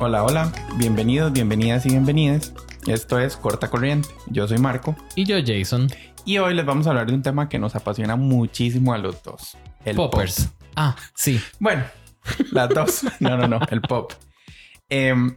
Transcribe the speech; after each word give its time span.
Hola, 0.00 0.24
hola, 0.24 0.52
bienvenidos, 0.76 1.32
bienvenidas 1.32 1.84
y 1.86 1.90
bienvenidas. 1.90 2.52
Esto 2.86 3.18
es 3.18 3.36
Corta 3.36 3.68
Corriente. 3.68 4.08
Yo 4.28 4.46
soy 4.46 4.58
Marco 4.58 4.96
Y 5.16 5.24
yo, 5.24 5.36
Jason. 5.44 5.88
y 6.24 6.38
hoy 6.38 6.54
les 6.54 6.64
vamos 6.64 6.86
a 6.86 6.90
hablar 6.90 7.06
de 7.08 7.14
un 7.14 7.22
tema 7.22 7.48
que 7.48 7.58
nos 7.58 7.74
apasiona 7.74 8.16
muchísimo 8.16 8.94
a 8.94 8.98
los 8.98 9.22
dos. 9.22 9.56
El 9.84 9.96
Poppers. 9.96 10.46
pop. 10.46 10.68
Ah, 10.76 10.96
sí. 11.14 11.40
Bueno, 11.58 11.84
las 12.52 12.68
dos. 12.70 13.02
No, 13.20 13.36
no, 13.36 13.48
no, 13.48 13.58
el 13.70 13.80
pop. 13.80 14.12
Em, 14.88 15.36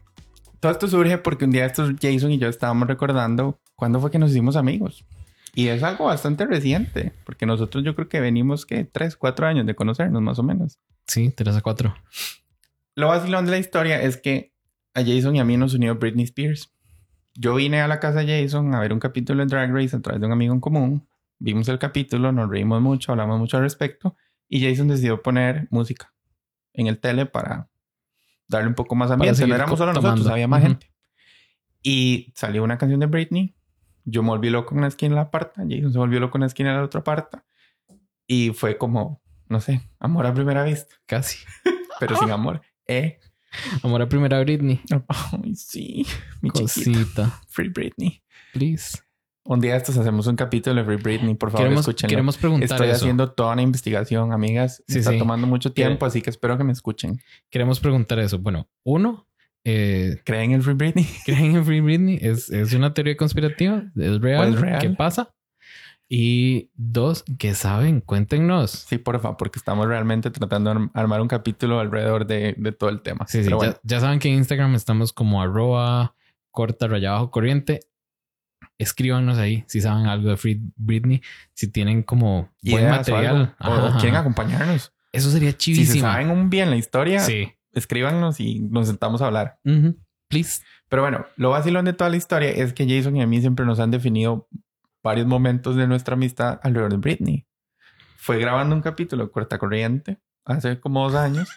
todo 0.60 0.72
esto 0.72 0.88
surge 0.88 1.18
porque 1.18 1.46
un 1.46 1.52
día 1.52 1.66
estos 1.66 1.94
Jason 2.00 2.32
y 2.32 2.38
yo 2.38 2.48
estábamos 2.48 2.88
recordando 2.88 3.60
cuándo 3.76 4.00
fue 4.00 4.12
que 4.12 4.20
nos 4.20 4.32
hicimos 4.32 4.56
amigos. 4.56 5.06
Y 5.54 5.68
es 5.68 5.84
algo 5.84 6.06
bastante 6.06 6.46
reciente, 6.46 7.12
porque 7.26 7.46
nosotros 7.46 7.84
yo 7.84 7.94
creo 7.94 8.08
que 8.08 8.22
venimos 8.22 8.66
que 8.66 8.86
tres, 8.86 9.18
cuatro 9.18 9.48
años 9.48 9.66
de 9.66 9.76
conocernos 9.76 10.22
más 10.22 10.40
o 10.40 10.44
menos. 10.44 10.80
Sí, 11.08 11.30
3 11.36 11.58
a 11.58 11.62
4. 11.62 11.94
Lo 12.96 13.08
vacilón 13.10 13.44
de 13.46 13.52
la 13.52 13.58
historia 13.58 14.02
es 14.02 14.16
que 14.16 14.51
a 14.94 15.02
Jason 15.02 15.36
y 15.36 15.40
a 15.40 15.46
mí 15.46 15.58
nos 15.58 15.74
unió 15.74 15.96
Britney 15.96 16.26
Spears. 16.26 16.74
Yo 17.34 17.56
vine 17.56 17.82
a 17.82 17.88
la 17.88 18.00
casa 18.00 18.24
de 18.24 18.44
Jason 18.44 18.74
a 18.76 18.80
ver 18.80 18.94
un 18.94 19.00
capítulo 19.00 19.40
de 19.40 19.48
Drag 19.48 19.74
Race 19.74 19.96
a 19.96 20.02
través 20.02 20.20
de 20.20 20.28
un 20.28 20.34
amigo 20.34 20.54
en 20.54 20.60
común. 20.60 21.08
Vimos 21.40 21.68
el 21.70 21.80
capítulo, 21.80 22.32
nos 22.32 22.50
reímos 22.50 22.82
mucho, 22.82 23.12
hablamos 23.12 23.40
mucho 23.40 23.58
al 23.58 23.64
respecto. 23.64 24.16
Y 24.48 24.62
Jason 24.68 24.88
decidió 24.90 25.22
poner 25.22 25.68
música 25.72 26.14
en 26.74 26.88
el 26.88 27.00
tele 27.00 27.26
para 27.26 27.70
darle 28.48 28.68
un 28.68 28.76
poco 28.76 28.96
más 28.96 29.10
ambiente. 29.10 29.48
No 29.48 29.56
éramos 29.56 29.80
solo 29.80 29.94
nosotros, 29.94 30.20
tomando. 30.20 30.34
había 30.34 30.48
más 30.48 30.62
gente. 30.62 30.92
Y 31.82 32.34
salió 32.36 32.64
una 32.64 32.78
canción 32.78 33.00
de 33.00 33.06
Britney. 33.06 33.56
Yo 34.04 34.24
me 34.24 34.30
volví 34.30 34.50
loco 34.50 34.76
en 34.76 34.82
la 34.82 34.88
esquina 34.88 35.12
de 35.12 35.16
la 35.16 35.22
aparta. 35.24 35.64
Jason 35.68 35.94
se 35.94 35.98
volvió 35.98 36.20
loco 36.20 36.38
en 36.38 36.42
la 36.42 36.48
esquina 36.48 36.72
de 36.72 36.78
la 36.78 36.84
otra 36.84 37.00
aparta. 37.00 37.46
Y 38.28 38.52
fue 38.52 38.78
como, 38.78 39.22
no 39.48 39.62
sé, 39.62 39.82
amor 40.00 40.26
a 40.26 40.34
primera 40.34 40.64
vista, 40.64 40.96
Casi. 41.06 41.40
pero 42.00 42.16
sin 42.18 42.30
amor. 42.32 42.62
Eh. 42.88 43.20
Amor 43.84 44.02
a 44.02 44.10
primera 44.10 44.40
Britney. 44.42 44.82
Ay, 45.08 45.56
sí, 45.56 46.06
mi 46.42 46.50
chiquita. 46.50 46.62
Cosita. 46.62 47.42
Free 47.50 47.70
Britney. 47.70 48.22
Please. 48.54 49.00
Un 49.44 49.60
día 49.60 49.76
estos 49.76 49.98
hacemos 49.98 50.28
un 50.28 50.36
capítulo 50.36 50.76
de 50.76 50.86
Free 50.86 51.02
Britney, 51.02 51.34
por 51.34 51.50
favor, 51.50 51.66
Queremos, 51.66 51.82
escúchenlo. 51.82 52.10
queremos 52.10 52.38
preguntar 52.38 52.70
Estoy 52.72 52.88
eso. 52.90 52.98
haciendo 52.98 53.32
toda 53.32 53.54
una 53.54 53.64
investigación, 53.64 54.34
amigas. 54.34 54.84
Sí, 54.88 55.00
está 55.00 55.12
sí. 55.12 55.18
tomando 55.18 55.48
mucho 55.48 55.74
tiempo, 55.74 56.06
así 56.06 56.22
que 56.22 56.30
espero 56.30 56.58
que 56.58 56.64
me 56.64 56.72
escuchen. 56.72 57.20
Queremos 57.50 57.80
preguntar 57.80 58.20
eso. 58.20 58.38
Bueno, 58.38 58.70
uno, 58.84 59.28
eh, 59.64 60.22
¿Creen 60.26 60.52
en 60.52 60.62
Free 60.62 60.74
Britney? 60.76 61.08
¿creen 61.26 61.56
en 61.56 61.66
Free 61.66 61.82
Britney? 61.82 62.20
¿Es, 62.22 62.50
es 62.50 62.74
una 62.74 62.94
teoría 62.94 63.16
conspirativa? 63.18 63.84
¿Es 63.96 64.20
real? 64.22 64.50
¿O 64.50 64.50
es 64.56 64.62
real? 64.62 64.80
¿Qué 64.80 64.90
pasa? 64.92 65.34
Y 66.14 66.70
dos, 66.76 67.24
¿qué 67.40 67.54
saben? 67.54 68.02
Cuéntenos. 68.02 68.72
Sí, 68.72 68.98
porfa, 68.98 69.38
porque 69.38 69.60
estamos 69.60 69.88
realmente 69.88 70.30
tratando 70.30 70.70
de 70.70 70.76
arm- 70.76 70.92
armar 70.94 71.22
un 71.22 71.30
capítulo 71.30 71.80
alrededor 71.80 72.28
de, 72.28 72.54
de 72.58 72.72
todo 72.74 72.90
el 72.90 73.02
tema. 73.02 73.26
Sí, 73.30 73.38
sí. 73.38 73.44
Pero 73.46 73.60
ya- 73.62 73.68
bueno, 73.68 73.80
ya, 73.84 74.00
saben 74.02 74.20
que 74.20 74.28
en 74.28 74.36
Instagram 74.36 74.76
estamos 74.76 75.14
como 75.14 75.42
arroba 75.42 76.14
corta 76.52 76.90
raya 76.90 77.12
abajo 77.12 77.32
corriente. 77.32 77.80
Escríbanos 78.78 79.38
ahí 79.38 79.64
si 79.68 79.80
saben 79.80 80.08
algo 80.08 80.30
de 80.32 80.36
Free 80.38 80.60
Britney, 80.76 81.22
si 81.54 81.72
tienen 81.72 82.04
como 82.04 82.50
buen 82.62 82.84
ideas 82.84 83.08
o 83.08 83.12
material. 83.14 83.56
algo, 83.60 83.88
o, 83.88 84.00
quieren 84.00 84.16
acompañarnos. 84.16 84.92
Eso 85.14 85.30
sería 85.30 85.52
Si 85.52 85.58
chivísimo. 85.58 85.94
se 85.94 86.00
saben 86.02 86.30
un 86.30 86.50
bien 86.50 86.70
la 86.70 86.76
historia, 86.76 87.22
Sí. 87.22 87.54
escríbanos 87.72 88.42
y 88.42 88.60
nos 88.60 88.88
sentamos 88.88 89.22
a 89.22 89.28
hablar. 89.28 89.60
Ujú. 89.64 89.98
Please. 90.28 90.62
Pero 90.90 91.04
bueno, 91.04 91.26
lo 91.38 91.52
vacilón 91.52 91.86
de 91.86 91.94
toda 91.94 92.10
la 92.10 92.18
historia 92.18 92.50
es 92.50 92.74
que 92.74 92.86
Jason 92.86 93.16
y 93.16 93.22
a 93.22 93.28
mí 93.28 93.40
siempre 93.40 93.66
nos 93.66 93.80
han 93.80 93.92
definido 93.92 94.50
varios 95.04 95.28
momentos 95.28 95.76
de 95.76 95.88
nuestra 95.88 96.14
amistad 96.14 96.60
alrededor 96.64 96.92
de 96.92 96.98
Britney. 96.98 97.48
Fue 98.18 98.38
grabando 98.38 98.76
un 98.76 98.82
capítulo 98.82 99.26
de 99.26 99.32
Corta 99.32 99.58
Corriente 99.58 100.22
hace 100.46 100.80
como 100.80 101.04
dos 101.04 101.16
años 101.16 101.50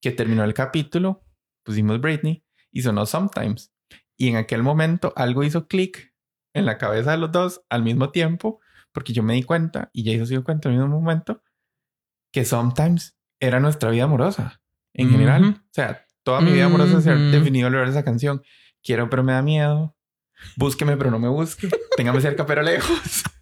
que 0.00 0.10
terminó 0.10 0.44
el 0.44 0.54
capítulo, 0.54 1.24
pusimos 1.62 2.00
Britney 2.00 2.44
y 2.70 2.82
sonó 2.82 3.06
Sometimes. 3.06 3.72
Y 4.16 4.28
en 4.28 4.36
aquel 4.36 4.62
momento 4.62 5.12
algo 5.16 5.44
hizo 5.44 5.66
clic 5.66 6.14
en 6.54 6.66
la 6.66 6.78
cabeza 6.78 7.12
de 7.12 7.18
los 7.18 7.32
dos 7.32 7.62
al 7.68 7.82
mismo 7.82 8.10
tiempo, 8.10 8.60
porque 8.92 9.12
yo 9.12 9.22
me 9.22 9.34
di 9.34 9.42
cuenta 9.42 9.90
y 9.92 10.04
Jason 10.04 10.26
se 10.26 10.34
dio 10.34 10.44
cuenta 10.44 10.68
al 10.68 10.74
mismo 10.74 10.88
momento 10.88 11.42
que 12.32 12.44
Sometimes 12.44 13.16
era 13.40 13.60
nuestra 13.60 13.90
vida 13.90 14.04
amorosa 14.04 14.62
en 14.94 15.10
general. 15.10 15.62
O 15.64 15.72
sea, 15.72 16.06
toda 16.22 16.40
mi 16.40 16.52
vida 16.52 16.66
amorosa 16.66 17.00
se 17.00 17.10
ha 17.10 17.14
definido 17.14 17.66
alrededor 17.66 17.92
de 17.92 17.98
esa 17.98 18.04
canción. 18.04 18.42
Quiero, 18.82 19.08
pero 19.10 19.22
me 19.22 19.32
da 19.32 19.42
miedo. 19.42 19.96
Búsqueme, 20.56 20.96
pero 20.96 21.10
no 21.10 21.18
me 21.18 21.28
busque. 21.28 21.68
Téngame 21.96 22.20
cerca, 22.20 22.44
pero 22.46 22.62
lejos. 22.62 22.98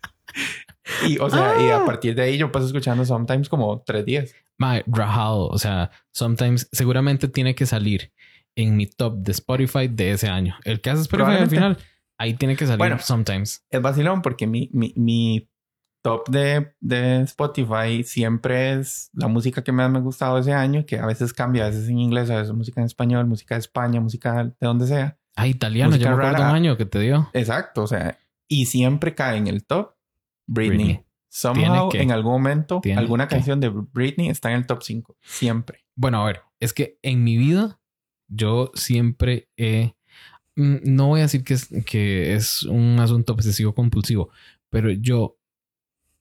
Y, 1.06 1.19
o 1.19 1.31
sea, 1.31 1.61
y 1.62 1.69
Ah. 1.71 1.78
a 1.83 1.87
partir 1.87 2.15
de 2.15 2.22
ahí 2.22 2.37
yo 2.37 2.50
paso 2.50 2.66
escuchando 2.66 3.05
Sometimes 3.05 3.49
como 3.49 3.81
tres 3.87 4.05
días. 4.05 4.34
Mae, 4.59 4.83
rajado. 4.87 5.47
O 5.49 5.56
sea, 5.59 5.91
sometimes 6.12 6.69
seguramente 6.72 7.28
tiene 7.28 7.55
que 7.55 7.65
salir 7.65 8.12
en 8.56 8.77
mi 8.77 8.87
top 8.87 9.16
de 9.19 9.33
Spotify 9.33 9.89
de 9.89 10.10
ese 10.12 10.28
año. 10.28 10.56
El 10.65 10.81
que 10.81 10.91
hace 10.91 11.03
Spotify 11.03 11.39
al 11.39 11.49
final, 11.49 11.78
ahí 12.19 12.34
tiene 12.34 12.56
que 12.56 12.66
salir 12.66 12.78
Bueno. 12.78 12.99
sometimes. 12.99 13.65
Es 13.71 13.81
vacilón 13.81 14.21
porque 14.21 14.47
mi, 14.47 14.69
mi, 14.72 14.93
mi 14.97 15.49
top 16.03 16.28
de, 16.28 16.72
de 16.81 17.21
Spotify 17.22 18.03
siempre 18.05 18.72
es 18.72 19.10
la 19.12 19.28
música 19.28 19.62
que 19.62 19.72
más 19.72 19.91
me 19.91 19.99
ha 19.99 20.03
gustado 20.03 20.39
ese 20.39 20.53
año, 20.53 20.84
que 20.84 20.99
a 20.99 21.06
veces 21.06 21.33
cambia, 21.33 21.65
a 21.65 21.69
veces 21.69 21.89
en 21.89 21.99
inglés, 21.99 22.28
a 22.31 22.37
veces 22.41 22.53
música 22.53 22.81
en 22.81 22.87
español, 22.87 23.27
música 23.27 23.55
de 23.55 23.60
España, 23.60 24.00
música 24.00 24.44
de 24.44 24.53
donde 24.60 24.87
sea. 24.87 25.16
Ah, 25.37 25.47
italiano. 25.47 25.91
Música 25.93 26.11
Yo 26.11 26.17
me 26.17 26.27
acuerdo 26.27 26.49
un 26.49 26.55
año 26.55 26.77
que 26.77 26.87
te 26.87 26.99
dio. 27.01 27.31
Exacto, 27.33 27.83
o 27.83 27.87
sea, 27.87 28.19
y 28.49 28.67
siempre 28.67 29.15
cae 29.15 29.37
en 29.39 29.47
el 29.47 29.65
top 29.65 29.95
Britney. 30.47 30.77
Britney. 30.79 31.05
Somehow, 31.33 31.89
que. 31.91 32.03
en 32.03 32.11
algún 32.11 32.33
momento, 32.33 32.81
alguna 32.97 33.29
que. 33.29 33.37
canción 33.37 33.61
de 33.61 33.69
Britney 33.69 34.29
está 34.29 34.51
en 34.51 34.57
el 34.57 34.67
top 34.67 34.83
5. 34.83 35.17
Siempre. 35.23 35.85
Bueno, 35.95 36.21
a 36.23 36.27
ver, 36.27 36.43
es 36.59 36.73
que 36.73 36.99
en 37.03 37.23
mi 37.23 37.37
vida 37.39 37.79
yo 38.29 38.73
siempre 38.75 39.49
he... 39.57 39.95
mm, 40.57 40.79
No 40.85 41.07
voy 41.09 41.21
a 41.21 41.25
decir 41.25 41.45
que 41.45 41.55
es, 41.55 41.69
que 41.87 42.35
es 42.35 42.65
un 42.65 42.99
asunto 42.99 43.33
obsesivo 43.33 43.75
compulsivo, 43.75 44.31
pero 44.71 44.91
yo 44.91 45.39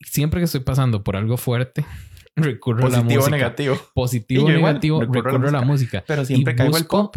siempre 0.01 0.39
que 0.39 0.45
estoy 0.45 0.61
pasando 0.61 1.03
por 1.03 1.15
algo 1.15 1.37
fuerte, 1.37 1.83
recurro 2.35 2.85
a 2.85 2.89
la 2.89 2.97
Positivo 2.97 3.13
o 3.13 3.23
música. 3.23 3.35
negativo. 3.37 3.77
Positivo 3.95 4.45
o 4.45 4.49
negativo, 4.49 4.99
recurro 5.01 5.21
recurro, 5.23 5.47
a 5.49 5.51
la 5.51 5.57
a 5.57 5.61
la 5.61 5.67
música. 5.67 6.03
Pero 6.05 6.23
siempre 6.23 6.53
Y 6.53 6.55
caigo 6.55 6.77
el 6.77 6.83
busco- 6.83 7.11
pop. 7.11 7.15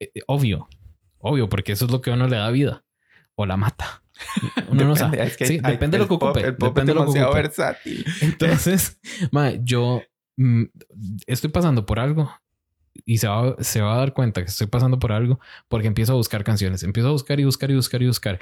Eh, 0.00 0.10
eh, 0.14 0.20
obvio, 0.26 0.68
obvio, 1.26 1.48
porque 1.48 1.72
eso 1.72 1.84
es 1.86 1.90
lo 1.90 2.00
que 2.00 2.10
a 2.10 2.14
uno 2.14 2.28
le 2.28 2.36
da 2.36 2.50
vida 2.50 2.84
o 3.34 3.46
la 3.46 3.56
mata. 3.56 4.02
Uno 4.70 4.84
no 4.84 4.94
Depende, 4.94 4.96
sabe. 5.18 5.22
es 5.24 5.36
que 5.36 5.46
Sí, 5.46 5.60
hay- 5.62 5.72
depende 5.72 5.96
de 5.96 5.98
lo 5.98 6.04
el 6.04 6.08
que 6.08 6.14
pop- 6.18 6.22
ocupe. 6.30 6.40
El 6.46 6.56
pop 6.56 6.68
depende 6.74 6.92
es 6.92 6.98
de 7.14 7.20
lo 7.20 7.28
que 7.30 7.34
versátil. 7.34 8.04
Entonces, 8.22 8.98
mae, 9.30 9.60
yo 9.62 10.02
mm, 10.38 10.62
estoy 11.26 11.50
pasando 11.50 11.84
por 11.84 11.98
algo 12.00 12.32
y 13.04 13.18
se 13.18 13.28
va, 13.28 13.56
se 13.60 13.82
va 13.82 13.94
a 13.94 13.98
dar 13.98 14.14
cuenta 14.14 14.40
que 14.42 14.48
estoy 14.48 14.68
pasando 14.68 14.98
por 14.98 15.12
algo 15.12 15.38
porque 15.68 15.86
empiezo 15.86 16.12
a 16.12 16.16
buscar 16.16 16.44
canciones. 16.44 16.82
Empiezo 16.82 17.08
a 17.10 17.12
buscar 17.12 17.38
y 17.40 17.44
buscar 17.44 17.70
y 17.70 17.74
buscar 17.74 18.02
y 18.02 18.06
buscar 18.06 18.38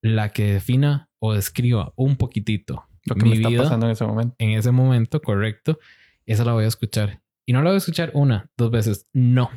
la 0.00 0.30
que 0.30 0.54
defina 0.54 1.10
o 1.18 1.34
describa 1.34 1.92
un 1.96 2.16
poquitito 2.16 2.86
Lo 3.04 3.14
que 3.14 3.24
mi 3.24 3.30
me 3.30 3.36
está 3.36 3.48
vida 3.50 3.62
pasando 3.64 3.86
en 3.86 3.92
ese 3.92 4.04
momento. 4.06 4.34
en 4.38 4.50
ese 4.52 4.70
momento 4.70 5.20
correcto. 5.20 5.78
Esa 6.24 6.44
la 6.46 6.52
voy 6.54 6.64
a 6.64 6.68
escuchar. 6.68 7.20
Y 7.46 7.52
no 7.52 7.60
la 7.60 7.68
voy 7.70 7.74
a 7.74 7.78
escuchar 7.78 8.10
una, 8.14 8.50
dos 8.56 8.70
veces. 8.70 9.06
No. 9.12 9.50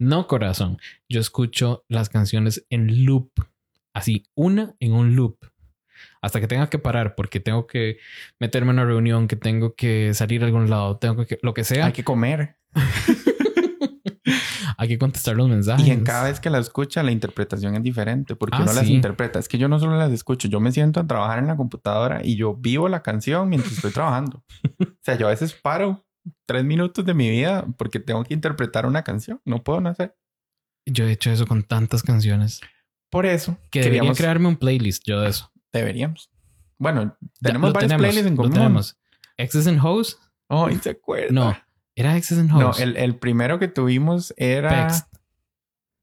No, 0.00 0.26
corazón. 0.26 0.78
Yo 1.10 1.20
escucho 1.20 1.84
las 1.86 2.08
canciones 2.08 2.66
en 2.70 3.04
loop. 3.04 3.30
Así, 3.92 4.24
una 4.34 4.74
en 4.80 4.94
un 4.94 5.14
loop. 5.14 5.36
Hasta 6.22 6.40
que 6.40 6.46
tenga 6.46 6.70
que 6.70 6.78
parar 6.78 7.14
porque 7.14 7.38
tengo 7.38 7.66
que 7.66 7.98
meterme 8.38 8.70
en 8.70 8.78
una 8.78 8.86
reunión, 8.86 9.28
que 9.28 9.36
tengo 9.36 9.74
que 9.74 10.14
salir 10.14 10.42
a 10.42 10.46
algún 10.46 10.70
lado, 10.70 10.96
tengo 10.96 11.26
que... 11.26 11.38
Lo 11.42 11.52
que 11.52 11.64
sea. 11.64 11.84
Hay 11.84 11.92
que 11.92 12.02
comer. 12.02 12.56
hay 14.78 14.88
que 14.88 14.96
contestar 14.96 15.36
los 15.36 15.50
mensajes. 15.50 15.86
Y 15.86 15.90
en 15.90 16.02
cada 16.02 16.24
vez 16.24 16.40
que 16.40 16.48
la 16.48 16.60
escucha, 16.60 17.02
la 17.02 17.10
interpretación 17.10 17.74
es 17.74 17.82
diferente 17.82 18.36
porque 18.36 18.56
Ah, 18.56 18.62
uno 18.62 18.72
las 18.72 18.88
interpreta. 18.88 19.38
Es 19.38 19.48
que 19.48 19.58
yo 19.58 19.68
no 19.68 19.78
solo 19.78 19.98
las 19.98 20.10
escucho, 20.12 20.48
yo 20.48 20.60
me 20.60 20.72
siento 20.72 21.00
a 21.00 21.06
trabajar 21.06 21.40
en 21.40 21.46
la 21.46 21.58
computadora 21.58 22.22
y 22.24 22.36
yo 22.36 22.54
vivo 22.54 22.88
la 22.88 23.02
canción 23.02 23.50
mientras 23.50 23.74
estoy 23.74 23.90
trabajando. 23.90 24.42
o 24.80 24.86
sea, 25.02 25.18
yo 25.18 25.26
a 25.26 25.30
veces 25.30 25.52
paro 25.52 26.06
tres 26.46 26.64
minutos 26.64 27.04
de 27.04 27.14
mi 27.14 27.30
vida 27.30 27.66
porque 27.76 28.00
tengo 28.00 28.24
que 28.24 28.34
interpretar 28.34 28.86
una 28.86 29.02
canción. 29.04 29.40
No 29.44 29.62
puedo 29.62 29.80
no 29.80 29.88
hacer. 29.90 30.16
Yo 30.86 31.06
he 31.06 31.12
hecho 31.12 31.30
eso 31.30 31.46
con 31.46 31.62
tantas 31.62 32.02
canciones. 32.02 32.60
Por 33.10 33.26
eso 33.26 33.56
Que 33.70 33.80
debería 33.80 34.00
queríamos- 34.00 34.18
crearme 34.18 34.48
un 34.48 34.56
playlist 34.56 35.02
yo 35.06 35.20
de 35.20 35.30
eso. 35.30 35.52
Deberíamos. 35.72 36.30
Bueno, 36.78 37.16
Ya, 37.20 37.28
tenemos 37.48 37.70
lo 37.70 37.74
varios 37.74 37.92
playlists 37.94 38.26
en 38.26 38.32
lo 38.32 38.36
común. 38.38 38.52
tenemos. 38.52 38.98
Exes 39.36 39.66
and 39.66 39.80
Hoes. 39.82 40.18
Ay, 40.48 40.76
se 40.82 40.90
acuerda. 40.90 41.32
No. 41.32 41.56
Era 41.94 42.16
Exes 42.16 42.38
and 42.38 42.50
No, 42.50 42.68
Hoes. 42.70 42.80
el, 42.80 42.96
el 42.96 43.16
primero 43.16 43.58
que 43.58 43.68
tuvimos 43.68 44.32
era 44.36 44.86
Pex. 44.88 45.04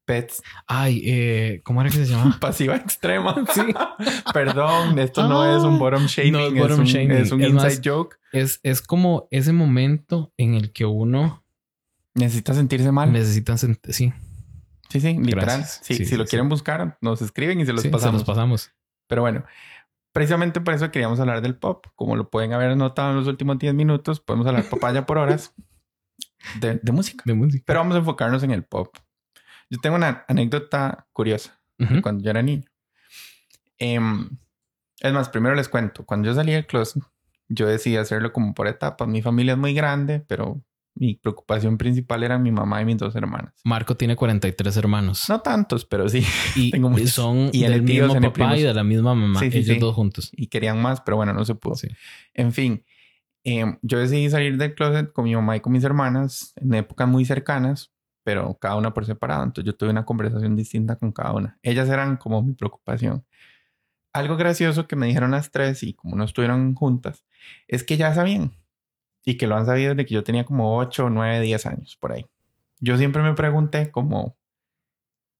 Pets. 0.08 0.42
Ay, 0.66 1.02
eh, 1.04 1.60
¿cómo 1.64 1.82
era 1.82 1.90
que 1.90 1.96
se 1.98 2.06
llamaba? 2.06 2.36
Pasiva 2.40 2.74
extrema. 2.76 3.34
Sí. 3.54 3.60
Perdón, 4.32 4.98
esto 4.98 5.28
no 5.28 5.44
es 5.56 5.62
un 5.62 5.78
bottom 5.78 6.06
shaming, 6.06 6.32
No 6.32 6.64
es 6.66 6.78
un, 6.78 6.84
shaming. 6.84 7.10
es 7.12 7.30
un 7.30 7.42
Es 7.42 7.50
inside 7.50 7.68
más- 7.76 7.80
joke. 7.84 8.16
Es, 8.32 8.60
es 8.62 8.80
como 8.80 9.28
ese 9.30 9.52
momento 9.52 10.32
en 10.38 10.54
el 10.54 10.72
que 10.72 10.86
uno 10.86 11.44
Necesita 12.14 12.54
sentirse 12.54 12.90
mal. 12.90 13.12
necesita 13.12 13.52
sent- 13.54 13.78
sí, 13.90 14.12
Sí, 14.88 15.00
sí, 15.00 15.18
literal. 15.18 15.44
Gracias. 15.44 15.80
Sí, 15.82 15.94
Sí, 15.96 16.04
si 16.06 16.16
lo 16.16 16.24
quieren 16.24 16.48
buscar, 16.48 16.96
nos 17.02 17.20
escriben 17.20 17.60
y 17.60 17.66
se 17.66 17.72
los 17.74 17.82
sí, 17.82 17.88
se 17.88 17.92
pasamos. 17.92 18.14
los 18.14 18.24
pasamos. 18.24 18.72
Pero 19.06 19.20
bueno, 19.22 19.44
precisamente 20.12 20.60
por 20.62 20.72
eso 20.72 20.90
queríamos 20.90 21.20
hablar 21.20 21.42
del 21.42 21.54
pop. 21.56 21.84
Como 21.94 22.16
lo 22.16 22.30
pueden 22.30 22.54
haber 22.54 22.74
notado 22.76 23.10
en 23.10 23.16
los 23.18 23.26
últimos 23.28 23.58
10 23.58 23.74
minutos, 23.74 24.20
podemos 24.20 24.46
hablar 24.46 24.64
papaya 24.70 25.04
por 25.04 25.18
horas 25.18 25.52
de, 26.60 26.80
de 26.82 26.92
música. 26.92 27.22
De 27.26 27.34
música. 27.34 27.62
Pero 27.66 27.80
vamos 27.80 27.94
a 27.96 27.98
enfocarnos 27.98 28.42
en 28.42 28.50
el 28.52 28.64
pop. 28.64 28.96
Yo 29.70 29.78
tengo 29.80 29.96
una 29.96 30.24
anécdota 30.28 31.06
curiosa 31.12 31.60
Ujú. 31.78 31.94
de 31.96 32.02
cuando 32.02 32.22
yo 32.24 32.30
era 32.30 32.42
niño. 32.42 32.64
Em, 33.78 34.28
es 35.00 35.12
más, 35.12 35.28
primero 35.28 35.54
les 35.54 35.68
cuento. 35.68 36.04
Cuando 36.04 36.26
yo 36.28 36.34
salí 36.34 36.52
del 36.52 36.66
closet, 36.66 37.02
yo 37.48 37.66
decidí 37.66 37.96
hacerlo 37.96 38.32
como 38.32 38.54
por 38.54 38.66
etapas. 38.66 39.06
Mi 39.08 39.22
familia 39.22 39.52
es 39.52 39.58
muy 39.58 39.74
grande, 39.74 40.20
pero 40.26 40.60
mi 40.94 41.14
preocupación 41.14 41.78
principal 41.78 42.24
era 42.24 42.38
mi 42.38 42.50
mamá 42.50 42.82
y 42.82 42.84
mis 42.84 42.96
dos 42.96 43.14
hermanas. 43.14 43.54
Marco 43.64 43.96
tiene 43.96 44.16
43 44.16 44.76
hermanos. 44.76 45.28
No 45.28 45.40
tantos, 45.40 45.84
pero 45.84 46.08
sí. 46.08 46.24
y 46.56 46.70
tengo 46.72 46.88
muchos. 46.90 47.10
son 47.12 47.50
Y 47.52 47.62
del 47.62 47.84
tíos, 47.84 48.12
mismo 48.12 48.32
papá 48.32 48.56
y 48.56 48.62
de 48.62 48.74
la 48.74 48.82
misma 48.84 49.14
mamá. 49.14 49.38
Sí, 49.38 49.50
sí, 49.52 49.58
Ellos 49.58 49.74
sí. 49.74 49.78
dos 49.80 49.94
juntos. 49.94 50.30
Y 50.32 50.48
querían 50.48 50.82
más, 50.82 51.00
pero 51.02 51.16
bueno, 51.16 51.32
no 51.32 51.44
se 51.44 51.54
pudo. 51.54 51.76
En 52.34 52.52
fin, 52.52 52.84
em, 53.44 53.78
yo 53.82 53.98
decidí 54.00 54.28
salir 54.28 54.56
del 54.56 54.74
closet 54.74 55.12
con 55.12 55.24
mi 55.24 55.34
mamá 55.36 55.56
y 55.56 55.60
con 55.60 55.72
mis 55.72 55.84
hermanas 55.84 56.52
en 56.56 56.74
épocas 56.74 57.06
muy 57.06 57.24
cercanas, 57.24 57.92
pero 58.24 58.58
cada 58.58 58.76
una 58.76 58.92
por 58.94 59.06
separado. 59.06 59.44
Entonces 59.44 59.66
yo 59.72 59.76
tuve 59.76 59.90
una 59.90 60.04
conversación 60.04 60.56
distinta 60.56 60.96
con 60.96 61.12
cada 61.12 61.32
una. 61.32 61.58
Ellas 61.62 61.88
eran 61.88 62.16
como 62.16 62.42
mi 62.42 62.54
preocupación. 62.54 63.24
Algo 64.12 64.36
gracioso 64.36 64.86
que 64.86 64.96
me 64.96 65.06
dijeron 65.06 65.30
las 65.30 65.50
tres 65.50 65.82
y 65.82 65.94
como 65.94 66.16
no 66.16 66.24
estuvieron 66.24 66.74
juntas, 66.74 67.24
es 67.68 67.84
que 67.84 67.96
ya 67.96 68.14
sabían 68.14 68.52
y 69.24 69.36
que 69.36 69.46
lo 69.46 69.56
han 69.56 69.66
sabido 69.66 69.94
desde 69.94 70.06
que 70.06 70.14
yo 70.14 70.24
tenía 70.24 70.44
como 70.44 70.78
8, 70.78 71.10
9, 71.10 71.40
10 71.40 71.66
años 71.66 71.96
por 71.96 72.12
ahí. 72.12 72.26
Yo 72.80 72.96
siempre 72.96 73.22
me 73.22 73.34
pregunté 73.34 73.90
como, 73.90 74.38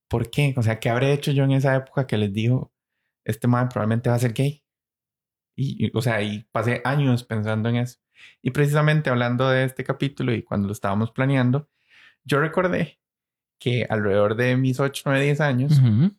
¿por 0.08 0.30
qué? 0.30 0.54
O 0.56 0.62
sea, 0.62 0.80
¿qué 0.80 0.90
habré 0.90 1.12
hecho 1.12 1.32
yo 1.32 1.44
en 1.44 1.52
esa 1.52 1.74
época 1.76 2.06
que 2.06 2.16
les 2.18 2.32
dijo, 2.32 2.72
este 3.24 3.48
man 3.48 3.68
probablemente 3.68 4.10
va 4.10 4.16
a 4.16 4.18
ser 4.18 4.32
gay? 4.34 4.64
Y, 5.56 5.86
y, 5.86 5.90
o 5.94 6.02
sea, 6.02 6.22
y 6.22 6.44
pasé 6.52 6.82
años 6.84 7.24
pensando 7.24 7.68
en 7.68 7.76
eso. 7.76 7.98
Y 8.42 8.50
precisamente 8.50 9.10
hablando 9.10 9.48
de 9.48 9.64
este 9.64 9.84
capítulo 9.84 10.34
y 10.34 10.42
cuando 10.42 10.66
lo 10.66 10.72
estábamos 10.72 11.10
planeando, 11.10 11.68
yo 12.28 12.40
recordé 12.40 13.00
que 13.58 13.86
alrededor 13.88 14.36
de 14.36 14.56
mis 14.56 14.78
8, 14.78 15.02
9, 15.06 15.24
10 15.24 15.40
años, 15.40 15.78
Ujú. 15.78 16.12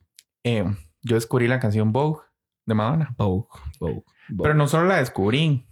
eh, 0.43 0.65
yo 1.01 1.15
descubrí 1.15 1.47
la 1.47 1.59
canción 1.59 1.91
Vogue 1.93 2.21
de 2.65 2.73
Madonna. 2.75 3.13
Vogue, 3.17 3.47
Vogue, 3.79 4.03
Vogue. 4.29 4.43
Pero 4.43 4.53
no 4.55 4.67
solo 4.67 4.87
la 4.87 4.97
descubrí. 4.97 5.65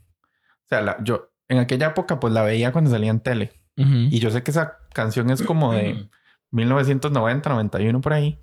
O 0.66 0.68
sea, 0.68 0.82
la- 0.82 1.04
yo 1.04 1.32
en 1.50 1.60
aquella 1.60 1.88
época 1.88 2.20
pues 2.20 2.34
la 2.34 2.44
veía 2.44 2.72
cuando 2.72 2.90
salía 2.90 3.12
en 3.12 3.20
tele. 3.20 3.52
Ujú. 3.78 3.90
Y 4.12 4.20
yo 4.20 4.32
sé 4.32 4.44
que 4.44 4.52
esa 4.52 4.78
canción 4.94 5.30
es 5.30 5.42
como 5.44 5.74
de 5.74 6.10
1990, 6.52 7.50
91 7.50 8.02
por 8.02 8.14
ahí. 8.14 8.42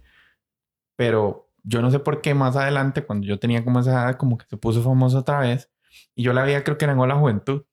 Pero 0.96 1.50
yo 1.62 1.82
no 1.82 1.90
sé 1.90 1.98
por 1.98 2.20
qué 2.20 2.34
más 2.34 2.56
adelante, 2.56 3.04
cuando 3.04 3.26
yo 3.26 3.38
tenía 3.38 3.64
como 3.64 3.80
esa 3.80 3.92
edad, 3.92 4.16
como 4.16 4.38
que 4.38 4.46
se 4.46 4.56
puso 4.56 4.82
famosa 4.82 5.18
otra 5.18 5.40
vez. 5.40 5.70
Y 6.14 6.22
yo 6.22 6.32
la 6.32 6.42
veía 6.44 6.62
creo 6.64 6.76
que 6.78 6.84
era 6.84 6.92
en 6.92 6.98
Hola 7.00 7.16
Juventud. 7.16 7.64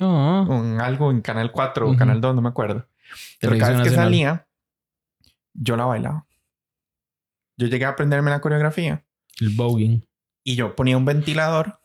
Oh, 0.00 0.46
o 0.48 0.54
en 0.64 0.80
algo 0.80 1.10
en 1.10 1.22
Canal 1.22 1.50
4 1.50 1.90
o. 1.90 1.96
Canal 1.96 2.20
2, 2.20 2.34
no 2.34 2.42
me 2.42 2.48
acuerdo. 2.50 2.86
Pero 3.40 3.58
cada 3.58 3.72
vez 3.78 3.88
que 3.88 3.94
salía, 3.94 4.48
yo 5.54 5.76
la 5.76 5.84
bailaba. 5.86 6.26
Yo 7.56 7.66
llegué 7.66 7.84
a 7.84 7.90
aprenderme 7.90 8.30
la 8.30 8.40
coreografía 8.40 9.04
El 9.40 9.50
voguing. 9.50 10.06
y 10.44 10.54
yo 10.56 10.76
ponía 10.76 10.96
un 10.96 11.04
ventilador 11.04 11.80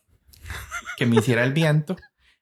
que 0.97 1.05
me 1.05 1.15
hiciera 1.17 1.43
el 1.43 1.53
viento. 1.53 1.95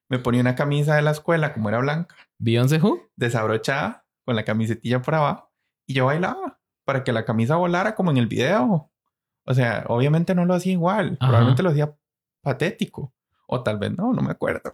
Me 0.10 0.20
ponía 0.20 0.42
una 0.42 0.56
camisa 0.56 0.96
de 0.96 1.02
la 1.02 1.12
escuela, 1.12 1.54
como 1.54 1.70
era 1.70 1.78
blanca, 1.80 2.16
Beyoncé 2.38 2.82
Who? 2.82 3.10
desabrochada, 3.16 4.06
con 4.26 4.36
la 4.36 4.44
camisetilla 4.44 5.02
por 5.02 5.16
abajo, 5.16 5.52
y 5.88 5.94
yo 5.94 6.06
bailaba 6.08 6.60
para 6.84 7.04
que 7.06 7.14
la 7.14 7.24
camisa 7.24 7.56
volara 7.56 7.96
como 7.96 8.12
en 8.12 8.18
el 8.18 8.28
video. 8.28 8.92
O 9.46 9.54
sea, 9.54 9.86
obviamente 9.88 10.36
no 10.36 10.46
lo 10.46 10.54
hacía 10.54 10.74
igual, 10.74 11.18
Ajá. 11.20 11.28
probablemente 11.30 11.64
lo 11.64 11.70
hacía 11.70 11.96
patético, 12.42 13.14
o 13.48 13.64
tal 13.64 13.78
vez 13.80 13.96
no, 13.98 14.12
no 14.12 14.22
me 14.22 14.32
acuerdo. 14.32 14.74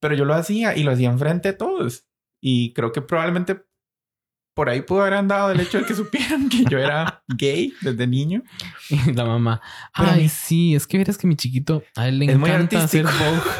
Pero 0.00 0.14
yo 0.14 0.24
lo 0.24 0.32
hacía 0.34 0.74
y 0.76 0.82
lo 0.82 0.92
hacía 0.92 1.10
enfrente 1.10 1.52
de 1.52 1.58
todos. 1.58 2.06
Y 2.42 2.72
creo 2.72 2.90
que 2.92 3.00
probablemente 3.02 3.62
por 4.54 4.68
ahí 4.68 4.82
pudo 4.82 5.00
haber 5.02 5.14
andado 5.14 5.50
el 5.50 5.60
hecho 5.60 5.78
de 5.78 5.84
que 5.86 5.94
supieran 5.94 6.48
que 6.48 6.64
yo 6.64 6.78
era 6.78 7.22
gay 7.28 7.72
desde 7.80 8.06
niño. 8.06 8.42
Y 8.90 9.12
la 9.14 9.24
mamá. 9.24 9.60
Pero 9.96 10.10
Ay, 10.10 10.22
mí- 10.24 10.28
sí, 10.28 10.74
es 10.74 10.86
que 10.86 10.98
verás 10.98 11.16
que 11.18 11.26
mi 11.26 11.36
chiquito 11.36 11.82
a 11.96 12.08
él 12.08 12.18
le 12.18 12.26
Es 12.32 12.38
muy 12.38 12.50
encanta 12.50 12.84
hacer 12.84 13.06
artístico. 13.06 13.30
vogue, 13.30 13.50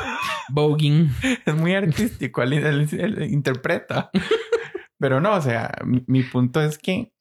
voguing. 0.50 1.11
es 1.46 1.55
muy 1.55 1.75
artístico, 1.75 2.43
él, 2.43 2.52
él- 2.55 2.88
él 2.93 3.23
interpreta. 3.32 4.11
Pero 4.99 5.20
no, 5.20 5.34
o 5.34 5.40
sea, 5.40 5.73
mi, 5.84 6.05
mi 6.06 6.23
punto 6.23 6.61
es 6.61 6.79
que, 6.79 7.12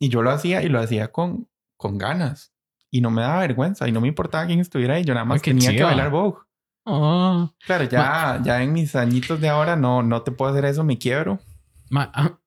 y 0.00 0.08
yo 0.08 0.22
lo 0.22 0.30
hacía 0.30 0.62
y 0.62 0.68
lo 0.68 0.80
hacía 0.80 1.10
con, 1.12 1.48
con 1.78 1.98
ganas. 1.98 2.52
Y 2.92 3.00
no 3.00 3.10
me 3.10 3.22
daba 3.22 3.40
vergüenza 3.40 3.88
y 3.88 3.92
no 3.92 4.00
me 4.00 4.06
importaba 4.08 4.46
quién 4.46 4.60
estuviera 4.60 4.94
ahí. 4.94 5.04
Yo 5.04 5.14
nada 5.14 5.24
más 5.24 5.36
Ay, 5.36 5.52
tenía 5.52 5.74
que 5.74 5.82
bailar 5.82 6.10
Vogue. 6.10 6.38
Oh, 6.84 7.50
Claro, 7.66 7.84
ya, 7.84 8.40
ya 8.44 8.62
en 8.62 8.72
mis 8.72 8.94
añitos 8.94 9.40
de 9.40 9.48
ahora 9.48 9.74
no, 9.76 10.02
no 10.02 10.22
te 10.22 10.30
puedo 10.32 10.50
hacer 10.52 10.64
eso, 10.66 10.84
me 10.84 10.98
quiebro. 10.98 11.40
ma- 11.90 12.10
ah, 12.14 12.38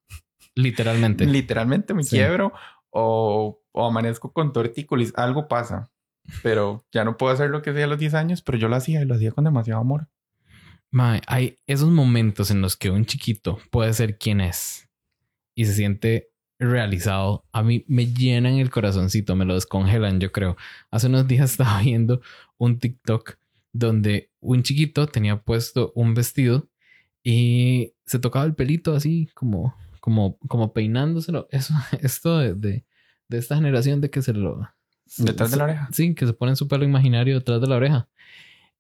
literalmente. 0.56 1.26
Literalmente 1.26 1.94
me 1.94 2.04
Sí. 2.04 2.12
quiebro 2.18 2.54
o, 2.92 3.60
o 3.72 3.86
amanezco 3.86 4.32
con 4.32 4.54
tortícolis. 4.54 5.14
Algo 5.16 5.48
pasa. 5.48 5.90
Pero 6.44 6.86
ya 6.92 7.04
no 7.06 7.16
puedo 7.18 7.34
hacer 7.34 7.50
lo 7.50 7.62
que 7.62 7.70
hacía 7.72 7.86
a 7.86 7.88
los 7.88 8.00
10 8.00 8.14
años, 8.14 8.42
pero 8.42 8.58
yo 8.58 8.68
lo 8.68 8.76
hacía 8.76 9.02
y 9.02 9.06
lo 9.06 9.16
hacía 9.16 9.32
con 9.32 9.46
demasiado 9.46 9.80
amor. 9.82 10.08
Ma, 10.92 11.20
hay 11.28 11.58
esos 11.68 11.90
momentos 11.90 12.52
en 12.52 12.62
los 12.62 12.76
que 12.78 12.90
un 12.90 13.06
chiquito 13.06 13.60
puede 13.72 13.94
ser 13.94 14.18
quien 14.18 14.42
es 14.42 14.90
y 15.56 15.66
se 15.66 15.74
siente 15.74 16.30
realizado. 16.60 17.46
A 17.52 17.64
mí 17.64 17.86
me 17.88 18.08
llenan 18.14 18.54
el 18.56 18.70
corazoncito, 18.70 19.36
me 19.36 19.46
lo 19.46 19.54
descongelan, 19.56 20.20
yo 20.20 20.32
creo. 20.32 20.58
Hace 20.92 21.08
unos 21.08 21.28
días 21.28 21.52
estaba 21.52 21.82
viendo 21.82 22.22
un 22.58 22.80
TikTok 22.80 23.36
donde 23.74 24.32
un 24.40 24.64
chiquito 24.64 25.08
tenía 25.08 25.42
puesto 25.42 25.92
un 25.96 26.14
vestido 26.14 26.70
y 27.24 27.94
se 28.06 28.20
tocaba 28.20 28.46
el 28.46 28.56
pelito 28.56 28.96
así 28.96 29.30
como, 29.34 29.76
como, 30.00 30.38
como 30.48 30.74
peinándoselo. 30.74 31.48
Eso, 31.52 31.74
esto 32.02 32.38
de, 32.40 32.54
de, 32.56 32.86
de 33.30 33.38
esta 33.38 33.56
generación 33.56 34.02
de 34.02 34.10
que 34.10 34.22
se 34.22 34.34
lo... 34.34 34.68
Detrás 35.18 35.52
de 35.52 35.58
la 35.58 35.64
oreja. 35.64 35.88
Sí, 35.94 36.14
que 36.16 36.26
se 36.28 36.34
ponen 36.34 36.56
su 36.58 36.68
pelo 36.68 36.84
imaginario 36.84 37.36
detrás 37.36 37.62
de 37.62 37.68
la 37.68 37.78
oreja. 37.78 38.10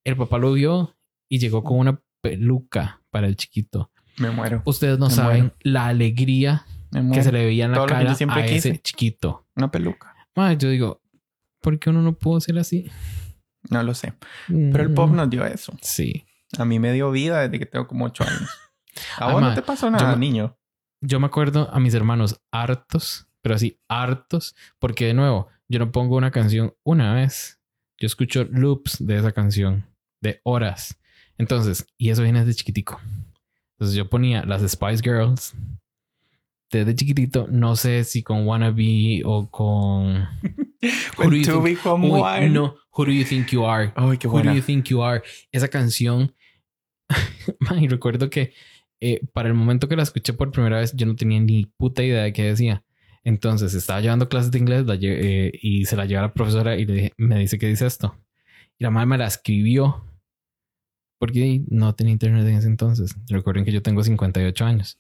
El 0.03 0.17
papá 0.17 0.37
lo 0.37 0.51
vio 0.53 0.95
y 1.29 1.39
llegó 1.39 1.63
con 1.63 1.79
una 1.79 2.01
peluca 2.21 3.01
para 3.09 3.27
el 3.27 3.37
chiquito. 3.37 3.91
Me 4.17 4.29
muero. 4.31 4.61
Ustedes 4.65 4.99
no 4.99 5.07
Me 5.07 5.13
saben 5.13 5.39
muero. 5.39 5.55
la 5.61 5.87
alegría 5.87 6.65
que 7.13 7.23
se 7.23 7.31
le 7.31 7.45
veía 7.45 7.65
en 7.65 7.71
la 7.71 7.77
Todo 7.77 7.87
cara 7.87 8.15
siempre 8.15 8.41
a 8.41 8.45
quise. 8.45 8.69
ese 8.71 8.81
chiquito. 8.81 9.45
Una 9.55 9.71
peluca. 9.71 10.15
Ma, 10.35 10.51
yo 10.53 10.69
digo, 10.69 11.01
¿por 11.61 11.79
qué 11.79 11.89
uno 11.91 12.01
no 12.01 12.13
pudo 12.17 12.41
ser 12.41 12.57
así? 12.59 12.89
No 13.69 13.83
lo 13.83 13.93
sé. 13.93 14.13
Pero 14.47 14.83
el 14.83 14.93
pop 14.93 15.11
nos 15.11 15.29
dio 15.29 15.45
eso. 15.45 15.73
Sí. 15.81 16.25
A 16.57 16.65
mí 16.65 16.79
me 16.79 16.93
dio 16.93 17.11
vida 17.11 17.41
desde 17.41 17.59
que 17.59 17.65
tengo 17.65 17.87
como 17.87 18.05
8 18.05 18.23
años. 18.23 18.49
¿A 19.17 19.31
vos 19.31 19.41
no 19.41 19.53
te 19.53 19.61
pasó 19.61 19.89
nada, 19.91 20.03
yo 20.11 20.17
me- 20.17 20.25
niño? 20.25 20.57
Yo 21.01 21.19
me 21.19 21.27
acuerdo 21.27 21.69
a 21.71 21.79
mis 21.79 21.93
hermanos 21.93 22.41
hartos, 22.51 23.27
pero 23.41 23.53
así 23.55 23.79
hartos, 23.87 24.55
porque 24.79 25.05
de 25.05 25.13
nuevo, 25.13 25.47
yo 25.67 25.77
no 25.79 25.91
pongo 25.91 26.15
una 26.15 26.31
canción 26.31 26.73
una 26.83 27.13
vez. 27.13 27.59
Yo 27.99 28.07
escucho 28.07 28.45
loops 28.45 29.05
de 29.05 29.17
esa 29.17 29.31
canción, 29.31 29.85
de 30.21 30.39
horas. 30.43 30.97
Entonces, 31.37 31.85
y 31.97 32.09
eso 32.09 32.23
viene 32.23 32.39
desde 32.39 32.55
chiquitico. 32.55 32.99
Entonces 33.73 33.95
yo 33.95 34.09
ponía 34.09 34.43
las 34.43 34.61
Spice 34.69 35.03
Girls 35.03 35.53
desde 36.71 36.95
chiquitito. 36.95 37.47
No 37.49 37.75
sé 37.75 38.03
si 38.03 38.23
con 38.23 38.45
Wannabe 38.47 39.21
o 39.25 39.49
con... 39.49 40.27
Who 41.17 41.29
do 41.29 41.35
you 41.35 41.43
to 41.45 41.51
think- 41.53 41.63
become 41.63 42.09
Uy, 42.09 42.19
one. 42.21 42.49
no, 42.49 42.75
Who 42.95 43.05
Do 43.05 43.11
You 43.11 43.25
Think 43.25 43.47
You 43.51 43.65
Are? 43.65 43.91
Ay, 43.95 44.17
qué 44.17 44.27
Who 44.27 44.37
Do 44.37 44.43
buena. 44.43 44.55
You 44.55 44.61
Think 44.61 44.85
You 44.89 45.03
Are? 45.03 45.21
Esa 45.51 45.67
canción. 45.67 46.33
Man, 47.59 47.81
y 47.83 47.87
recuerdo 47.87 48.29
que 48.29 48.53
eh, 48.99 49.21
para 49.33 49.47
el 49.47 49.53
momento 49.53 49.87
que 49.87 49.95
la 49.95 50.03
escuché 50.03 50.33
por 50.33 50.51
primera 50.51 50.79
vez, 50.79 50.93
yo 50.95 51.05
no 51.05 51.15
tenía 51.15 51.39
ni 51.39 51.65
puta 51.77 52.03
idea 52.03 52.23
de 52.23 52.33
qué 52.33 52.43
decía. 52.43 52.83
Entonces 53.23 53.73
estaba 53.73 54.01
llevando 54.01 54.29
clases 54.29 54.51
de 54.51 54.59
inglés 54.59 54.85
la 54.85 54.97
eh, 55.01 55.51
y 55.61 55.85
se 55.85 55.95
la 55.95 56.05
lleva 56.05 56.21
la 56.23 56.33
profesora 56.33 56.75
y 56.77 56.85
le 56.85 56.93
dije- 56.93 57.13
me 57.17 57.37
dice 57.39 57.57
que 57.59 57.67
dice 57.67 57.85
esto. 57.85 58.15
Y 58.79 58.83
la 58.83 58.89
madre 58.91 59.07
me 59.07 59.17
la 59.17 59.27
escribió 59.27 60.03
porque 61.19 61.61
no 61.67 61.93
tenía 61.95 62.13
internet 62.13 62.45
en 62.47 62.55
ese 62.55 62.67
entonces. 62.67 63.15
Recuerden 63.29 63.65
que 63.65 63.71
yo 63.71 63.81
tengo 63.81 64.03
58 64.03 64.65
años. 64.65 64.99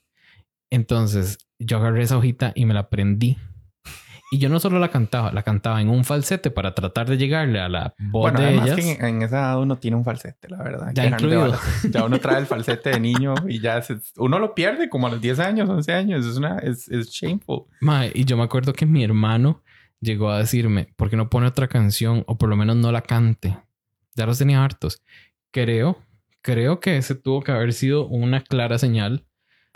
Entonces 0.69 1.37
yo 1.59 1.77
agarré 1.77 2.03
esa 2.03 2.17
hojita 2.17 2.51
y 2.55 2.65
me 2.65 2.73
la 2.73 2.81
aprendí. 2.81 3.37
Y 4.29 4.39
yo 4.39 4.49
no 4.49 4.59
solo 4.59 4.77
la 4.79 4.89
cantaba, 4.89 5.31
la 5.31 5.41
cantaba 5.43 5.79
en 5.79 5.87
un 5.87 6.03
falsete 6.03 6.51
para 6.51 6.75
tratar 6.75 7.07
de 7.07 7.17
llegarle 7.17 7.61
a 7.61 7.69
la 7.69 7.95
voz 7.97 8.23
Bueno, 8.23 8.41
de 8.41 8.47
además 8.47 8.65
ellas. 8.67 8.75
que 8.77 8.91
en, 8.91 9.05
en 9.05 9.21
esa 9.21 9.37
edad 9.39 9.61
uno 9.61 9.77
tiene 9.77 9.95
un 9.95 10.03
falsete, 10.03 10.49
la 10.49 10.61
verdad. 10.61 10.91
Ya 10.93 11.05
incluido. 11.05 11.57
Ya 11.89 12.03
uno 12.03 12.19
trae 12.19 12.39
el 12.39 12.45
falsete 12.45 12.89
de 12.89 12.99
niño 12.99 13.35
y 13.47 13.61
ya 13.61 13.81
se- 13.81 13.99
uno 14.17 14.37
lo 14.39 14.53
pierde 14.53 14.89
como 14.89 15.07
a 15.07 15.11
los 15.11 15.21
10 15.21 15.39
años, 15.39 15.69
11 15.69 15.93
años. 15.93 16.25
Es 16.25 16.35
una, 16.35 16.57
es, 16.59 16.89
es 16.89 17.07
shameful. 17.09 17.67
Y 18.13 18.25
yo 18.25 18.35
me 18.35 18.43
acuerdo 18.43 18.73
que 18.73 18.85
mi 18.85 19.01
hermano 19.01 19.63
llegó 20.01 20.29
a 20.29 20.39
decirme, 20.39 20.89
¿por 20.97 21.09
qué 21.09 21.15
no 21.15 21.29
pone 21.29 21.47
otra 21.47 21.69
canción 21.69 22.25
o 22.27 22.37
por 22.37 22.49
lo 22.49 22.57
menos 22.57 22.75
no 22.75 22.91
la 22.91 23.03
cante? 23.03 23.57
Ya 24.15 24.25
los 24.25 24.39
tenía 24.39 24.61
hartos. 24.61 25.01
Creo, 25.51 25.99
creo 26.41 26.81
que 26.81 26.97
ese 26.97 27.15
tuvo 27.15 27.43
que 27.43 27.53
haber 27.53 27.71
sido 27.71 28.05
una 28.07 28.41
clara 28.41 28.77
señal 28.77 29.25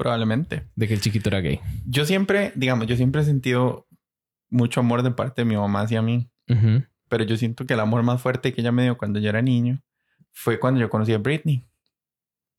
Probablemente. 0.01 0.67
de 0.75 0.87
que 0.87 0.95
el 0.95 1.01
chiquito 1.01 1.29
era 1.29 1.41
gay. 1.41 1.59
Yo 1.85 2.05
siempre, 2.05 2.51
digamos, 2.55 2.87
yo 2.87 2.95
siempre 2.95 3.21
he 3.21 3.25
sentido 3.25 3.87
mucho 4.49 4.79
amor 4.79 5.03
de 5.03 5.11
parte 5.11 5.41
de 5.41 5.45
mi 5.45 5.55
mamá 5.55 5.81
hacia 5.81 6.01
mí. 6.01 6.29
Pero 7.07 7.23
yo 7.23 7.37
siento 7.37 7.65
que 7.65 7.75
el 7.75 7.79
amor 7.79 8.01
más 8.03 8.21
fuerte 8.21 8.51
que 8.51 8.61
ella 8.61 8.71
me 8.71 8.83
dio 8.83 8.97
cuando 8.97 9.19
yo 9.19 9.29
era 9.29 9.41
niño 9.41 9.81
fue 10.31 10.59
cuando 10.59 10.79
yo 10.79 10.89
conocí 10.89 11.13
a 11.13 11.17
Britney. 11.17 11.67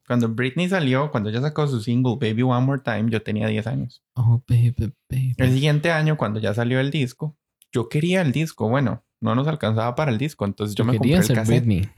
Cuando 0.07 0.29
Britney 0.29 0.69
salió, 0.69 1.11
cuando 1.11 1.31
ella 1.31 1.41
sacó 1.41 1.67
su 1.67 1.81
single 1.81 2.17
Baby 2.21 2.43
One 2.43 2.65
More 2.65 2.83
Time, 2.85 3.11
yo 3.11 3.23
tenía 3.23 3.49
10 3.49 3.67
años. 3.67 4.05
Oh, 4.15 4.43
baby, 4.49 4.75
baby. 5.09 5.35
El 5.37 5.53
siguiente 5.53 5.91
año, 5.91 6.17
cuando 6.17 6.39
ya 6.39 6.55
salió 6.55 6.81
el 6.81 6.91
disco, 6.91 7.37
yo 7.73 7.89
quería 7.89 8.23
el 8.23 8.33
disco. 8.33 8.69
Bueno, 8.69 9.05
no 9.21 9.35
nos 9.35 9.49
alcanzaba 9.49 9.95
para 9.95 10.11
el 10.11 10.19
disco, 10.19 10.45
entonces 10.45 10.75
yo 10.75 10.85
me 10.85 10.97
compré 10.97 11.15
el 11.15 11.27
cassette. 11.27 11.65
Britney. 11.65 11.91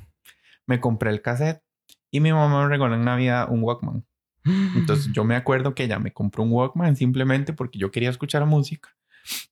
Me 0.66 0.80
compré 0.80 1.10
el 1.10 1.22
cassette 1.22 1.62
y 2.10 2.20
mi 2.20 2.32
mamá 2.32 2.62
me 2.62 2.68
regaló 2.68 2.94
en 2.94 3.04
Navidad 3.04 3.48
un 3.50 3.62
Walkman. 3.62 4.04
Entonces 4.44 5.10
yo 5.12 5.24
me 5.24 5.36
acuerdo 5.36 5.74
que 5.74 5.84
ella 5.84 5.98
me 5.98 6.12
compró 6.12 6.42
un 6.42 6.52
Walkman 6.52 6.96
simplemente 6.96 7.52
porque 7.52 7.78
yo 7.78 7.90
quería 7.90 8.10
escuchar 8.10 8.44
música 8.46 8.90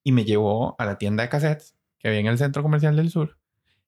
y 0.05 0.13
me 0.13 0.25
llevó 0.25 0.77
a 0.79 0.85
la 0.85 0.99
tienda 0.99 1.23
de 1.23 1.29
cassettes 1.31 1.75
que 1.99 2.09
había 2.09 2.21
en 2.21 2.27
el 2.27 2.37
Centro 2.39 2.63
Comercial 2.63 2.95
del 2.97 3.11
Sur 3.11 3.39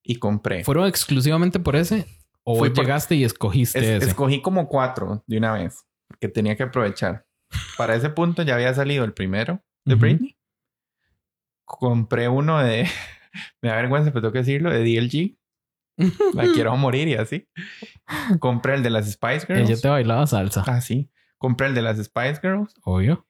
y 0.02 0.16
compré. 0.16 0.64
¿Fueron 0.64 0.86
exclusivamente 0.86 1.58
por 1.60 1.76
ese? 1.76 2.06
¿O 2.42 2.56
Fui 2.56 2.70
por- 2.70 2.84
llegaste 2.84 3.14
y 3.16 3.24
escogiste 3.24 3.78
Es- 3.78 3.84
ese? 4.02 4.06
escogí 4.10 4.40
como 4.42 4.68
cuatro 4.68 5.22
de 5.26 5.36
una 5.38 5.52
vez 5.52 5.84
que 6.20 6.28
tenía 6.28 6.56
que 6.56 6.62
aprovechar. 6.62 7.26
Para 7.76 7.94
ese 7.94 8.10
punto 8.10 8.42
ya 8.42 8.54
había 8.54 8.72
salido 8.74 9.04
el 9.04 9.12
primero 9.12 9.62
de. 9.84 9.94
Britney. 9.96 10.36
Compré 11.64 12.28
uno 12.28 12.58
de, 12.62 12.86
me 13.62 13.68
da 13.70 13.76
vergüenza, 13.76 14.10
pero 14.10 14.22
tengo 14.22 14.32
que 14.32 14.38
decirlo, 14.40 14.70
de 14.70 14.80
DLG. 14.84 15.36
La 16.34 16.44
quiero 16.52 16.76
morir 16.76 17.08
y 17.08 17.14
así. 17.14 17.48
Compré 18.40 18.74
el 18.74 18.82
de 18.82 18.90
las 18.90 19.10
Spice 19.10 19.46
Girls. 19.46 19.70
Ella 19.70 19.80
te 19.80 19.88
bailaba 19.88 20.26
salsa. 20.26 20.64
Ah, 20.66 20.80
sí. 20.80 21.10
Compré 21.38 21.68
el 21.68 21.74
de 21.74 21.82
las 21.82 21.98
Spice 22.02 22.40
Girls 22.40 22.74
Obvio. 22.84 23.26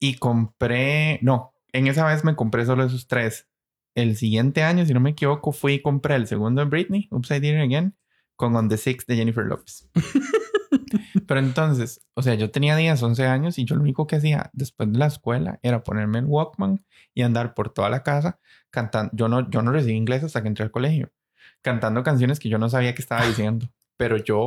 y 0.00 0.14
compré, 0.16 1.18
no, 1.22 1.54
en 1.72 1.86
esa 1.86 2.04
vez 2.06 2.24
me 2.24 2.34
compré 2.34 2.66
solo 2.66 2.84
esos 2.84 3.06
tres. 3.06 3.48
El 3.94 4.16
siguiente 4.16 4.62
año, 4.62 4.86
si 4.86 4.94
no 4.94 5.00
me 5.00 5.10
equivoco, 5.10 5.52
fui 5.52 5.74
y 5.74 5.82
compré 5.82 6.14
el 6.16 6.26
segundo 6.26 6.62
de 6.62 6.68
Britney, 6.68 7.08
Upside 7.10 7.40
Down 7.40 7.60
Again, 7.60 7.96
con 8.36 8.56
On 8.56 8.68
the 8.68 8.78
Six 8.78 9.06
de 9.06 9.16
Jennifer 9.16 9.44
Lopez. 9.44 9.88
Pero 11.26 11.40
entonces, 11.40 12.00
o 12.14 12.22
sea, 12.22 12.34
yo 12.34 12.50
tenía 12.50 12.76
10, 12.76 13.02
11 13.02 13.26
años 13.26 13.58
y 13.58 13.64
yo 13.64 13.76
lo 13.76 13.82
único 13.82 14.06
que 14.06 14.16
hacía 14.16 14.50
después 14.52 14.90
de 14.92 14.98
la 14.98 15.06
escuela 15.06 15.58
era 15.62 15.82
ponerme 15.84 16.18
el 16.18 16.24
Walkman 16.26 16.84
y 17.14 17.22
andar 17.22 17.54
por 17.54 17.70
toda 17.72 17.90
la 17.90 18.02
casa 18.02 18.38
cantando. 18.70 19.12
Yo 19.14 19.28
no, 19.28 19.48
yo 19.50 19.62
no 19.62 19.72
recibí 19.72 19.92
inglés 19.94 20.24
hasta 20.24 20.42
que 20.42 20.48
entré 20.48 20.64
al 20.64 20.70
colegio, 20.70 21.10
cantando 21.62 22.02
canciones 22.02 22.38
que 22.38 22.48
yo 22.48 22.58
no 22.58 22.68
sabía 22.68 22.94
que 22.94 23.02
estaba 23.02 23.24
diciendo. 23.26 23.68
Pero 23.96 24.16
yo, 24.16 24.38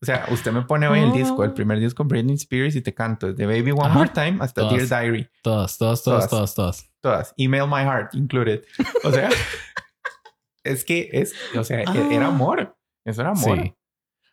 o 0.00 0.04
sea, 0.04 0.26
usted 0.30 0.52
me 0.52 0.62
pone 0.62 0.88
hoy 0.88 1.00
el 1.00 1.12
disco, 1.12 1.44
el 1.44 1.52
primer 1.52 1.78
disco 1.78 2.04
Britney 2.04 2.34
Spears 2.36 2.74
y 2.76 2.80
te 2.82 2.94
canto 2.94 3.32
desde 3.32 3.46
Baby 3.46 3.72
One. 3.72 3.92
More 3.94 4.08
Time 4.10 4.38
hasta. 4.40 4.62
Dear 4.68 4.88
Diary. 4.88 5.28
Todas, 5.42 5.76
todas, 5.78 6.02
todas, 6.02 6.28
Todas. 6.28 6.54
todas, 6.54 6.90
todas. 7.00 7.34
Email 7.36 7.66
My 7.68 7.82
Heart 7.82 8.14
included. 8.14 8.64
O 9.04 9.10
sea, 9.12 9.28
es 10.64 10.84
que 10.84 11.08
es, 11.12 11.34
o 11.56 11.62
sea, 11.64 11.82
e- 11.82 12.14
era 12.14 12.26
Ah. 12.26 12.28
amor. 12.28 12.76
Eso 13.04 13.20
era 13.20 13.30
amor. 13.30 13.58
Sí. 13.62 13.74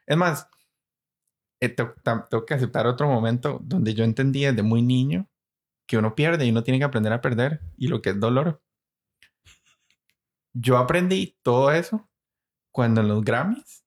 Es 0.08 0.18
más, 0.18 0.48
eh, 1.62 1.70
tengo 1.70 2.46
que 2.46 2.54
aceptar 2.54 2.88
otro 2.88 3.08
momento 3.08 3.60
donde 3.64 3.94
yo 3.94 4.04
entendí 4.04 4.44
desde 4.44 4.64
muy 4.64 4.82
niño 4.82 5.30
que 5.88 5.98
uno 5.98 6.16
pierde 6.16 6.46
y 6.46 6.50
uno 6.52 6.64
tiene 6.64 6.78
que 6.80 6.86
aprender 6.86 7.14
a 7.14 7.22
perder 7.22 7.62
y 7.78 7.88
lo 7.88 8.02
que 8.02 8.10
es 8.12 8.20
dolor. 8.20 8.62
Yo 10.54 10.78
aprendí 10.78 11.38
todo 11.42 11.72
eso 11.72 12.10
cuando 12.74 13.00
en 13.02 13.08
los 13.08 13.24
Grammys 13.24 13.86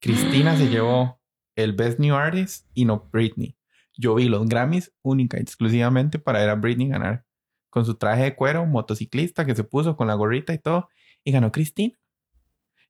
Cristina 0.00 0.56
se 0.56 0.68
llevó 0.68 1.20
el 1.56 1.72
Best 1.74 1.98
New 2.00 2.14
Artist 2.14 2.66
y 2.74 2.84
no 2.84 3.08
Britney. 3.12 3.56
Yo 3.96 4.16
vi 4.16 4.28
los 4.28 4.46
Grammys 4.48 4.92
única 5.02 5.38
y 5.38 5.42
exclusivamente 5.42 6.18
para 6.18 6.40
ver 6.40 6.50
a 6.50 6.56
Britney 6.56 6.88
ganar 6.88 7.24
con 7.70 7.84
su 7.86 7.94
traje 7.94 8.24
de 8.24 8.34
cuero, 8.34 8.66
motociclista 8.66 9.46
que 9.46 9.54
se 9.54 9.64
puso 9.64 9.96
con 9.96 10.08
la 10.08 10.14
gorrita 10.14 10.52
y 10.52 10.58
todo 10.58 10.88
y 11.24 11.30
ganó 11.30 11.52
Cristina. 11.52 11.94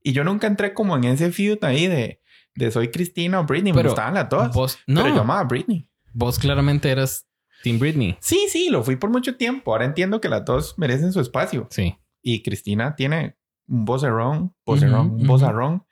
Y 0.03 0.13
yo 0.13 0.25
nunca 0.25 0.47
entré 0.47 0.73
como 0.75 0.97
en 0.97 1.05
ese 1.05 1.31
feud 1.31 1.59
ahí 1.63 1.87
de, 1.87 2.21
de 2.55 2.71
soy 2.71 2.91
Cristina 2.91 3.41
o 3.41 3.45
Britney. 3.45 3.73
me 3.73 3.79
Pero 3.81 3.91
gustaban 3.91 4.15
las 4.15 4.29
dos. 4.31 4.53
Vos, 4.55 4.79
no, 4.87 5.03
Pero 5.03 5.17
yo 5.17 5.21
amaba 5.21 5.41
a 5.41 5.45
Britney. 5.45 5.89
vos 6.15 6.39
claramente 6.39 6.91
eras 6.91 7.29
Team 7.63 7.79
Britney. 7.79 8.17
Sí, 8.21 8.47
sí, 8.49 8.71
lo 8.71 8.83
fui 8.83 8.97
por 8.97 9.11
mucho 9.11 9.37
tiempo. 9.37 9.73
Ahora 9.73 9.85
entiendo 9.85 10.21
que 10.21 10.29
las 10.31 10.45
dos 10.45 10.79
merecen 10.79 11.13
su 11.13 11.21
espacio. 11.21 11.69
Sí. 11.71 11.97
Y 12.23 12.43
Cristina 12.43 12.97
tiene 12.97 13.37
un 13.69 13.85
vocerrón, 13.85 14.55
vocerrón, 14.67 15.07
Ujú, 15.07 15.15
un 15.15 15.21
ujú. 15.23 15.27
vozarrón 15.33 15.85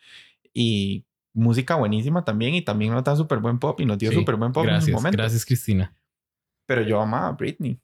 y 0.52 1.06
música 1.32 1.76
buenísima 1.76 2.24
también. 2.24 2.54
Y 2.54 2.62
también 2.62 2.92
nos 2.92 3.04
da 3.04 3.16
súper 3.16 3.38
buen 3.38 3.58
pop 3.58 3.80
y 3.80 3.86
nos 3.86 3.98
dio 3.98 4.10
sí. 4.10 4.16
súper 4.16 4.36
buen 4.36 4.52
pop 4.52 4.64
en 4.64 4.68
su 4.70 4.74
Gracias, 4.74 4.94
momento. 4.94 5.16
gracias, 5.18 5.44
Cristina. 5.44 5.94
Pero 6.66 6.82
yo 6.82 7.00
amaba 7.00 7.28
a 7.28 7.32
Britney. 7.32 7.80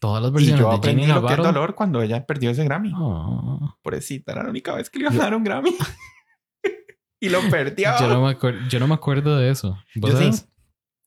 Todas 0.00 0.22
las 0.22 0.30
Y 0.32 0.34
versiones 0.34 0.60
yo 0.60 0.68
de 0.70 0.76
aprendí 0.76 1.02
Jenny 1.02 1.14
lo 1.14 1.20
que 1.26 1.32
es 1.32 1.38
Navarro. 1.38 1.52
dolor 1.60 1.74
cuando 1.74 2.02
ella 2.02 2.26
perdió 2.26 2.50
ese 2.50 2.64
Grammy. 2.64 2.92
Oh. 2.94 3.76
Pobrecita, 3.82 4.32
era 4.32 4.42
la 4.42 4.50
única 4.50 4.74
vez 4.74 4.90
que 4.90 4.98
le 4.98 5.04
iban 5.06 5.16
a 5.18 5.22
dar 5.24 5.34
un 5.34 5.44
Grammy. 5.44 5.70
y 7.20 7.28
lo 7.30 7.40
perdió. 7.50 7.90
Yo 8.00 8.08
no, 8.08 8.22
me 8.26 8.36
yo 8.68 8.80
no 8.80 8.86
me 8.88 8.94
acuerdo 8.94 9.36
de 9.38 9.50
eso. 9.50 9.78
¿Vos 9.96 10.10
Yo 10.10 10.16
sí. 10.18 10.24
sabes? 10.24 10.48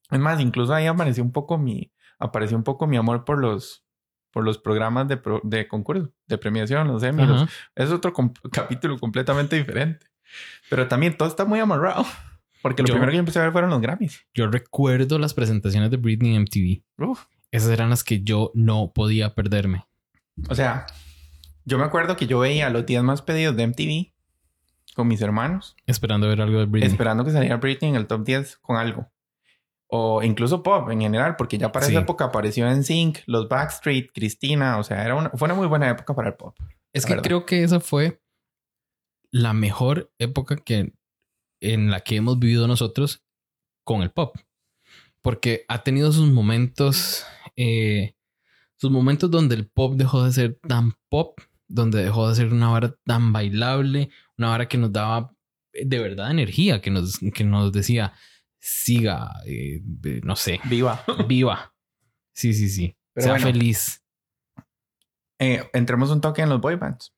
Es 0.10 0.20
más, 0.20 0.40
incluso 0.40 0.74
ahí 0.74 0.86
apareció 0.88 1.24
un 1.24 1.32
poco 1.32 1.58
mi, 1.58 1.92
apareció 2.18 2.58
un 2.58 2.64
poco 2.64 2.88
mi 2.88 2.98
amor 2.98 3.24
por 3.26 3.40
los, 3.40 3.86
por 4.32 4.44
los 4.44 4.58
programas 4.58 5.08
de, 5.08 5.18
pro- 5.18 5.42
de 5.44 5.68
concurso, 5.68 6.12
de 6.28 6.38
premiación, 6.38 6.88
los 6.88 7.04
Emmy. 7.04 7.26
los-. 7.26 7.50
Es 7.76 7.92
otro 7.92 8.14
capítulo 8.52 8.98
completamente 9.00 9.56
diferente. 9.56 10.06
Pero 10.70 10.88
también 10.88 11.16
todo 11.18 11.28
está 11.28 11.46
muy 11.46 11.60
amarrado. 11.60 12.06
Porque 12.62 12.82
lo 12.82 12.88
Yo- 12.88 12.94
primero 12.96 13.12
que 13.12 13.16
yo 13.18 13.20
empecé 13.20 13.40
a 13.40 13.44
ver 13.44 13.52
fueron 13.52 13.70
los 13.70 13.80
Grammys. 13.82 14.26
Yo 14.34 14.48
recuerdo 14.48 15.20
las 15.20 15.34
presentaciones 15.34 15.90
de 15.92 15.98
Britney 15.98 16.36
en 16.36 16.42
MTV. 16.42 16.84
Uf. 17.08 17.26
Esas 17.52 17.70
eran 17.72 17.90
las 17.90 18.04
que 18.04 18.24
yo 18.24 18.52
no 18.56 18.92
podía 18.94 19.34
perderme. 19.36 19.86
O 20.50 20.56
sea, 20.56 20.86
yo 21.66 21.78
me 21.78 21.86
acuerdo 21.86 22.18
que 22.18 22.28
yo 22.28 22.40
veía 22.40 22.70
los 22.70 22.86
días 22.86 23.04
más 23.04 23.22
pedidos 23.22 23.56
de 23.56 23.68
MTV 23.68 24.14
con 24.96 25.08
mis 25.08 25.22
hermanos, 25.22 25.76
Esperando 25.86 26.28
ver 26.28 26.42
algo 26.42 26.60
de 26.60 26.66
Britney. 26.66 26.90
esperando 26.92 27.24
que 27.24 27.32
saliera 27.32 27.58
Britney 27.58 27.90
en 27.92 27.96
el 27.96 28.08
top 28.08 28.24
10 28.26 28.58
con 28.58 28.76
algo. 28.78 29.10
O 29.90 30.22
incluso 30.22 30.64
pop 30.64 30.90
en 30.92 31.00
general, 31.02 31.36
porque 31.38 31.58
ya 31.58 31.72
para 31.72 31.86
Sí. 31.86 31.94
esa 31.94 32.02
época 32.02 32.26
apareció 32.26 32.70
en 32.70 32.84
Sync, 32.84 33.20
los 33.26 33.48
Backstreet, 33.48 34.12
Cristina. 34.14 34.78
O 34.80 34.84
sea, 34.84 35.04
era 35.06 35.16
una, 35.16 35.30
fue 35.32 35.46
una 35.46 35.56
muy 35.56 35.68
buena 35.68 35.90
época 35.90 36.14
para 36.14 36.30
el 36.30 36.36
pop. 36.36 36.56
Es 36.94 37.06
que 37.06 37.12
verdad. 37.14 37.24
creo 37.24 37.46
que 37.46 37.64
esa 37.64 37.80
fue 37.80 38.22
la 39.32 39.54
mejor 39.54 40.12
época 40.20 40.58
que 40.58 40.94
en 41.62 41.90
la 41.90 42.02
que 42.02 42.18
hemos 42.18 42.38
vivido 42.40 42.68
nosotros 42.68 43.24
con 43.86 44.02
el 44.02 44.12
pop. 44.12 44.36
Porque 45.22 45.66
ha 45.68 45.84
tenido 45.84 46.12
sus 46.12 46.30
momentos, 46.32 47.26
eh, 47.56 48.16
sus 48.76 48.92
momentos 48.92 49.32
donde 49.32 49.56
el 49.56 49.68
pop 49.68 49.96
dejó 49.96 50.24
de 50.24 50.32
ser 50.34 50.60
tan 50.68 50.94
pop, 51.10 51.40
donde 51.68 52.04
dejó 52.04 52.30
de 52.30 52.36
ser 52.36 52.52
una 52.54 52.70
vara 52.70 52.96
tan 53.06 53.34
bailable, 53.34 54.10
una 54.38 54.50
vara 54.50 54.68
que 54.68 54.78
nos 54.78 54.92
daba 54.92 55.34
eh, 55.74 55.84
de 55.86 56.00
verdad 56.00 56.32
energía, 56.32 56.82
que 56.82 56.92
nos, 56.92 57.20
que 57.34 57.44
nos 57.44 57.72
decía, 57.72 58.14
siga, 58.60 59.32
eh, 59.46 59.82
no 60.24 60.36
sé, 60.36 60.60
Viva. 60.66 61.04
viva. 61.28 61.74
Sí, 62.34 62.54
sí, 62.54 62.70
sí. 62.70 62.96
Pero 63.14 63.26
sea 63.26 63.34
bueno. 63.34 63.48
feliz. 63.48 64.04
Eh, 65.40 65.64
entremos 65.74 66.10
un 66.12 66.22
toque 66.22 66.42
en 66.42 66.50
los 66.50 66.62
boy 66.62 66.76
bands. 66.76 67.14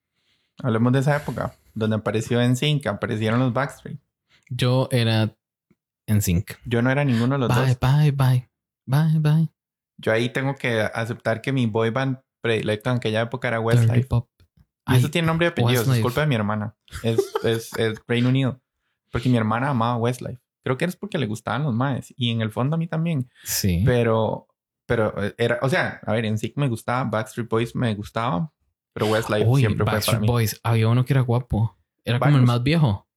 Hablemos 0.61 0.91
de 0.93 0.99
esa 0.99 1.15
época, 1.15 1.55
donde 1.73 1.97
apareció 1.97 2.41
en 2.41 2.55
Sync, 2.57 2.85
aparecieron 2.87 3.39
los 3.39 3.53
Backstreet. 3.53 3.97
Yo 4.49 4.89
era 4.91 5.35
en 6.07 6.21
sync. 6.21 6.53
Yo 6.65 6.81
no 6.81 6.89
era 6.89 7.05
ninguno 7.05 7.35
de 7.35 7.39
los 7.39 7.49
Bye, 7.49 7.75
dos. 7.75 7.79
bye, 7.79 8.11
bye. 8.11 8.49
Bye, 8.85 9.19
bye. 9.19 9.49
Yo 9.97 10.11
ahí 10.11 10.29
tengo 10.29 10.55
que 10.55 10.81
aceptar 10.81 11.41
que 11.41 11.51
mi 11.53 11.65
boy 11.67 11.91
band 11.91 12.19
predilecto 12.41 12.89
en 12.89 12.97
aquella 12.97 13.21
época 13.21 13.47
era 13.47 13.59
Westlife. 13.59 14.07
Y 14.87 14.95
eso 14.95 15.11
tiene 15.11 15.27
nombre 15.27 15.47
y 15.47 15.49
apellidos, 15.49 15.87
es 15.87 16.01
culpa 16.01 16.21
de 16.21 16.27
mi 16.27 16.35
hermana. 16.35 16.75
Es, 17.03 17.19
es, 17.43 17.73
es 17.77 18.01
Reino 18.07 18.29
Unido. 18.29 18.59
Porque 19.11 19.29
mi 19.29 19.37
hermana 19.37 19.69
amaba 19.69 19.97
Westlife. 19.97 20.41
Creo 20.63 20.77
que 20.77 20.85
es 20.85 20.95
porque 20.95 21.17
le 21.17 21.25
gustaban 21.25 21.63
los 21.63 21.73
maes. 21.73 22.13
Y 22.17 22.31
en 22.31 22.41
el 22.41 22.51
fondo 22.51 22.75
a 22.75 22.77
mí 22.77 22.87
también. 22.87 23.29
sí. 23.43 23.83
Pero, 23.85 24.47
pero 24.85 25.13
eh, 25.23 25.33
era, 25.37 25.59
o 25.61 25.69
sea, 25.69 25.99
a 26.05 26.13
ver, 26.13 26.25
en 26.25 26.37
sí 26.37 26.51
me 26.55 26.67
gustaba, 26.67 27.03
Backstreet 27.09 27.47
Boys 27.49 27.75
me 27.75 27.93
gustaba, 27.95 28.51
pero 28.93 29.07
Westlife 29.07 29.45
Uy, 29.47 29.61
siempre 29.61 29.77
fue 29.79 29.85
para 29.85 29.95
Backstreet 29.97 30.21
mí. 30.21 30.27
Boys. 30.27 30.59
Había 30.63 30.87
uno 30.89 31.05
que 31.05 31.13
era 31.13 31.21
guapo. 31.21 31.77
Era 32.03 32.19
como 32.19 32.37
el 32.37 32.43
más 32.43 32.63
viejo. 32.63 33.07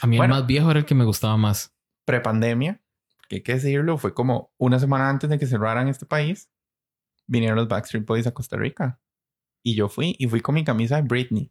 A 0.00 0.06
mí 0.06 0.16
Bueno. 0.16 0.34
el 0.34 0.40
más 0.40 0.46
viejo 0.46 0.70
era 0.70 0.80
el 0.80 0.86
que 0.86 0.94
me 0.94 1.04
gustaba 1.04 1.36
más. 1.36 1.74
Prepandemia, 2.04 2.80
que 3.28 3.36
hay 3.36 3.42
que 3.42 3.54
decirlo, 3.54 3.98
fue 3.98 4.14
como 4.14 4.52
una 4.58 4.78
semana 4.78 5.08
antes 5.10 5.28
de 5.30 5.38
que 5.38 5.46
cerraran 5.46 5.88
este 5.88 6.06
país, 6.06 6.50
vinieron 7.26 7.56
los 7.56 7.68
Backstreet 7.68 8.06
Boys 8.06 8.26
a 8.26 8.32
Costa 8.32 8.56
Rica. 8.56 9.00
Y 9.62 9.74
yo 9.74 9.88
fui, 9.88 10.14
y 10.18 10.26
fui 10.28 10.40
con 10.40 10.54
mi 10.54 10.64
camisa 10.64 10.96
de 10.96 11.02
Britney. 11.02 11.50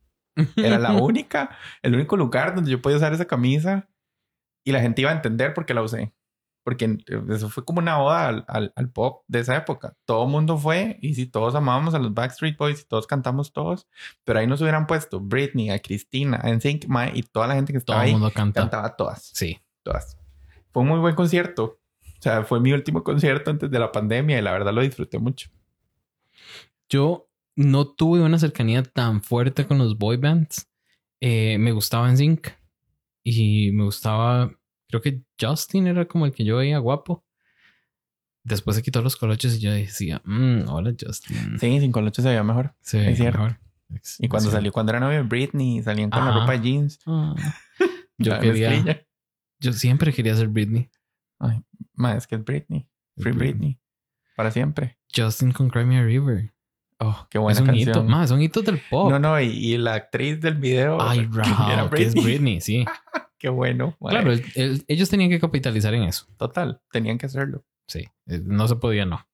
Era 0.56 0.80
la 0.80 0.94
única, 1.02 1.58
el 1.82 1.96
único 1.96 2.16
lugar 2.18 2.56
donde 2.56 2.72
yo 2.72 2.82
podía 2.82 2.98
usar 2.98 3.14
esa 3.14 3.26
camisa 3.26 3.90
y 4.66 4.74
la 4.74 4.82
gente 4.82 5.00
iba 5.02 5.12
a 5.12 5.14
entender 5.14 5.54
por 5.54 5.66
qué 5.66 5.74
la 5.74 5.82
usé. 5.84 6.14
Porque 6.64 6.98
eso 7.30 7.48
fue 7.50 7.64
como 7.64 7.80
una 7.80 8.02
oda 8.02 8.28
al, 8.28 8.46
al- 8.48 8.74
al 8.76 8.90
pop 8.90 9.24
de 9.28 9.40
esa 9.42 9.56
época. 9.56 9.96
Todo 10.06 10.26
el 10.26 10.32
mundo 10.32 10.58
fue 10.58 10.98
y 11.00 11.14
si 11.14 11.28
todos 11.28 11.54
amábamos 11.54 11.94
a 11.94 12.00
los 12.00 12.12
Backstreet 12.14 12.58
Boys 12.58 12.82
y 12.82 12.86
todos 12.86 13.06
cantamos 13.06 13.54
todos, 13.54 13.88
pero 14.24 14.40
ahí 14.40 14.48
nos 14.48 14.62
hubieran 14.62 14.88
puesto 14.88 15.20
Britney, 15.20 15.70
a 15.70 15.80
Cristina, 15.80 16.40
a 16.42 16.50
NSYNC, 16.50 16.88
Mae, 16.88 17.12
y 17.14 17.22
toda 17.22 17.46
la 17.48 17.54
gente 17.54 17.72
que 17.72 17.80
Todo 17.80 17.94
estaba 17.98 18.02
el 18.04 18.08
ahí 18.08 18.12
mundo 18.14 18.32
canta. 18.34 18.62
cantaba 18.62 18.96
todas, 18.96 19.30
Sí. 19.34 19.60
todas. 19.84 20.18
Fue 20.72 20.82
un 20.82 20.90
muy 20.90 21.00
buen 21.00 21.14
concierto. 21.14 21.80
O 22.18 22.22
sea, 22.26 22.44
fue 22.44 22.60
mi 22.60 22.74
último 22.74 23.04
concierto 23.04 23.52
antes 23.52 23.70
de 23.70 23.78
la 23.78 23.92
pandemia 23.92 24.40
y 24.40 24.42
la 24.42 24.52
verdad 24.52 24.74
lo 24.74 24.82
disfruté 24.82 25.20
mucho. 25.20 25.50
Yo 26.90 27.28
no 27.56 27.88
tuve 27.88 28.22
una 28.22 28.40
cercanía 28.40 28.82
tan 28.84 29.22
fuerte 29.22 29.66
con 29.68 29.78
los 29.78 29.98
boy 30.00 30.18
bands. 30.18 30.68
Eh, 31.22 31.58
me 31.60 31.72
gustaba 31.72 32.10
en 32.10 32.18
Sync 32.18 32.48
y 33.26 33.72
me 33.74 33.84
gustaba, 33.84 34.52
creo 34.88 35.02
que 35.02 35.22
Justin 35.42 35.88
era 35.88 36.06
como 36.08 36.26
el 36.28 36.32
que 36.32 36.46
yo 36.46 36.58
veía 36.58 36.78
guapo. 36.78 37.26
Después 38.44 38.78
se 38.78 38.84
quitó 38.84 39.02
los 39.02 39.16
coloches 39.16 39.56
y 39.56 39.60
yo 39.60 39.72
decía, 39.72 40.22
mmm, 40.24 40.70
hola 40.70 40.94
Justin. 41.00 41.58
Sí, 41.60 41.80
sin 41.80 41.92
coloches 41.92 42.22
se 42.24 42.30
veía 42.30 42.44
mejor. 42.44 42.76
Sí, 42.82 43.00
es 43.00 43.18
cierto. 43.18 43.40
mejor. 43.40 43.60
Y 44.20 44.28
cuando 44.28 44.50
Sí. 44.50 44.56
salió, 44.56 44.72
cuando 44.72 44.92
era 44.92 45.00
novio 45.00 45.18
de 45.18 45.24
Britney, 45.24 45.82
salían 45.82 46.10
con 46.12 46.24
la 46.24 46.32
ropa 46.32 46.52
de 46.54 46.62
jeans. 46.62 47.00
Ah. 47.08 47.34
Yo 48.18 48.40
quería, 48.40 48.70
mezclilla. 48.70 49.06
yo 49.60 49.74
siempre 49.74 50.14
quería 50.14 50.36
ser 50.36 50.48
Britney. 50.48 50.90
Ay, 51.40 51.62
ma, 51.96 52.16
es 52.16 52.26
que 52.28 52.36
es 52.36 52.44
Britney. 52.46 52.88
Free 53.18 53.32
Es 53.32 53.38
Britney. 53.38 53.80
Para 54.38 54.52
siempre. 54.52 54.98
Justin 55.14 55.52
con 55.52 55.70
Cry 55.70 55.84
Me 55.86 55.98
a 56.00 56.04
River. 56.04 56.54
Oh, 57.00 57.28
qué 57.30 57.38
buena 57.38 57.54
es 57.54 57.60
un 57.62 57.66
canción. 57.68 57.90
hito. 57.90 58.04
Más, 58.04 58.30
son 58.30 58.42
hitos 58.42 58.64
del 58.64 58.82
pop. 58.90 59.10
No, 59.12 59.20
no, 59.20 59.40
y, 59.42 59.48
y 59.48 59.78
la 59.78 59.96
actriz 59.96 60.40
del 60.40 60.56
video. 60.56 60.98
Ay, 61.02 61.30
que 61.30 61.40
era 61.74 61.90
que 61.90 62.04
es 62.04 62.14
Britney, 62.16 62.62
sí. 62.62 62.86
Qué 63.38 63.50
bueno. 63.50 63.96
Claro, 64.00 64.32
el- 64.32 64.44
el- 64.56 64.86
ellos 64.88 65.10
tenían 65.10 65.30
que 65.30 65.40
capitalizar 65.40 65.94
en 65.94 66.04
eso. 66.04 66.26
Total, 66.38 66.82
tenían 66.92 67.18
que 67.18 67.26
hacerlo. 67.26 67.64
Sí, 67.88 68.08
eh, 68.28 68.42
no 68.44 68.68
se 68.68 68.78
podía, 68.78 69.06
no. 69.06 69.28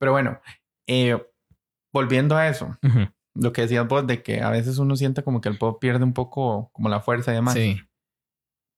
Pero 0.00 0.12
bueno, 0.12 0.40
eh, 0.88 1.22
volviendo 1.92 2.36
a 2.36 2.48
eso, 2.48 2.76
lo 3.34 3.52
que 3.52 3.62
decías 3.62 3.86
vos 3.86 4.06
de 4.06 4.22
que 4.22 4.40
a 4.40 4.50
veces 4.50 4.78
uno 4.78 4.96
siente 4.96 5.22
como 5.22 5.40
que 5.40 5.48
el 5.50 5.58
pop 5.58 5.78
pierde 5.80 6.02
un 6.04 6.14
poco 6.14 6.70
como 6.72 6.88
la 6.88 7.00
fuerza 7.00 7.30
y 7.30 7.34
demás. 7.36 7.54
Sí. 7.54 7.78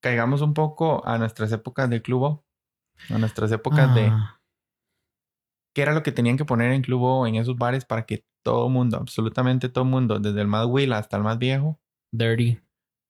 Caigamos 0.03 0.41
un 0.41 0.53
poco 0.53 1.07
a 1.07 1.17
nuestras 1.17 1.51
épocas 1.51 1.89
de 1.89 2.01
clubo, 2.01 2.45
a 3.09 3.17
nuestras 3.17 3.51
épocas 3.51 3.95
de 3.95 4.11
Qué 5.75 5.81
era 5.81 5.93
lo 5.93 6.01
que 6.03 6.11
tenían 6.13 6.37
que 6.37 6.45
poner 6.45 6.71
en 6.71 6.81
clubo 6.81 7.27
en 7.27 7.35
esos 7.35 7.57
bares 7.57 7.83
para 7.85 8.05
que 8.05 8.25
todo 8.43 8.69
mundo, 8.69 8.97
absolutamente 8.97 9.67
todo 9.69 9.83
mundo, 9.85 10.19
desde 10.19 10.39
el 10.41 10.47
más 10.47 10.65
will 10.67 10.93
hasta 10.93 11.17
el 11.17 11.23
más 11.23 11.37
viejo, 11.37 11.79
Dirty. 12.13 12.57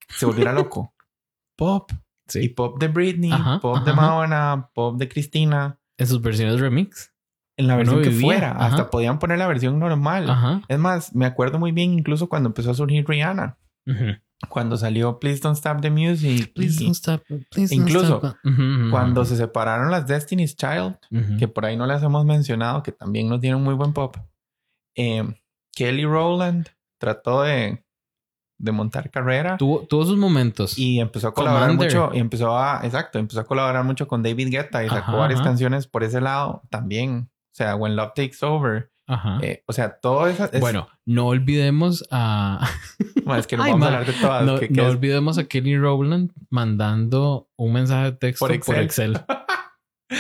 se 0.10 0.26
volviera 0.26 0.52
loco. 0.52 0.94
pop. 1.58 1.92
Y 1.92 1.96
Sí. 2.28 2.50
pop 2.50 2.80
de 2.80 2.88
Britney, 2.88 3.32
Ajá, 3.32 3.60
pop 3.60 3.84
de 3.86 3.92
ajá. 3.92 4.02
Madonna, 4.02 4.70
pop 4.74 4.98
de 4.98 5.08
Cristina. 5.08 5.80
En 6.00 6.08
sus 6.08 6.22
versiones 6.22 6.60
remix. 6.60 7.14
En 7.56 7.68
la 7.68 7.76
versión 7.78 8.02
que 8.02 8.10
vivía, 8.10 8.26
fuera. 8.26 8.52
Hasta 8.54 8.90
podían 8.90 9.20
poner 9.20 9.38
la 9.38 9.48
versión 9.48 9.78
normal. 9.80 10.28
Ajá. 10.30 10.62
Es 10.68 10.80
más, 10.80 11.16
me 11.16 11.26
acuerdo 11.28 11.60
muy 11.60 11.72
bien 11.72 11.94
incluso 11.94 12.28
cuando 12.28 12.50
empezó 12.50 12.72
a 12.72 12.74
surgir 12.74 13.06
Rihanna. 13.08 13.58
Cuando 14.50 14.78
salió 14.78 15.20
Please 15.20 15.42
Don't 15.42 15.58
Stop 15.58 15.82
the 15.82 15.90
Music. 15.90 16.54
Please 16.54 16.82
y 16.82 16.86
don't 16.86 16.96
stop. 16.96 17.22
Please 17.52 17.76
don't 17.76 17.88
Incluso, 17.88 18.18
stop. 18.18 18.36
Ujú, 18.44 18.90
cuando 18.92 19.26
se 19.26 19.36
separaron 19.36 19.92
las 19.92 20.08
Destiny's 20.08 20.56
Child, 20.56 20.98
que 21.40 21.48
por 21.48 21.66
ahí 21.66 21.76
no 21.78 21.86
las 21.86 22.02
hemos 22.04 22.26
mencionado, 22.26 22.82
que 22.84 22.92
también 22.92 23.28
nos 23.30 23.42
dieron 23.42 23.64
muy 23.64 23.74
buen 23.74 23.94
pop. 23.94 24.16
eh, 24.96 25.24
Kelly 25.76 26.06
Rowland 26.06 26.68
trató 26.98 27.42
de, 27.42 27.84
de 28.58 28.72
montar 28.72 29.12
carrera 29.12 29.58
tuvo, 29.58 29.82
tuvo 29.86 30.06
sus 30.06 30.18
momentos. 30.18 30.78
y 30.78 31.02
empezó 31.02 31.28
a 31.28 31.34
colaborar 31.34 31.68
Commander. 31.72 31.94
mucho. 31.94 32.16
Y 32.16 32.20
empezó 32.20 32.58
a, 32.58 32.80
exacto, 32.84 33.20
empezó 33.20 33.42
a 33.42 33.44
colaborar 33.44 33.84
mucho 33.84 34.08
con 34.08 34.24
David 34.24 34.50
Guetta 34.52 34.86
y 34.86 34.90
sacó 34.90 35.18
varias 35.18 35.42
canciones 35.42 35.88
por 35.88 36.04
ese 36.06 36.22
lado 36.22 36.62
también. 36.70 37.30
O 37.52 37.56
sea, 37.58 37.76
When 37.76 37.96
Love 37.98 38.14
Takes 38.16 38.38
Over. 38.46 38.90
Ajá. 39.08 39.40
eh, 39.44 39.64
o 39.68 39.74
sea, 39.74 40.00
todo 40.00 40.28
eso. 40.28 40.50
es- 40.52 40.60
bueno, 40.60 40.88
no 41.06 41.28
olvidemos 41.28 42.04
a. 42.12 42.68
Es 43.38 43.48
que 43.48 43.58
no 43.58 43.64
Ay, 43.64 43.72
vamos 43.74 43.88
a 43.88 43.92
hablar 43.94 44.06
de 44.06 44.14
todas. 44.14 44.46
no 44.46 44.60
que- 44.60 44.82
olvidemos 44.82 45.38
a 45.38 45.46
Kelly 45.46 45.78
Rowland 45.78 46.32
mandando 46.50 47.50
un 47.56 47.74
mensaje 47.74 48.06
de 48.06 48.12
texto 48.14 48.46
Por 48.48 48.60
por 48.62 48.76
Excel. 48.78 49.20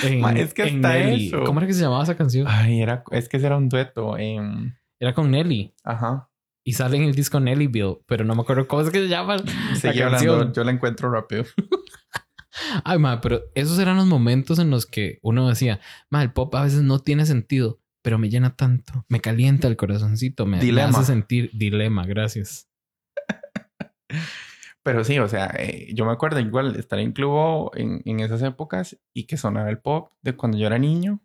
En- 0.03 0.37
es 0.37 0.53
que 0.55 0.71
Nelly. 0.71 1.27
eso. 1.27 1.43
¿Cómo 1.43 1.59
era 1.59 1.67
que 1.67 1.73
se 1.73 1.81
llamaba 1.81 2.03
esa 2.03 2.17
canción? 2.17 2.47
Ay, 2.49 2.81
era, 2.81 3.03
es 3.11 3.29
que 3.29 3.37
ese 3.37 3.45
era 3.45 3.55
un 3.57 3.69
dueto. 3.69 4.17
Era 4.17 5.13
con 5.13 5.29
Nelly. 5.31 5.73
ajá. 5.83 6.29
Y 6.67 6.73
sale 6.73 6.97
en 6.97 7.03
el 7.03 7.13
disco 7.13 7.39
Nellyville, 7.39 7.99
pero 8.07 8.25
no 8.25 8.33
me 8.33 8.41
acuerdo 8.41 8.67
cómo 8.67 8.81
es 8.81 8.89
que 8.89 8.97
se 9.03 9.07
llama. 9.07 9.37
Seguí 9.75 9.99
la 9.99 10.05
hablando, 10.07 10.51
yo 10.51 10.63
la 10.63 10.71
encuentro 10.71 11.11
rápido. 11.11 11.43
Ay, 12.83 12.97
ma, 12.97 13.21
pero 13.21 13.41
esos 13.53 13.77
eran 13.79 13.97
los 13.97 14.07
momentos 14.07 14.57
en 14.59 14.71
los 14.71 14.85
que 14.87 15.19
uno 15.21 15.47
decía, 15.47 15.79
ma, 16.09 16.23
el 16.23 16.31
pop 16.33 16.55
a 16.55 16.63
veces 16.63 16.81
no 16.81 16.99
tiene 16.99 17.25
sentido, 17.27 17.79
pero 18.05 18.19
me 18.19 18.29
llena 18.29 18.55
tanto, 18.55 19.03
me 19.09 19.19
calienta 19.19 19.67
el 19.67 19.75
corazoncito, 19.75 20.45
me, 20.45 20.57
me 20.57 20.63
Dilema. 20.63 20.99
hace 20.99 21.05
sentir 21.11 21.49
dilema, 21.53 22.05
gracias. 22.05 22.69
Pero 24.83 25.03
sí, 25.03 25.17
o 25.17 25.27
sea, 25.27 25.47
eh, 25.57 25.91
yo 25.95 26.05
me 26.05 26.11
acuerdo 26.11 26.39
igual 26.39 26.75
estar 26.75 26.99
en 26.99 27.11
clubo 27.11 27.71
en, 27.75 28.03
en 28.05 28.19
esas 28.19 28.41
épocas 28.43 28.95
y 29.15 29.23
que 29.25 29.35
sonaba 29.35 29.69
el 29.71 29.79
pop 29.79 30.11
de 30.21 30.33
cuando 30.35 30.59
yo 30.59 30.67
era 30.67 30.77
niño 30.77 31.21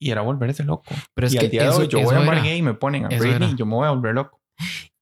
y 0.00 0.12
era 0.12 0.20
volverse 0.22 0.62
loco. 0.62 0.94
Pero 1.14 1.26
es 1.26 1.34
y 1.34 1.38
que 1.38 1.44
al 1.46 1.50
día 1.50 1.62
de 1.64 1.68
eso, 1.70 1.78
hoy 1.80 1.88
yo 1.88 2.00
voy 2.00 2.14
a 2.14 2.20
un 2.20 2.26
bar 2.26 2.36
era. 2.36 2.44
gay 2.44 2.58
y 2.58 2.62
me 2.62 2.74
ponen 2.74 3.04
a 3.06 3.08
Britney 3.08 3.50
y 3.50 3.56
yo 3.56 3.66
me 3.66 3.74
voy 3.74 3.86
a 3.86 3.90
volver 3.90 4.14
loco. 4.14 4.40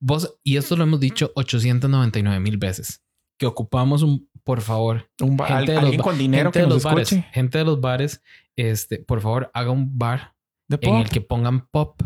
Vos, 0.01 0.39
y 0.43 0.57
esto 0.57 0.75
lo 0.77 0.85
hemos 0.85 1.01
dicho 1.01 1.33
899 1.35 2.41
mil 2.41 2.57
veces, 2.57 3.03
que 3.39 3.45
ocupamos 3.45 4.03
un, 4.03 4.27
por 4.43 4.63
favor, 4.63 5.11
Un 5.21 5.37
ba- 5.37 5.47
Gente 5.49 5.73
de 5.73 5.79
al- 5.79 5.83
los 5.83 5.85
alguien 5.85 6.01
con 6.03 6.17
dinero 6.17 6.45
gente 6.51 6.59
que 6.61 6.63
de 6.63 6.67
nos 6.69 6.75
los 6.77 6.83
bares, 6.85 7.13
escuche. 7.13 7.29
gente 7.33 7.59
de 7.59 7.65
los 7.65 7.81
bares, 7.83 8.23
este, 8.57 9.01
por 9.01 9.21
favor, 9.21 9.51
haga 9.53 9.71
un 9.71 9.99
bar 9.99 10.35
De 10.69 10.79
en 10.83 10.91
pop. 10.91 11.01
el 11.03 11.09
que 11.11 11.21
pongan 11.21 11.67
pop. 11.69 12.01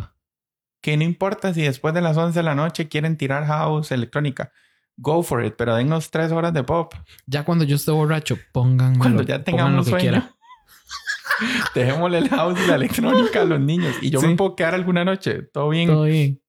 Que 0.82 0.96
no 0.96 1.04
importa 1.04 1.52
si 1.54 1.62
después 1.62 1.92
de 1.94 2.00
las 2.00 2.16
11 2.16 2.38
de 2.38 2.42
la 2.42 2.54
noche 2.54 2.88
quieren 2.88 3.16
tirar 3.16 3.44
house, 3.46 3.92
electrónica. 3.92 4.50
Go 4.96 5.22
for 5.22 5.44
it, 5.44 5.54
pero 5.56 5.74
dennos 5.74 6.10
tres 6.10 6.30
horas 6.32 6.52
de 6.52 6.62
pop. 6.64 6.92
Ya 7.26 7.44
cuando 7.44 7.64
yo 7.64 7.76
esté 7.76 7.90
borracho, 7.90 8.36
pongan 8.52 8.98
Cuando 8.98 9.22
ya 9.22 9.38
lo 9.38 9.44
tengamos 9.44 9.84
que 9.86 9.90
sueño. 9.90 10.00
quieran. 10.02 10.30
Dejémosle 11.74 12.18
el 12.18 12.28
house 12.28 12.58
y 12.62 12.66
la 12.68 12.74
electrónica 12.76 13.42
a 13.42 13.44
los 13.44 13.60
niños. 13.60 13.94
Y 14.02 14.10
yo 14.10 14.20
Sí. 14.20 14.26
me 14.26 14.36
puedo 14.36 14.56
quedar 14.56 14.74
alguna 14.74 15.04
noche. 15.04 15.42
Todo 15.52 15.70
bien. 15.70 15.88
Todo 15.88 16.04
bien. 16.04 16.42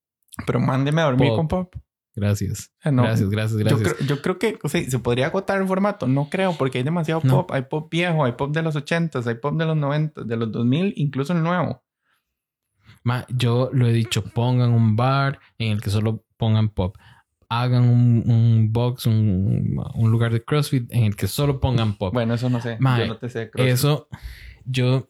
Pero 0.45 0.59
mándeme 0.59 1.01
a 1.01 1.05
dormir 1.05 1.29
Pop. 1.29 1.37
con 1.37 1.47
pop. 1.47 1.75
Gracias. 2.13 2.71
O 2.79 2.81
sea, 2.83 2.91
no, 2.91 3.03
Gracias, 3.03 3.29
gracias, 3.29 3.59
Yo 3.59 3.65
gracias. 3.65 3.93
creo, 3.93 4.07
yo 4.07 4.21
creo 4.21 4.37
que 4.39 4.59
o 4.63 4.67
sea, 4.69 4.83
se 4.89 4.99
podría 4.99 5.27
agotar 5.27 5.61
el 5.61 5.67
formato. 5.67 6.07
No 6.07 6.29
creo, 6.29 6.53
porque 6.57 6.79
hay 6.79 6.83
demasiado 6.83 7.21
No. 7.23 7.35
pop. 7.47 7.51
Hay 7.53 7.63
pop 7.63 7.89
viejo, 7.89 8.25
hay 8.25 8.33
pop 8.33 8.51
de 8.53 8.61
los 8.61 8.75
80s, 8.75 9.27
hay 9.27 9.35
pop 9.35 9.55
de 9.57 9.65
los 9.65 9.77
90, 9.77 10.23
de 10.23 10.35
los 10.35 10.51
2000, 10.51 10.93
incluso 10.97 11.31
el 11.33 11.41
nuevo. 11.43 11.83
Ma, 13.03 13.25
yo 13.29 13.69
lo 13.73 13.87
he 13.87 13.93
dicho, 13.93 14.23
pongan 14.23 14.71
un 14.71 14.95
bar 14.95 15.39
en 15.57 15.71
el 15.73 15.81
que 15.81 15.89
solo 15.89 16.23
pongan 16.37 16.69
pop. 16.69 16.95
Hagan 17.49 17.83
un, 17.83 18.23
un 18.29 18.71
box, 18.71 19.05
un, 19.07 19.83
un 19.95 20.11
lugar 20.11 20.31
de 20.31 20.43
CrossFit 20.43 20.91
en 20.93 21.03
el 21.03 21.15
que 21.15 21.27
solo 21.27 21.59
pongan 21.59 21.97
pop. 21.97 22.13
Bueno, 22.13 22.33
eso 22.33 22.49
no 22.49 22.61
sé. 22.61 22.77
Mae, 22.79 23.01
yo 23.01 23.07
no 23.07 23.17
te 23.17 23.29
sé. 23.29 23.51
Eso, 23.55 24.07
yo, 24.65 25.05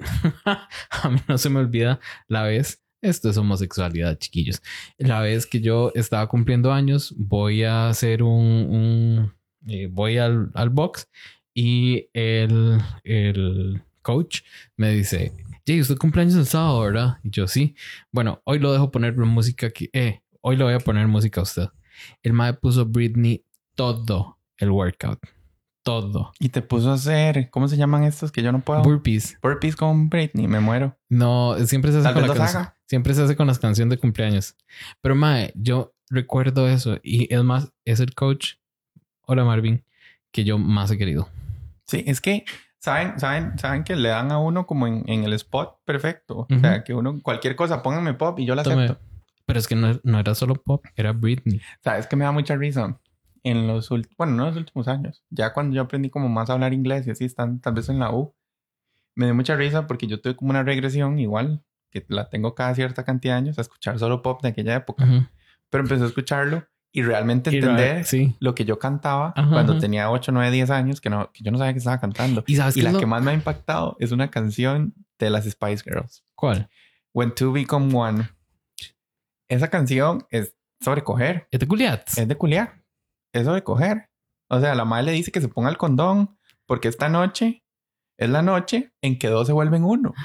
a 0.45 1.09
mí 1.09 1.19
no 1.27 1.37
se 1.37 1.49
me 1.49 1.59
olvida 1.59 1.99
la 2.27 2.43
vez, 2.43 2.81
esto 3.01 3.29
es 3.29 3.37
homosexualidad, 3.37 4.17
chiquillos. 4.17 4.61
La 4.97 5.19
vez 5.21 5.45
que 5.45 5.59
yo 5.61 5.91
estaba 5.93 6.27
cumpliendo 6.27 6.71
años, 6.73 7.13
voy 7.17 7.63
a 7.63 7.89
hacer 7.89 8.23
un, 8.23 8.31
un- 8.31 9.33
eh, 9.67 9.87
voy 9.91 10.17
al, 10.17 10.49
al 10.55 10.69
box 10.71 11.07
y 11.53 12.07
el, 12.13 12.79
el 13.03 13.83
coach 14.01 14.41
me 14.77 14.91
dice, 14.91 15.33
Jay, 15.65 15.79
usted 15.79 15.97
cumpleaños 15.97 16.35
el 16.35 16.45
sábado, 16.45 16.81
¿verdad? 16.81 17.17
Y 17.23 17.29
yo 17.29 17.47
sí. 17.47 17.75
Bueno, 18.11 18.41
hoy 18.45 18.59
lo 18.59 18.71
dejo 18.71 18.91
poner 18.91 19.15
música 19.15 19.67
aquí. 19.67 19.89
Eh, 19.93 20.21
hoy 20.41 20.55
le 20.55 20.63
voy 20.63 20.73
a 20.73 20.79
poner 20.79 21.07
música 21.07 21.41
a 21.41 21.43
usted. 21.43 21.67
El 22.23 22.33
mae 22.33 22.53
puso 22.53 22.85
Britney 22.85 23.45
todo 23.75 24.39
el 24.57 24.71
workout. 24.71 25.19
Todo. 25.83 26.31
Y 26.39 26.49
te 26.49 26.61
puso 26.61 26.91
a 26.91 26.95
hacer, 26.95 27.49
¿cómo 27.49 27.67
se 27.67 27.77
llaman 27.77 28.03
estos 28.03 28.31
que 28.31 28.41
yo 28.43 28.51
no 28.51 28.61
puedo? 28.61 28.81
Burpees. 28.83 29.37
Burpees 29.41 29.75
con 29.75 30.09
Britney, 30.09 30.47
me 30.47 30.59
muero. 30.59 30.97
No, 31.09 31.55
siempre 31.65 31.91
se 31.91 31.99
hace 31.99 32.13
con 32.13 32.27
la 32.27 32.33
canción. 32.33 32.67
Siempre 32.87 33.13
se 33.13 33.23
hace 33.23 33.35
con 33.35 33.47
las 33.47 33.59
canciones 33.59 33.91
de 33.91 33.97
cumpleaños. 33.97 34.55
Pero 35.01 35.15
mae, 35.15 35.51
yo 35.55 35.93
recuerdo 36.09 36.67
eso 36.67 36.99
y 37.03 37.33
es 37.33 37.43
más, 37.43 37.71
es 37.85 37.99
el 37.99 38.13
coach. 38.13 38.55
Hola 39.21 39.43
Marvin, 39.43 39.83
que 40.31 40.43
yo 40.43 40.57
más 40.57 40.91
he 40.91 40.97
querido. 40.97 41.29
Sí, 41.85 42.03
es 42.05 42.21
que 42.21 42.45
saben, 42.81 43.19
saben, 43.19 43.57
saben 43.57 43.83
que 43.83 43.95
le 43.95 44.09
dan 44.09 44.31
a 44.31 44.39
uno 44.39 44.65
como 44.65 44.87
en, 44.87 45.03
en 45.07 45.23
el 45.23 45.33
spot 45.33 45.79
perfecto. 45.85 46.39
O 46.39 46.47
Ujú. 46.49 46.59
sea, 46.59 46.83
que 46.83 46.93
uno, 46.93 47.21
cualquier 47.21 47.55
cosa, 47.55 47.81
pónganme 47.81 48.13
pop 48.15 48.37
y 48.39 48.45
yo 48.45 48.55
la 48.55 48.63
acepto. 48.63 48.99
Pero 49.45 49.59
es 49.59 49.67
que 49.67 49.75
no, 49.75 49.99
no 50.03 50.19
era 50.19 50.35
solo 50.35 50.55
pop, 50.55 50.83
era 50.95 51.11
Britney. 51.13 51.61
Sabes 51.83 52.07
que 52.07 52.15
me 52.15 52.25
da 52.25 52.31
mucha 52.31 52.55
risa 52.55 52.99
en 53.43 53.67
los 53.67 53.91
últimos, 53.91 54.15
bueno, 54.17 54.33
no 54.33 54.43
en 54.43 54.49
los 54.49 54.57
últimos 54.57 54.87
años, 54.87 55.23
ya 55.29 55.53
cuando 55.53 55.75
yo 55.75 55.81
aprendí 55.81 56.09
como 56.09 56.29
más 56.29 56.49
a 56.49 56.53
hablar 56.53 56.73
inglés 56.73 57.07
y 57.07 57.11
así 57.11 57.25
están 57.25 57.59
tal 57.59 57.73
vez 57.73 57.89
en 57.89 57.99
la 57.99 58.11
U, 58.13 58.35
me 59.15 59.25
dio 59.25 59.35
mucha 59.35 59.55
risa 59.55 59.87
porque 59.87 60.07
yo 60.07 60.21
tuve 60.21 60.35
como 60.35 60.51
una 60.51 60.63
regresión 60.63 61.19
igual, 61.19 61.63
que 61.89 62.05
la 62.07 62.29
tengo 62.29 62.55
cada 62.55 62.73
cierta 62.75 63.03
cantidad 63.03 63.33
de 63.33 63.39
años, 63.39 63.57
a 63.57 63.61
escuchar 63.61 63.99
solo 63.99 64.21
pop 64.21 64.41
de 64.41 64.49
aquella 64.49 64.75
época, 64.75 65.03
Ujú. 65.05 65.25
pero 65.69 65.83
empecé 65.83 66.03
a 66.03 66.07
escucharlo 66.07 66.65
y 66.93 67.03
realmente 67.03 67.49
entender 67.51 68.03
Sí. 68.05 68.35
lo 68.39 68.53
que 68.53 68.65
yo 68.65 68.77
cantaba 68.79 69.33
Ajá, 69.35 69.49
cuando 69.49 69.73
ajá. 69.73 69.81
tenía 69.81 70.09
8, 70.11 70.31
9, 70.31 70.51
10 70.51 70.69
años, 70.69 70.99
que, 71.01 71.09
no, 71.09 71.31
que 71.31 71.43
yo 71.43 71.51
no 71.51 71.57
sabía 71.57 71.73
que 71.73 71.79
estaba 71.79 71.99
cantando. 71.99 72.43
Y 72.47 72.55
sabes 72.57 72.75
Y 72.77 72.81
la 72.81 72.91
lo- 72.91 72.99
que 72.99 73.05
más 73.05 73.21
me 73.23 73.31
ha 73.31 73.33
impactado 73.33 73.95
es 73.99 74.11
una 74.11 74.29
canción 74.29 74.93
de 75.19 75.29
las 75.29 75.45
Spice 75.45 75.83
Girls. 75.83 76.23
¿Cuál? 76.35 76.69
When 77.13 77.33
Two 77.35 77.51
Become 77.53 77.95
One. 77.95 78.29
Esa 79.47 79.69
canción 79.69 80.25
es 80.29 80.55
sobre 80.79 81.03
coger. 81.03 81.47
¿Es 81.51 81.59
de 81.59 81.67
Culiats? 81.67 82.17
Es 82.17 82.27
de 82.27 82.35
culiar. 82.35 82.83
Es 83.33 83.45
sobre 83.45 83.63
coger. 83.63 84.09
O 84.49 84.59
sea, 84.59 84.75
la 84.75 84.85
madre 84.85 85.05
le 85.07 85.11
dice 85.13 85.31
que 85.31 85.41
se 85.41 85.47
ponga 85.47 85.69
el 85.69 85.77
condón 85.77 86.37
porque 86.65 86.87
esta 86.87 87.07
noche 87.09 87.63
es 88.17 88.29
la 88.29 88.41
noche 88.41 88.91
en 89.01 89.17
que 89.19 89.27
dos 89.27 89.47
se 89.47 89.53
vuelven 89.53 89.83
uno. 89.83 90.13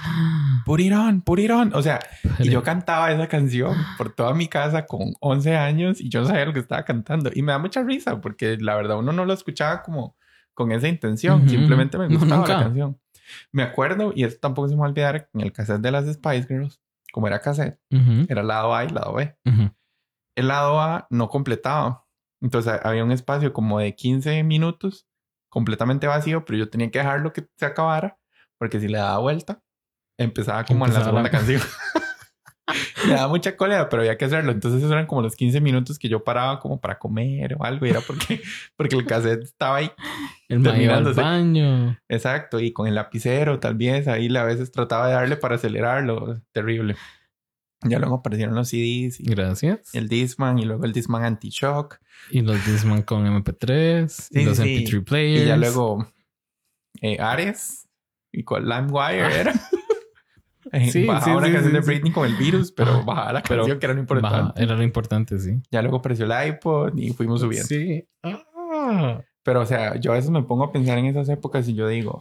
Put 0.65 0.81
it 0.81 0.93
on, 0.93 1.21
put 1.23 1.39
it 1.39 1.51
on. 1.51 1.75
O 1.75 1.83
sea, 1.83 2.01
y 2.39 2.49
yo 2.51 2.63
cantaba 2.63 3.11
esa 3.13 3.29
canción 3.29 3.75
por 3.97 4.15
toda 4.15 4.35
mi 4.35 4.49
casa 4.49 4.87
con 4.87 5.13
11 5.21 5.57
años 5.57 6.01
y 6.01 6.09
yo 6.09 6.21
no 6.21 6.27
sabía 6.27 6.45
lo 6.47 6.53
que 6.53 6.61
estaba 6.61 6.85
cantando. 6.85 7.31
Y 7.35 7.43
me 7.43 7.53
da 7.53 7.59
mucha 7.59 7.83
risa 7.83 8.21
porque 8.21 8.57
la 8.59 8.75
verdad 8.77 8.99
uno 8.99 9.13
no 9.13 9.25
lo 9.25 9.33
escuchaba 9.33 9.83
como, 9.83 10.17
con 10.55 10.73
esa 10.73 10.89
intención. 10.89 11.41
Ujú. 11.43 11.51
Simplemente 11.51 11.99
me 11.99 12.09
gustaba 12.09 12.37
nunca. 12.37 12.55
la 12.55 12.65
canción. 12.65 12.99
Me 13.53 13.63
acuerdo, 13.63 14.13
y 14.15 14.25
esto 14.25 14.39
tampoco 14.41 14.69
se 14.69 14.75
me 14.75 14.81
va 14.81 14.87
a 14.87 14.91
olvidar, 14.91 15.29
en 15.35 15.41
el 15.41 15.53
cassette 15.53 15.81
de 15.81 15.91
las 15.91 16.07
Spice 16.07 16.47
Girls, 16.49 16.81
como 17.13 17.27
era 17.27 17.41
cassette, 17.41 17.79
Ujú, 17.91 18.27
era 18.29 18.43
lado 18.45 18.75
A 18.75 18.85
y 18.85 18.89
lado 18.89 19.15
B. 19.15 19.37
ujú. 19.45 19.71
El 20.37 20.49
lado 20.49 20.81
A 20.81 21.07
no 21.11 21.29
completaba. 21.29 22.05
Entonces 22.41 22.73
ha- 22.73 22.89
había 22.89 23.03
un 23.05 23.11
espacio 23.13 23.53
como 23.53 23.79
de 23.81 23.95
15 23.97 24.43
minutos 24.45 25.07
completamente 25.49 26.07
vacío, 26.07 26.45
pero 26.45 26.59
yo 26.59 26.69
tenía 26.71 26.91
que 26.91 26.99
dejarlo 26.99 27.33
que 27.33 27.49
se 27.57 27.67
acabara, 27.67 28.19
porque 28.59 28.79
si 28.79 28.89
le 28.89 28.99
daba 28.99 29.19
vuelta, 29.19 29.63
empezaba 30.19 30.65
como 30.65 30.87
en 30.87 30.93
la 30.93 30.99
Empezaba 31.01 31.23
segunda 31.23 31.23
la- 31.23 31.31
canción. 31.31 31.61
Me 33.07 33.13
daba 33.13 33.29
mucha 33.29 33.57
cólera, 33.57 33.89
pero 33.89 34.03
había 34.03 34.19
que 34.19 34.25
hacerlo. 34.25 34.51
Entonces 34.51 34.79
esos 34.81 34.91
eran 34.91 35.07
como 35.07 35.23
los 35.23 35.37
15 35.37 35.61
minutos 35.61 36.01
que 36.01 36.09
yo 36.09 36.25
paraba 36.25 36.59
como 36.59 36.81
para 36.81 36.99
comer 36.99 37.55
o 37.57 37.65
algo. 37.65 37.87
Y 37.87 37.91
era 37.91 38.01
porque, 38.01 38.41
porque 38.77 38.97
el 38.97 39.07
cassette 39.07 39.45
estaba 39.45 39.77
ahí. 39.77 39.91
El 40.49 40.67
al 40.67 41.15
baño. 41.15 41.97
Exacto. 42.09 42.59
Y 42.59 42.73
con 42.73 42.89
el 42.89 42.97
lapicero 42.97 43.61
tal 43.61 43.77
vez. 43.77 44.09
Ahí 44.09 44.35
a 44.37 44.43
veces 44.43 44.73
trataba 44.73 45.07
de 45.07 45.15
darle 45.15 45.37
para 45.37 45.55
acelerarlo. 45.55 46.41
Terrible. 46.53 46.97
Ya 47.85 48.01
luego 48.01 48.17
aparecieron 48.17 48.57
los 48.57 48.69
CDs 48.71 49.21
y 49.21 49.25
Gracias. 49.31 49.95
el 49.95 50.09
Discman 50.09 50.59
y 50.59 50.65
luego 50.65 50.85
el 50.87 50.93
Discman 50.93 51.23
Anti-Shock. 51.23 52.01
Y 52.31 52.41
los 52.41 52.65
Disman 52.67 53.03
con 53.03 53.27
MP3. 53.27 54.07
y 54.07 54.09
Sí, 54.41 54.45
los 54.45 54.57
sí, 54.57 54.63
MP3 54.85 55.05
players. 55.05 55.43
Y 55.45 55.47
ya 55.47 55.57
luego 55.57 56.11
eh, 57.01 57.19
Ares 57.21 57.87
y 58.33 58.43
con 58.43 58.65
LimeWire 58.69 59.41
era. 59.41 59.53
Eh, 60.73 60.91
Sí, 60.91 61.05
bajaba 61.07 61.25
sí, 61.25 61.31
una 61.31 61.47
sí, 61.47 61.53
canción 61.53 61.73
de. 61.75 61.81
Britney 61.81 62.13
con 62.13 62.27
el 62.27 62.35
virus, 62.37 62.73
pero 62.73 63.05
bajaba 63.05 63.33
la 63.35 63.43
Pero 63.43 63.63
canción 63.63 63.79
que 63.79 63.87
era 63.87 63.95
lo 63.95 64.01
importante. 64.01 64.37
Baja, 64.39 64.55
era 64.57 64.75
lo 64.77 64.83
importante, 64.83 65.39
sí. 65.39 65.61
Ya 65.71 65.83
luego 65.83 65.99
apareció 65.99 66.27
el 66.27 66.49
iPod 66.49 66.97
y 66.97 67.13
fuimos 67.13 67.41
subiendo. 67.41 67.67
Sí. 67.69 68.05
Ah. 68.23 69.21
Pero, 69.43 69.61
o 69.61 69.67
sea, 69.67 69.97
yo 69.97 70.13
a 70.13 70.15
veces 70.17 70.31
me 70.31 70.43
pongo 70.43 70.65
a 70.65 70.73
pensar 70.73 70.99
en 70.99 71.07
esas 71.07 71.29
épocas 71.29 71.69
y 71.69 71.75
yo 71.75 71.87
digo, 71.89 72.21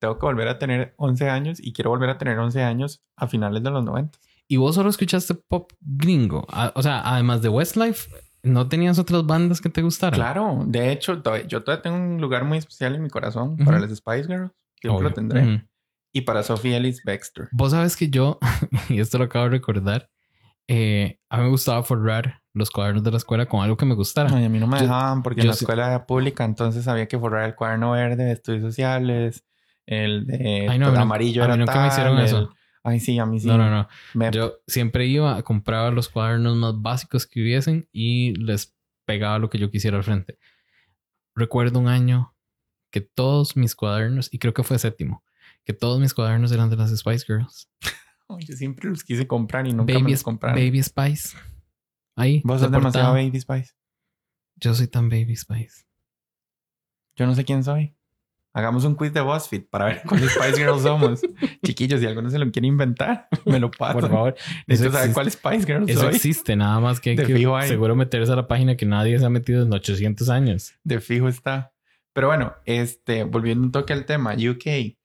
tengo 0.00 0.18
que 0.18 0.26
volver 0.26 0.48
a 0.48 0.58
tener 0.58 0.94
11 0.96 1.28
años 1.28 1.58
y 1.60 1.72
quiero 1.72 1.90
volver 1.90 2.10
a 2.10 2.18
tener 2.18 2.38
11 2.38 2.62
años 2.62 3.02
a 3.16 3.26
finales 3.26 3.62
de 3.62 3.70
los 3.70 3.84
90. 3.84 4.16
¿Y 4.48 4.56
vos 4.58 4.74
solo 4.74 4.90
escuchaste 4.90 5.34
pop 5.34 5.72
gringo? 5.80 6.46
O 6.74 6.82
sea, 6.82 7.00
además 7.04 7.42
de 7.42 7.48
Westlife, 7.48 8.10
¿no 8.42 8.68
tenías 8.68 8.98
otras 8.98 9.24
bandas 9.26 9.60
que 9.60 9.70
te 9.70 9.82
gustaran? 9.82 10.18
Claro, 10.18 10.62
de 10.66 10.92
hecho, 10.92 11.22
yo 11.48 11.62
todavía 11.64 11.82
tengo 11.82 11.96
un 11.96 12.20
lugar 12.20 12.44
muy 12.44 12.58
especial 12.58 12.94
en 12.94 13.02
mi 13.02 13.08
corazón 13.10 13.54
Ujú. 13.54 13.64
para 13.64 13.80
las 13.80 13.90
Spice 13.96 14.24
Girls. 14.26 14.52
Siempre 14.80 14.98
Obvio. 14.98 15.08
lo 15.08 15.14
tendré. 15.14 15.42
Ujú. 15.42 15.64
Y 16.12 16.22
para 16.22 16.42
Sophie 16.42 16.76
Ellis 16.76 17.02
Baxter. 17.04 17.48
Vos 17.52 17.70
sabes 17.72 17.96
que 17.96 18.08
yo, 18.10 18.38
y 18.88 19.00
esto 19.00 19.18
lo 19.18 19.24
acabo 19.24 19.44
de 19.46 19.50
recordar, 19.52 20.10
eh, 20.68 21.18
a 21.30 21.38
mí 21.38 21.44
me 21.44 21.48
gustaba 21.50 21.82
forrar 21.82 22.42
los 22.54 22.70
cuadernos 22.70 23.02
de 23.02 23.10
la 23.10 23.16
escuela 23.16 23.46
con 23.46 23.62
algo 23.62 23.76
que 23.76 23.86
me 23.86 23.94
gustara. 23.94 24.30
Ay, 24.34 24.44
a 24.44 24.48
mí 24.48 24.58
no 24.58 24.66
me 24.66 24.76
Yo- 24.76 24.82
dejaban 24.84 25.22
porque 25.22 25.40
en 25.40 25.46
la 25.48 25.54
sí- 25.54 25.64
escuela 25.64 25.86
era 25.88 26.06
pública, 26.06 26.44
entonces 26.44 26.86
había 26.86 27.08
que 27.08 27.18
forrar 27.18 27.44
el 27.48 27.54
cuaderno 27.54 27.92
verde 27.92 28.24
de 28.24 28.32
estudios 28.32 28.62
sociales, 28.62 29.44
el 29.86 30.26
de 30.26 30.68
Ay, 30.70 30.78
no, 30.78 30.86
a 30.86 30.88
mí 30.90 30.92
el 30.92 30.98
no- 30.98 31.00
amarillo 31.02 31.42
a 31.42 31.46
mí 31.48 31.54
era 31.54 31.56
nunca 31.64 31.80
me 31.80 31.88
hicieron 31.88 32.16
tal, 32.16 32.24
eso. 32.26 32.38
el- 32.38 32.48
Ay, 32.84 32.98
sí, 33.00 33.18
a 33.18 33.24
mí 33.26 33.38
sí. 33.40 33.46
No, 33.46 33.56
no, 33.56 33.70
no. 33.70 33.88
Me- 34.14 34.30
Yo 34.32 34.54
siempre 34.66 35.06
iba, 35.06 35.40
compraba 35.42 35.90
los 35.92 36.08
cuadernos 36.08 36.56
más 36.56 36.74
básicos 36.82 37.26
que 37.26 37.40
hubiesen 37.40 37.88
y 37.92 38.34
les 38.34 38.74
pegaba 39.06 39.38
lo 39.38 39.48
que 39.50 39.58
yo 39.58 39.70
quisiera 39.70 39.96
al 39.96 40.04
frente. 40.04 40.36
Recuerdo 41.34 41.78
un 41.78 41.88
año 41.88 42.34
que 42.90 43.00
todos 43.00 43.56
mis 43.56 43.74
cuadernos, 43.74 44.28
y 44.32 44.38
creo 44.38 44.52
que 44.52 44.62
fue 44.64 44.78
séptimo, 44.78 45.22
que 45.64 45.72
todos 45.72 46.00
mis 46.00 46.14
cuadernos 46.14 46.52
eran 46.52 46.70
de 46.70 46.76
las 46.76 46.96
Spice 46.96 47.24
Girls. 47.26 47.68
Yo 48.40 48.56
siempre 48.56 48.88
los 48.88 49.04
quise 49.04 49.26
comprar 49.26 49.66
y 49.66 49.72
nunca 49.72 49.92
me 49.92 50.00
Baby, 50.00 50.12
los 50.12 50.22
compraron. 50.22 50.58
Baby 50.58 50.82
Spice. 50.82 51.36
Ahí. 52.16 52.40
Vos 52.44 52.60
sos 52.60 52.70
demasiado. 52.70 53.12
Baby 53.14 53.40
Spice. 53.40 53.72
Yo 54.56 54.74
soy 54.74 54.86
tan 54.86 55.08
Baby 55.08 55.36
Spice. 55.36 55.84
Yo 57.16 57.26
no 57.26 57.34
sé 57.34 57.44
quién 57.44 57.62
soy. 57.62 57.94
Hagamos 58.54 58.84
un 58.84 58.94
quiz 58.94 59.12
de 59.14 59.22
BuzzFeed 59.22 59.64
para 59.70 59.86
ver 59.86 60.02
cuáles 60.06 60.30
Spice 60.32 60.56
Girls 60.56 60.82
somos. 60.82 61.20
Chiquillos, 61.64 62.00
si 62.00 62.06
alguno 62.06 62.30
se 62.30 62.38
lo 62.38 62.50
quiere 62.50 62.68
inventar, 62.68 63.28
me 63.46 63.58
lo 63.58 63.70
pasa. 63.70 63.94
Por 63.94 64.08
favor. 64.10 64.34
Necesito 64.66 64.94
saber 64.94 65.12
cuál 65.12 65.30
Spice 65.30 65.66
Girl 65.66 65.88
Eso 65.88 66.00
soy. 66.00 66.14
existe, 66.14 66.54
nada 66.56 66.78
más 66.80 67.00
que 67.00 67.14
De 67.14 67.24
que 67.24 67.34
fijo 67.34 67.60
seguro 67.62 67.96
meterse 67.96 68.32
a 68.32 68.36
la 68.36 68.48
página 68.48 68.76
que 68.76 68.86
nadie 68.86 69.18
se 69.18 69.24
ha 69.24 69.30
metido 69.30 69.62
en 69.62 69.72
800 69.72 70.28
años. 70.28 70.74
De 70.84 71.00
fijo 71.00 71.28
está. 71.28 71.72
Pero 72.12 72.26
bueno, 72.28 72.54
este, 72.66 73.24
volviendo 73.24 73.64
un 73.64 73.72
toque 73.72 73.94
al 73.94 74.04
tema, 74.04 74.34
UK. 74.34 74.96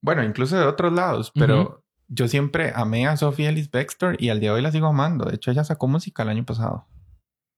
Bueno, 0.00 0.22
incluso 0.24 0.56
de 0.58 0.64
otros 0.64 0.92
lados, 0.92 1.32
pero 1.34 1.84
yo 2.08 2.28
siempre 2.28 2.72
amé 2.74 3.06
a 3.06 3.16
Sophie 3.16 3.48
Ellis 3.48 3.70
Bextor 3.70 4.16
y 4.22 4.28
al 4.30 4.40
día 4.40 4.50
de 4.50 4.56
hoy 4.56 4.62
la 4.62 4.72
sigo 4.72 4.86
amando. 4.86 5.24
De 5.26 5.34
hecho, 5.36 5.50
ella 5.50 5.64
sacó 5.64 5.88
música 5.88 6.22
el 6.22 6.28
año 6.30 6.44
pasado. 6.44 6.86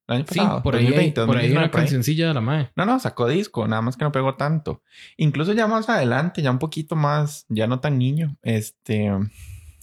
El 0.08 0.16
año 0.16 0.24
Sí, 0.28 0.38
pasado. 0.40 0.62
por 0.62 0.74
ahí, 0.74 0.86
hay, 0.86 1.12
2020, 1.12 1.26
por 1.26 1.36
ahí 1.36 1.46
hay 1.46 1.52
2019, 1.52 1.58
una 1.64 1.70
por 1.70 1.80
ahí. 1.80 1.84
cancioncilla 1.84 2.28
de 2.28 2.34
la 2.34 2.40
madre. 2.40 2.72
No, 2.74 2.84
no, 2.86 2.98
sacó 2.98 3.28
disco, 3.28 3.68
nada 3.68 3.82
más 3.82 3.96
que 3.96 4.04
no 4.04 4.10
pegó 4.12 4.34
tanto. 4.34 4.82
Incluso 5.16 5.52
ya 5.52 5.66
más 5.68 5.88
adelante, 5.88 6.42
ya 6.42 6.50
un 6.50 6.58
poquito 6.58 6.96
más, 6.96 7.46
ya 7.48 7.66
no 7.68 7.78
tan 7.80 7.98
niño. 7.98 8.36
Este, 8.42 9.10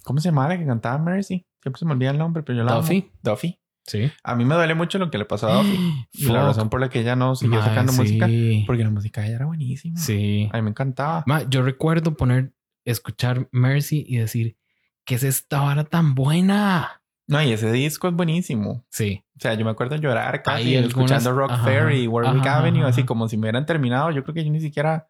¿cómo 0.04 0.20
se 0.20 0.28
llamaba 0.28 0.50
la 0.50 0.58
que 0.58 0.66
cantaba 0.66 0.98
Mercy? 0.98 1.46
Siempre 1.62 1.78
se 1.78 1.86
me 1.86 1.92
olvida 1.92 2.10
el 2.10 2.18
nombre, 2.18 2.42
pero 2.42 2.58
yo 2.58 2.64
la 2.64 2.72
amo. 2.72 2.82
Duffy. 3.22 3.58
Sí. 3.88 4.10
A 4.22 4.34
mí 4.36 4.44
me 4.44 4.54
duele 4.54 4.74
mucho 4.74 4.98
lo 4.98 5.10
que 5.10 5.18
le 5.18 5.24
pasó 5.24 5.48
a 5.48 5.56
Duffy. 5.56 5.78
Y 6.12 6.26
la 6.26 6.44
razón 6.46 6.68
por 6.70 6.80
la 6.80 6.88
que 6.88 7.00
ella 7.00 7.16
no 7.16 7.34
siguió 7.34 7.58
Ma, 7.58 7.64
sacando 7.66 7.92
música, 7.92 8.28
porque 8.66 8.84
la 8.84 8.90
música 8.90 9.20
de 9.22 9.26
ella 9.28 9.36
era 9.36 9.46
buenísima. 9.46 9.98
Sí. 9.98 10.48
A 10.52 10.56
mí 10.58 10.62
me 10.62 10.70
encantaba. 10.70 11.24
Ma, 11.26 11.42
yo 11.48 11.62
recuerdo 11.62 12.14
poner, 12.16 12.52
escuchar 12.84 13.48
Mercy 13.50 14.04
y 14.06 14.16
decir, 14.18 14.56
¿qué 15.04 15.16
es 15.16 15.22
esta 15.24 15.60
vara 15.60 15.84
tan 15.84 16.14
buena? 16.14 17.02
No, 17.26 17.42
y 17.42 17.52
ese 17.52 17.70
disco 17.72 18.08
es 18.08 18.14
buenísimo. 18.14 18.86
Sí. 18.90 19.22
O 19.36 19.40
sea, 19.40 19.54
yo 19.54 19.64
me 19.64 19.70
acuerdo 19.70 19.96
llorar 19.96 20.42
casi 20.42 20.76
algunas- 20.76 20.88
escuchando 20.88 21.32
Rock 21.32 21.50
ajá, 21.52 21.64
Ferry, 21.64 22.06
Warwick 22.06 22.46
ajá, 22.46 22.58
Avenue, 22.58 22.80
ajá, 22.80 22.88
así 22.90 23.04
como 23.04 23.28
si 23.28 23.36
me 23.36 23.42
hubieran 23.42 23.66
terminado. 23.66 24.10
Yo 24.10 24.22
creo 24.22 24.34
que 24.34 24.44
yo 24.44 24.50
ni 24.50 24.60
siquiera 24.60 25.08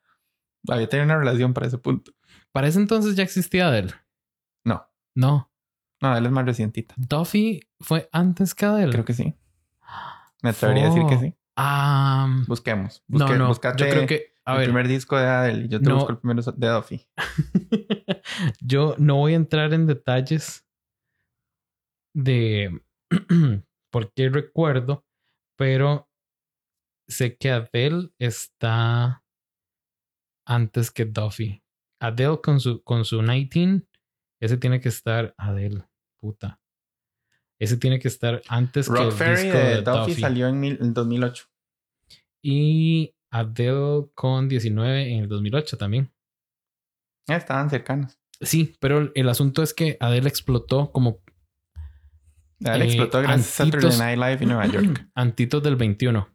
había 0.69 0.89
tenido 0.89 1.05
una 1.05 1.19
relación 1.19 1.55
para 1.55 1.67
ese 1.69 1.79
punto. 1.79 2.13
Para 2.53 2.67
ese 2.67 2.81
entonces 2.81 3.15
ya 3.15 3.23
existía 3.23 3.69
Adele. 3.69 3.93
No, 4.65 4.85
No. 5.15 5.48
No, 6.01 6.17
él 6.17 6.27
es 6.27 6.33
más 6.33 6.45
recientita. 6.45 6.95
Duffy 6.97 7.61
fue 7.81 8.09
antes 8.13 8.55
que 8.55 8.67
Adele. 8.67 8.93
Creo 8.93 9.05
que 9.05 9.15
sí. 9.15 9.35
Me 10.43 10.51
atrevería 10.51 10.87
a 10.87 10.91
decir 10.91 11.07
que 11.09 11.19
sí. 11.19 11.35
Ah, 11.57 12.45
Busquemos. 12.47 13.03
no, 13.09 13.27
Busque- 13.27 13.37
no. 13.39 13.53
Yo 13.77 13.89
creo 13.91 14.07
que, 14.07 14.35
a 14.45 14.53
el 14.53 14.59
ver, 14.59 14.67
primer 14.69 14.87
disco 14.89 15.17
de 15.19 15.27
Adele 15.27 15.69
yo 15.69 15.81
te 15.81 15.89
No. 15.89 15.97
busco 15.97 16.13
el 16.13 16.19
primero 16.19 16.41
de 16.43 16.69
Duffy. 16.69 17.07
yo 18.61 18.95
no 18.99 19.17
voy 19.17 19.33
a 19.33 19.37
entrar 19.37 19.73
en 19.75 19.87
detalles 19.87 20.65
de 22.15 22.81
por 23.91 24.13
qué 24.13 24.29
recuerdo, 24.29 25.05
pero 25.57 26.09
sé 27.09 27.37
que 27.37 27.51
Adele 27.51 28.11
está 28.19 29.25
antes 30.47 30.91
que 30.91 31.05
Duffy. 31.07 31.63
Adele 32.01 32.41
con 32.41 32.61
su, 32.61 32.83
con 32.85 33.05
su 33.05 33.21
19, 33.23 33.85
ese 34.41 34.57
tiene 34.57 34.81
que 34.81 34.89
estar 34.91 35.35
Adele, 35.37 35.88
puta. 36.19 36.61
Ese 37.59 37.77
tiene 37.77 37.99
que 37.99 38.09
estar 38.09 38.41
antes 38.49 38.87
que 38.89 38.95
Rock 38.95 39.07
el 39.07 39.13
Ferry 39.13 39.43
disco 39.45 39.59
de 39.59 39.65
de 39.77 39.83
Duffy 39.83 40.11
Duffy. 40.11 40.21
salió 40.21 40.49
en, 40.49 40.61
mil- 40.61 40.79
en 40.81 40.95
2008. 40.95 41.45
Y 42.43 43.15
Adele 43.31 44.07
con 44.15 44.49
19 44.49 45.13
en 45.13 45.21
el 45.25 45.29
2008 45.29 45.77
también. 45.77 46.13
Ya 47.27 47.37
estaban 47.37 47.69
cercanos. 47.69 48.19
Sí, 48.41 48.77
pero 48.81 49.11
el 49.15 49.29
asunto 49.29 49.63
es 49.63 49.75
que 49.75 49.97
Adele 50.01 50.29
explotó 50.29 50.93
como 50.93 51.19
Adele 52.65 52.85
Eh, 52.85 52.89
explotó 52.89 53.21
gracias 53.23 53.61
a 53.61 53.65
Saturday 53.65 53.99
Night 53.99 54.19
Live 54.19 54.39
en 54.43 54.49
Nueva 54.49 54.67
York. 54.73 55.09
Antitos 55.15 55.63
del 55.63 55.77
21. 55.77 56.29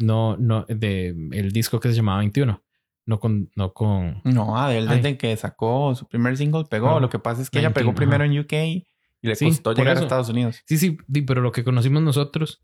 No, 0.00 0.36
no, 0.36 0.64
de 0.68 1.08
el 1.32 1.50
disco 1.52 1.80
que 1.80 1.88
se 1.88 1.94
llamaba 1.94 2.18
21. 2.18 2.62
No 3.06 3.20
con, 3.20 3.50
no 3.56 3.72
con. 3.72 4.20
No, 4.24 4.56
Adele 4.58 4.86
Ay. 4.90 4.96
desde 4.96 5.16
que 5.16 5.34
sacó 5.36 5.94
su 5.94 6.06
primer 6.06 6.36
single 6.36 6.64
pegó. 6.70 6.90
Ah, 6.96 7.00
Lo 7.00 7.08
que 7.08 7.18
pasa 7.18 7.40
es 7.40 7.48
que 7.50 7.58
ella 7.58 7.72
pegó 7.72 7.92
19, 7.92 7.96
primero 7.96 8.24
ajá. 8.24 8.32
en 8.32 8.38
UK 8.40 8.84
y 9.22 9.28
le 9.28 9.34
Sí, 9.36 9.46
costó 9.46 9.72
llegar 9.72 9.94
eso. 9.94 10.02
a 10.02 10.06
Estados 10.06 10.28
Unidos. 10.28 10.62
Sí, 10.66 10.76
sí, 10.78 10.98
pero 11.26 11.40
lo 11.40 11.52
que 11.52 11.64
conocimos 11.64 12.02
nosotros. 12.02 12.62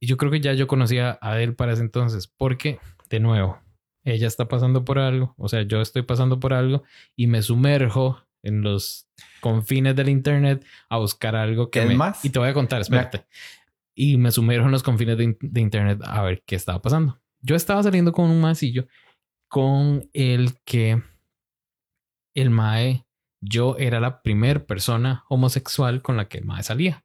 Y 0.00 0.06
yo 0.06 0.16
creo 0.16 0.30
que 0.30 0.40
ya 0.40 0.52
yo 0.52 0.66
conocía 0.66 1.18
a 1.20 1.32
Adele 1.32 1.52
para 1.52 1.72
ese 1.72 1.82
entonces. 1.82 2.26
Porque, 2.26 2.78
de 3.10 3.20
nuevo, 3.20 3.58
ella 4.04 4.26
está 4.26 4.46
pasando 4.48 4.84
por 4.84 4.98
algo. 4.98 5.34
O 5.38 5.48
sea, 5.48 5.62
yo 5.62 5.80
estoy 5.80 6.02
pasando 6.02 6.38
por 6.38 6.52
algo 6.54 6.82
y 7.16 7.26
me 7.26 7.42
sumerjo 7.42 8.22
en 8.42 8.62
los 8.62 9.08
confines 9.40 9.96
del 9.96 10.08
internet 10.08 10.64
a 10.88 10.98
buscar 10.98 11.34
algo 11.34 11.70
que 11.70 11.80
Es 11.82 11.88
me... 11.88 11.96
más, 11.96 12.24
y 12.24 12.30
te 12.30 12.38
voy 12.38 12.48
a 12.48 12.54
contar, 12.54 12.80
espérate. 12.80 13.26
Y 13.94 14.18
me 14.18 14.30
sumerjo 14.30 14.66
en 14.66 14.72
los 14.72 14.82
confines 14.82 15.16
de, 15.16 15.36
de 15.40 15.60
internet 15.60 16.00
a 16.04 16.22
ver 16.22 16.42
qué 16.46 16.54
estaba 16.54 16.80
pasando. 16.82 17.18
Yo 17.40 17.56
estaba 17.56 17.82
saliendo 17.82 18.12
con 18.12 18.30
un 18.30 18.40
masillo 18.40 18.86
con 19.48 20.08
el 20.12 20.52
que 20.64 21.02
el 22.34 22.50
Mae, 22.50 23.05
yo 23.48 23.76
era 23.78 24.00
la 24.00 24.22
primer 24.22 24.66
persona 24.66 25.24
homosexual 25.28 26.02
con 26.02 26.16
la 26.16 26.28
que 26.28 26.38
el 26.38 26.44
Mae 26.44 26.62
salía. 26.62 27.04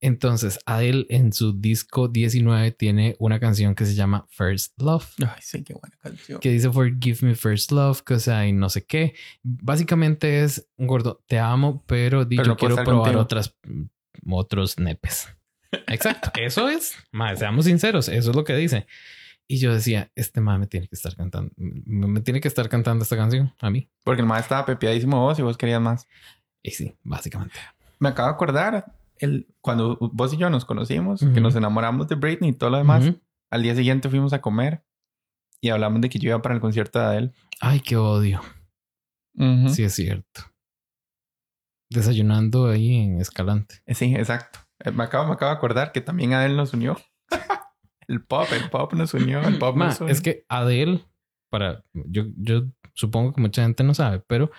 Entonces, 0.00 0.60
Adele 0.64 1.06
en 1.08 1.32
su 1.32 1.58
disco 1.58 2.06
19 2.06 2.70
tiene 2.70 3.16
una 3.18 3.40
canción 3.40 3.74
que 3.74 3.84
se 3.84 3.96
llama 3.96 4.28
First 4.30 4.80
Love 4.80 5.04
Ay, 5.18 5.40
sí, 5.40 5.64
qué 5.64 5.74
buena 5.74 5.96
canción. 6.00 6.38
que 6.38 6.50
dice 6.52 6.70
Forgive 6.70 7.18
me 7.22 7.34
first 7.34 7.72
love, 7.72 8.02
cause 8.04 8.30
I 8.30 8.52
no 8.52 8.68
sé 8.68 8.86
qué. 8.86 9.14
Básicamente 9.42 10.44
es 10.44 10.68
un 10.76 10.86
gordo, 10.86 11.24
te 11.26 11.40
amo, 11.40 11.82
pero 11.86 12.24
di, 12.24 12.36
Pero 12.36 12.46
yo 12.46 12.50
no 12.52 12.56
quiero 12.56 12.74
probar 12.76 12.94
contigo. 13.02 13.20
otras 13.20 13.56
mm, 13.64 14.32
otros 14.32 14.78
nepes. 14.78 15.28
Exacto, 15.88 16.30
eso 16.36 16.68
es. 16.68 16.94
Más, 17.10 17.40
seamos 17.40 17.64
sinceros, 17.64 18.08
eso 18.08 18.30
es 18.30 18.36
lo 18.36 18.44
que 18.44 18.54
dice. 18.54 18.86
Y 19.50 19.58
yo 19.60 19.72
decía, 19.72 20.10
este 20.14 20.40
man 20.42 20.60
me 20.60 20.66
tiene 20.66 20.88
que 20.88 20.94
estar 20.94 21.16
cantando, 21.16 21.50
me, 21.56 22.20
tiene 22.20 22.40
que 22.40 22.48
estar 22.48 22.68
cantando 22.68 23.02
esta 23.02 23.16
canción 23.16 23.54
a 23.60 23.70
mí. 23.70 23.88
Porque 24.04 24.20
el 24.20 24.26
más 24.28 24.42
estaba 24.42 24.66
pepeadísimo 24.66 25.18
vos 25.20 25.38
y 25.38 25.42
vos 25.42 25.56
querías 25.56 25.80
más. 25.80 26.06
Y 26.62 26.72
sí, 26.72 26.94
básicamente. 27.02 27.54
Me 27.98 28.10
acabo 28.10 28.28
de 28.28 28.34
acordar 28.34 28.92
el, 29.18 29.48
cuando 29.62 29.96
vos 30.12 30.34
y 30.34 30.36
yo 30.36 30.50
nos 30.50 30.66
conocimos, 30.66 31.22
Ujú. 31.22 31.32
que 31.32 31.40
nos 31.40 31.56
enamoramos 31.56 32.08
de 32.08 32.16
Britney 32.16 32.50
y 32.50 32.52
todo 32.52 32.68
lo 32.70 32.76
demás. 32.76 33.06
Ujú. 33.06 33.20
Al 33.50 33.62
día 33.62 33.74
siguiente 33.74 34.10
fuimos 34.10 34.34
a 34.34 34.40
comer 34.42 34.84
y 35.62 35.70
hablamos 35.70 36.02
de 36.02 36.10
que 36.10 36.18
yo 36.18 36.28
iba 36.28 36.42
para 36.42 36.54
el 36.54 36.60
concierto 36.60 36.98
de 36.98 37.04
Adele. 37.06 37.32
Ay, 37.60 37.80
qué 37.80 37.96
odio. 37.96 38.42
Ujú. 39.34 39.70
Sí, 39.70 39.82
es 39.82 39.94
cierto. 39.94 40.42
Desayunando 41.90 42.68
ahí 42.68 42.96
en 42.96 43.20
Escalante. 43.20 43.76
Sí, 43.88 44.14
exacto. 44.14 44.58
Eh, 44.80 44.90
Me 44.90 45.04
acabo, 45.04 45.26
me 45.26 45.32
acabo 45.32 45.50
de 45.52 45.56
acordar 45.56 45.92
que 45.92 46.02
también 46.02 46.34
Adele 46.34 46.54
nos 46.54 46.74
unió. 46.74 46.98
el 48.08 48.22
pop, 48.24 48.46
el 48.52 48.68
pop 48.70 48.92
nos 48.94 49.14
unió, 49.14 49.40
el 49.42 49.58
pop 49.58 49.76
Ma, 49.76 49.86
nos 49.88 50.00
unió. 50.00 50.12
es 50.12 50.20
que 50.20 50.44
Adele, 50.48 51.04
para 51.50 51.84
yo, 51.92 52.24
yo 52.36 52.64
supongo 52.94 53.32
que 53.34 53.40
mucha 53.40 53.62
gente 53.62 53.84
no 53.84 53.94
sabe, 53.94 54.20
pero 54.26 54.50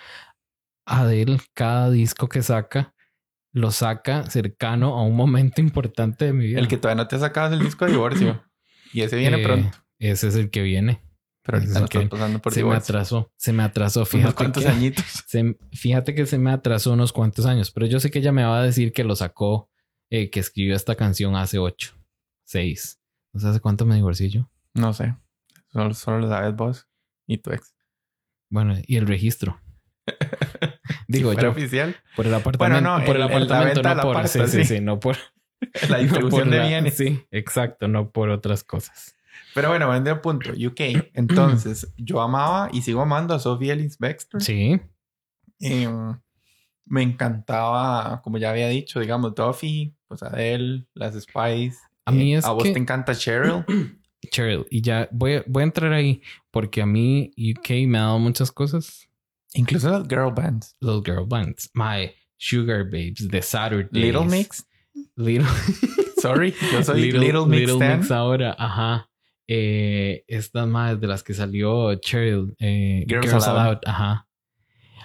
Adele, 0.86 1.38
cada 1.54 1.90
disco 1.90 2.28
que 2.28 2.42
saca, 2.42 2.94
lo 3.52 3.70
saca 3.70 4.24
cercano 4.30 4.94
a 4.98 5.02
un 5.02 5.14
momento 5.16 5.60
importante 5.60 6.24
de 6.26 6.32
mi 6.32 6.46
vida. 6.46 6.58
El 6.60 6.68
que 6.68 6.76
todavía 6.76 7.02
no 7.02 7.08
te 7.08 7.16
es 7.16 7.22
el 7.22 7.60
disco 7.60 7.84
de 7.84 7.92
divorcio. 7.92 8.42
Y 8.92 9.02
ese 9.02 9.16
viene 9.16 9.40
Eh, 9.40 9.44
pronto. 9.44 9.78
Ese 10.00 10.26
es 10.28 10.34
el 10.34 10.50
que 10.50 10.62
viene. 10.62 11.00
Pero 11.44 11.58
es 11.58 11.64
ahorita 11.76 11.78
el 11.78 11.80
no 11.80 11.84
estás 11.86 12.02
que 12.02 12.08
pasando 12.08 12.38
por 12.42 12.52
se 12.52 12.64
me 12.64 12.74
atrasó. 12.74 13.32
Se 13.36 13.52
me 13.52 13.62
atrasó. 13.62 14.00
Unos 14.00 14.08
Fíjate 14.10 14.34
cuantos 14.34 14.64
que, 14.64 14.68
añitos. 14.68 15.04
se- 15.28 15.56
fíjate 15.72 16.14
que 16.14 16.26
se 16.26 16.38
me 16.38 16.50
atrasó 16.50 16.92
unos 16.92 17.12
cuantos 17.12 17.46
años, 17.46 17.70
pero 17.70 17.86
yo 17.86 18.00
sé 18.00 18.10
que 18.10 18.18
ella 18.18 18.32
me 18.32 18.42
va 18.42 18.58
a 18.60 18.64
decir 18.64 18.92
que 18.92 19.04
lo 19.04 19.14
sacó, 19.14 19.70
eh, 20.10 20.28
que 20.30 20.40
escribió 20.40 20.74
esta 20.74 20.96
canción 20.96 21.36
hace 21.36 21.58
ocho, 21.58 21.94
seis. 22.44 22.99
No 23.32 23.40
sé 23.40 23.48
hace 23.48 23.60
cuánto 23.60 23.86
me 23.86 23.94
divorcié 23.94 24.28
yo. 24.28 24.50
No 24.74 24.92
sé. 24.92 25.16
Solo, 25.72 25.94
solo 25.94 26.18
lo 26.20 26.28
sabes 26.28 26.54
vos 26.56 26.88
y 27.26 27.38
tu 27.38 27.52
ex. 27.52 27.74
Bueno, 28.50 28.74
y 28.86 28.96
el 28.96 29.06
registro. 29.06 29.60
Digo 31.08 31.32
Si 31.34 31.40
yo, 31.40 31.50
oficial. 31.50 31.96
por 32.16 32.26
el 32.26 32.34
apartamento, 32.34 32.80
no, 32.98 33.04
por 33.04 33.16
el, 33.16 33.22
apartamento, 33.22 33.82
no 33.82 34.00
por, 34.02 34.28
sí, 34.28 34.40
sí, 34.46 34.64
sí. 34.64 34.80
no 34.80 34.98
por, 35.00 35.16
La 35.88 35.96
no 35.96 36.02
distribución 36.02 36.42
por 36.44 36.50
de 36.50 36.58
la- 36.58 36.66
bienes. 36.66 36.96
Sí, 36.96 37.24
exacto, 37.30 37.88
no 37.88 38.10
por 38.10 38.30
otras 38.30 38.64
cosas. 38.64 39.14
Pero 39.54 39.68
bueno, 39.68 39.86
volviendo 39.86 40.10
al 40.10 40.20
punto. 40.20 40.50
UK. 40.50 41.10
Entonces, 41.14 41.92
yo 41.96 42.20
amaba 42.20 42.68
y 42.72 42.82
sigo 42.82 43.02
amando 43.02 43.34
a 43.34 43.38
Sophie 43.38 43.72
Ellis 43.72 43.98
Bextor. 43.98 44.42
Sí, 44.42 44.80
Em, 45.62 46.18
me 46.86 47.02
encantaba, 47.02 48.22
como 48.22 48.38
ya 48.38 48.50
había 48.50 48.68
dicho, 48.68 48.98
digamos, 48.98 49.34
Duffy, 49.34 49.94
pues 50.08 50.22
Adele, 50.22 50.86
las 50.94 51.14
Spice. 51.20 51.76
A 52.10 52.12
mí 52.12 52.34
Eh, 52.34 52.38
es 52.38 52.44
A 52.44 52.52
vos 52.52 52.62
que- 52.64 52.72
te 52.72 52.78
encanta 52.78 53.14
Cheryl. 53.14 53.64
Cheryl, 54.30 54.66
y 54.70 54.82
ya 54.82 55.08
voy, 55.12 55.34
a- 55.36 55.44
voy 55.46 55.62
a 55.62 55.64
entrar 55.64 55.92
ahí 55.92 56.20
porque 56.50 56.82
a 56.82 56.86
mí 56.86 57.32
UK 57.36 57.86
me 57.88 57.98
ha 57.98 58.02
dado 58.02 58.18
muchas 58.18 58.52
cosas. 58.52 59.08
Incluso 59.54 59.90
las 59.90 60.06
girl 60.08 60.32
bands. 60.34 60.76
Los 60.80 61.02
girl 61.02 61.26
bands, 61.26 61.70
My 61.74 62.12
Sugar 62.36 62.84
Babes, 62.84 63.26
The 63.30 63.42
Saturdays, 63.42 63.90
Little 63.92 64.26
Mix. 64.26 64.66
Little, 65.16 65.46
Sorry, 66.20 66.54
yo 66.72 66.82
soy 66.84 67.10
Little, 67.12 67.46
Mix. 67.46 67.60
Little. 67.72 67.96
Mix 67.96 68.10
ahora, 68.10 68.54
ajá. 68.58 69.08
Eh, 69.48 70.22
estas 70.28 70.68
más 70.68 71.00
de 71.00 71.06
las 71.08 71.22
que 71.24 71.34
salió 71.34 71.94
Cheryl, 71.96 72.54
eh, 72.60 73.04
Girls 73.08 73.26
Girls, 73.26 73.46
Aloud. 73.48 73.60
Aloud. 73.66 73.78
ajá. 73.86 74.28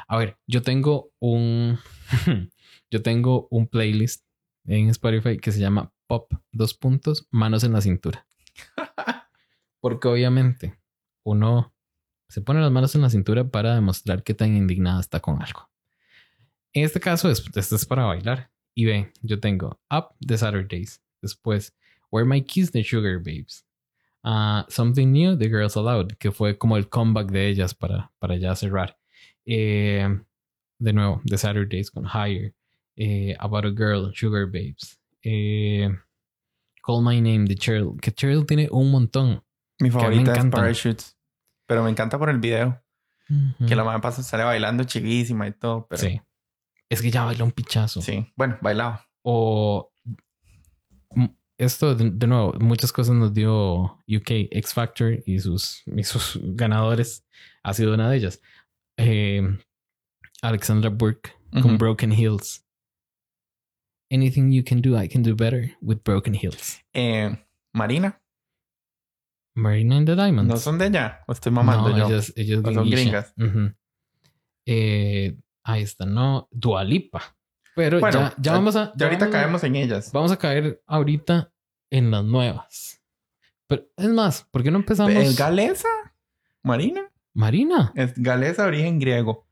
A 0.07 0.17
ver, 0.17 0.37
yo 0.45 0.61
tengo 0.61 1.11
un, 1.19 1.79
yo 2.91 3.01
tengo 3.01 3.47
un 3.49 3.67
playlist 3.67 4.23
en 4.65 4.89
Spotify 4.89 5.37
que 5.37 5.51
se 5.51 5.59
llama 5.59 5.91
Pop, 6.07 6.31
dos 6.51 6.73
puntos, 6.73 7.27
manos 7.31 7.63
en 7.63 7.73
la 7.73 7.81
cintura. 7.81 8.27
Porque 9.81 10.07
obviamente 10.07 10.79
uno 11.23 11.73
se 12.27 12.41
pone 12.41 12.61
las 12.61 12.71
manos 12.71 12.95
en 12.95 13.01
la 13.01 13.09
cintura 13.09 13.47
para 13.49 13.75
demostrar 13.75 14.23
qué 14.23 14.33
tan 14.33 14.55
indignada 14.55 14.99
está 14.99 15.19
con 15.19 15.41
algo. 15.41 15.69
En 16.73 16.83
este 16.83 16.99
caso, 16.99 17.29
es, 17.29 17.43
esto 17.55 17.75
es 17.75 17.85
para 17.85 18.05
bailar. 18.05 18.51
Y 18.73 18.85
ve, 18.85 19.13
yo 19.21 19.39
tengo 19.39 19.79
Up 19.89 20.15
the 20.19 20.37
Saturdays. 20.37 21.01
Después, 21.21 21.73
Where 22.11 22.27
My 22.27 22.43
Keys 22.43 22.71
the 22.71 22.83
Sugar 22.83 23.19
Babes. 23.19 23.65
Ah, 24.23 24.65
Something 24.69 25.11
New 25.11 25.37
The 25.37 25.47
Girls 25.47 25.77
Aloud, 25.77 26.13
que 26.17 26.31
fue 26.31 26.57
como 26.57 26.77
el 26.77 26.89
comeback 26.89 27.31
de 27.31 27.47
ellas 27.47 27.73
para, 27.73 28.11
para 28.19 28.35
ya 28.35 28.55
cerrar. 28.55 28.97
Eh, 29.45 30.07
de 30.79 30.93
nuevo, 30.93 31.21
The 31.25 31.37
Saturdays 31.37 31.91
con 31.91 32.05
Higher. 32.05 32.53
Eh, 32.97 33.35
About 33.39 33.65
a 33.65 33.69
Girl, 33.69 34.11
Sugar 34.13 34.45
Babes. 34.45 34.99
Eh, 35.27 35.89
Call 36.83 37.03
My 37.03 37.19
Name 37.19 37.45
de 37.45 37.55
Cheryl, 37.55 37.97
que 37.99 38.11
Cheryl 38.11 38.45
tiene 38.45 38.67
un 38.71 38.91
montón. 38.91 39.43
Mi 39.79 39.89
favorita 39.89 40.33
es. 40.33 40.45
Parachutes. 40.45 41.17
Pero 41.67 41.83
me 41.83 41.89
encanta 41.89 42.17
por 42.19 42.29
el 42.29 42.39
video. 42.39 42.81
Que 43.67 43.75
la 43.75 43.83
mamá 43.83 43.99
pasa 44.01 44.21
sale 44.21 44.43
bailando 44.43 44.83
chivísima 44.83 45.47
y 45.47 45.51
todo. 45.51 45.88
Pero 45.89 46.01
Sí. 46.01 46.21
Es 46.89 47.01
que 47.01 47.09
ya 47.09 47.25
baila 47.25 47.43
un 47.43 47.51
pichazo. 47.51 47.99
sí. 48.01 48.31
Bueno, 48.35 48.57
bailaba. 48.61 49.07
O 49.23 49.91
mm, 51.15 51.25
esto 51.57 51.95
de, 51.95 52.11
de 52.11 52.27
nuevo, 52.27 52.53
muchas 52.59 52.91
cosas 52.93 53.15
nos 53.15 53.33
dio 53.33 53.97
UK 54.07 54.29
X 54.51 54.73
Factor 54.75 55.23
y 55.25 55.39
sus, 55.39 55.81
y 55.88 56.03
sus 56.03 56.39
ganadores. 56.43 57.25
Ha 57.63 57.73
sido 57.73 57.95
una 57.95 58.11
de 58.11 58.17
ellas. 58.17 58.41
Eh, 58.97 59.41
Alexandra 60.43 60.91
Burke 60.91 61.31
con. 61.63 61.79
Broken 61.79 62.11
Hills. 62.11 62.64
Anything 64.15 64.51
you 64.51 64.63
can 64.63 64.82
do, 64.82 64.95
I 64.97 65.08
can 65.10 65.23
do 65.23 65.36
better 65.36 65.75
with 65.82 65.99
Broken 66.04 66.34
Hills. 66.34 66.80
Eh, 66.93 67.36
Marina. 67.73 68.21
Marina 69.56 69.97
and 69.97 70.08
the 70.08 70.15
Diamonds. 70.15 70.49
No 70.49 70.58
son 70.58 70.78
de 70.78 70.86
ella. 70.88 71.19
O 71.28 71.34
estoy 71.34 71.51
mamando 71.51 71.89
no, 71.89 71.97
yo. 71.97 72.08
ellas, 72.08 72.34
ellas 72.36 72.62
O 72.63 72.73
son 72.73 72.89
gringas. 72.89 73.34
Eh, 74.65 75.38
ahí 75.63 75.82
está, 75.84 76.06
no. 76.06 76.47
Dualipa. 76.51 77.36
Pero 77.75 77.99
Bueno, 77.99 78.32
ya, 78.38 78.54
vamos 78.54 78.75
a. 78.75 78.93
Ya 78.95 79.06
ahorita 79.08 79.25
vamos 79.25 79.36
caemos 79.41 79.63
en 79.63 79.75
ellas. 79.75 80.12
Vamos 80.13 80.32
a 80.32 80.38
caer 80.38 80.82
ahorita 80.88 81.51
en 81.91 82.10
las 82.12 82.23
nuevas. 82.23 83.01
Pero 83.67 83.84
es 83.97 84.08
más, 84.10 84.43
¿por 84.51 84.63
qué 84.63 84.71
no 84.71 84.78
empezamos? 84.78 85.13
¿Es 85.13 85.38
galesa? 85.38 85.89
Marina. 86.63 87.12
Marina. 87.34 87.91
Es 87.95 88.13
galesa 88.15 88.65
origen 88.65 88.99
griego. 88.99 89.47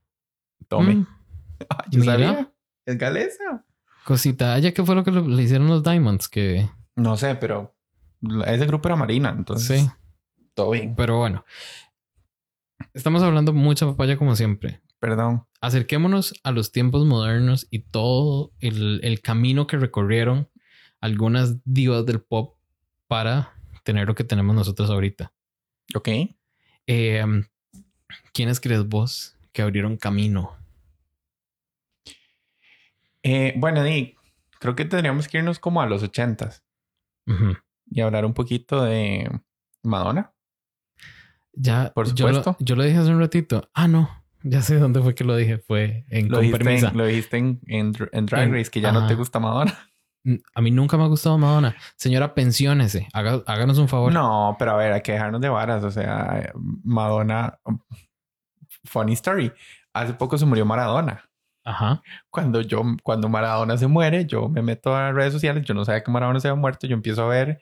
Tome. 0.68 0.96
Mm, 0.96 1.08
Ah, 1.70 1.86
yo 1.90 2.00
mira. 2.02 2.14
sabía. 2.14 2.54
Es 2.86 2.98
galesa. 2.98 3.63
Cosita. 4.04 4.58
¿Ya 4.60 4.74
qué 4.74 4.84
fue 4.84 4.96
lo 4.96 5.04
que 5.04 5.12
le 5.12 5.22
le 5.22 5.44
hicieron 5.44 5.68
los 5.68 5.84
Diamonds? 5.84 6.28
Que 6.28 6.70
No 6.96 7.18
sé, 7.18 7.36
pero 7.36 7.76
ese 8.46 8.66
grupo 8.66 8.88
era 8.88 8.96
Marina. 8.96 9.34
Entonces, 9.36 9.82
sí. 9.82 9.90
todo 10.54 10.72
bien. 10.72 10.96
Pero 10.96 11.18
bueno. 11.18 11.46
Estamos 12.94 13.24
hablando 13.24 13.54
mucha 13.54 13.86
papaya 13.86 14.18
como 14.18 14.36
siempre. 14.36 14.82
Perdón. 15.00 15.46
Acerquémonos 15.62 16.34
a 16.44 16.52
los 16.52 16.72
tiempos 16.72 17.06
modernos 17.06 17.68
y 17.70 17.80
todo 17.80 18.52
el, 18.60 19.00
el 19.04 19.22
camino 19.22 19.68
que 19.68 19.78
recorrieron 19.78 20.50
algunas 21.02 21.58
divas 21.66 22.06
del 22.06 22.22
pop 22.22 22.56
para 23.08 23.54
tener 23.84 24.08
lo 24.08 24.16
que 24.16 24.24
tenemos 24.24 24.56
nosotros 24.56 24.90
ahorita. 24.90 25.34
Ok. 25.96 26.10
Eh, 26.88 27.26
¿Quiénes 28.34 28.60
crees 28.60 28.88
vos 28.88 29.38
que 29.52 29.62
abrieron 29.62 29.98
camino? 29.98 30.56
Eh, 33.24 33.54
bueno, 33.58 33.84
Nick, 33.84 34.18
creo 34.60 34.76
que 34.76 34.86
tendríamos 34.86 35.28
que 35.28 35.38
irnos 35.38 35.60
como 35.60 35.82
a 35.82 35.86
los 35.86 36.04
ochentas 36.04 36.64
Ujú. 37.28 37.56
y 37.90 38.02
hablar 38.02 38.26
un 38.26 38.34
poquito 38.34 38.84
de 38.84 39.30
Madonna. 39.84 40.34
Ya, 41.54 41.92
Por 41.94 42.14
yo 42.14 42.28
lo- 42.28 42.36
supuesto. 42.36 42.58
Yo 42.64 42.76
lo, 42.76 42.84
dije 42.84 42.98
hace 42.98 43.12
un 43.12 43.20
ratito. 43.20 43.70
Ah, 43.74 43.88
no. 43.88 44.10
Ya 44.42 44.62
sé 44.62 44.76
dónde 44.78 45.02
fue 45.02 45.16
que 45.16 45.24
lo 45.24 45.36
dije. 45.36 45.58
Fue 45.60 46.04
en 46.10 46.28
Lo 46.30 46.40
dijiste, 46.40 46.76
en, 46.88 46.98
lo 46.98 47.06
dijiste 47.06 47.38
en, 47.38 47.62
en 47.68 47.94
Dr- 47.94 48.10
en 48.12 48.26
Drag 48.26 48.52
Race, 48.52 48.70
que 48.72 48.82
ya 48.82 48.92
no 48.92 49.08
te 49.08 49.16
gusta 49.16 49.40
Madonna. 49.40 49.74
Mm, 50.26 50.36
A 50.56 50.62
mí 50.62 50.72
nunca 50.72 50.96
me 50.96 51.04
ha 51.04 51.08
gustado 51.08 51.38
Madonna. 51.38 51.76
Señora, 51.98 52.34
pensiónese. 52.34 53.10
Haga- 53.12 53.44
háganos 53.46 53.78
un 53.78 53.90
favor. 53.90 54.14
No, 54.14 54.56
pero 54.58 54.72
a 54.72 54.78
ver, 54.78 54.94
hay 54.94 55.02
que 55.02 55.12
dejarnos 55.12 55.42
de 55.42 55.50
varas. 55.50 55.84
O 55.84 55.92
sea, 55.92 56.50
Madonna. 56.86 57.60
Funny 58.86 59.12
story. 59.14 59.52
Hace 59.94 60.14
poco 60.14 60.38
se 60.38 60.46
murió 60.46 60.66
Maradona. 60.66 61.30
Ajá. 61.64 62.02
Cuando 62.30 62.62
yo, 62.62 62.82
cuando 63.04 63.30
Maradona 63.30 63.78
se 63.78 63.88
muere, 63.88 64.26
yo 64.26 64.50
me 64.50 64.62
meto 64.62 64.96
a 64.96 65.04
las 65.04 65.16
redes 65.16 65.34
sociales. 65.34 65.64
Yo 65.66 65.74
no 65.74 65.86
sabía 65.86 66.04
que 66.04 66.12
Maradona 66.12 66.40
se 66.40 66.48
había 66.48 66.60
muerto. 66.60 66.88
Yo 66.88 66.94
empiezo 66.94 67.24
a 67.24 67.28
ver 67.28 67.62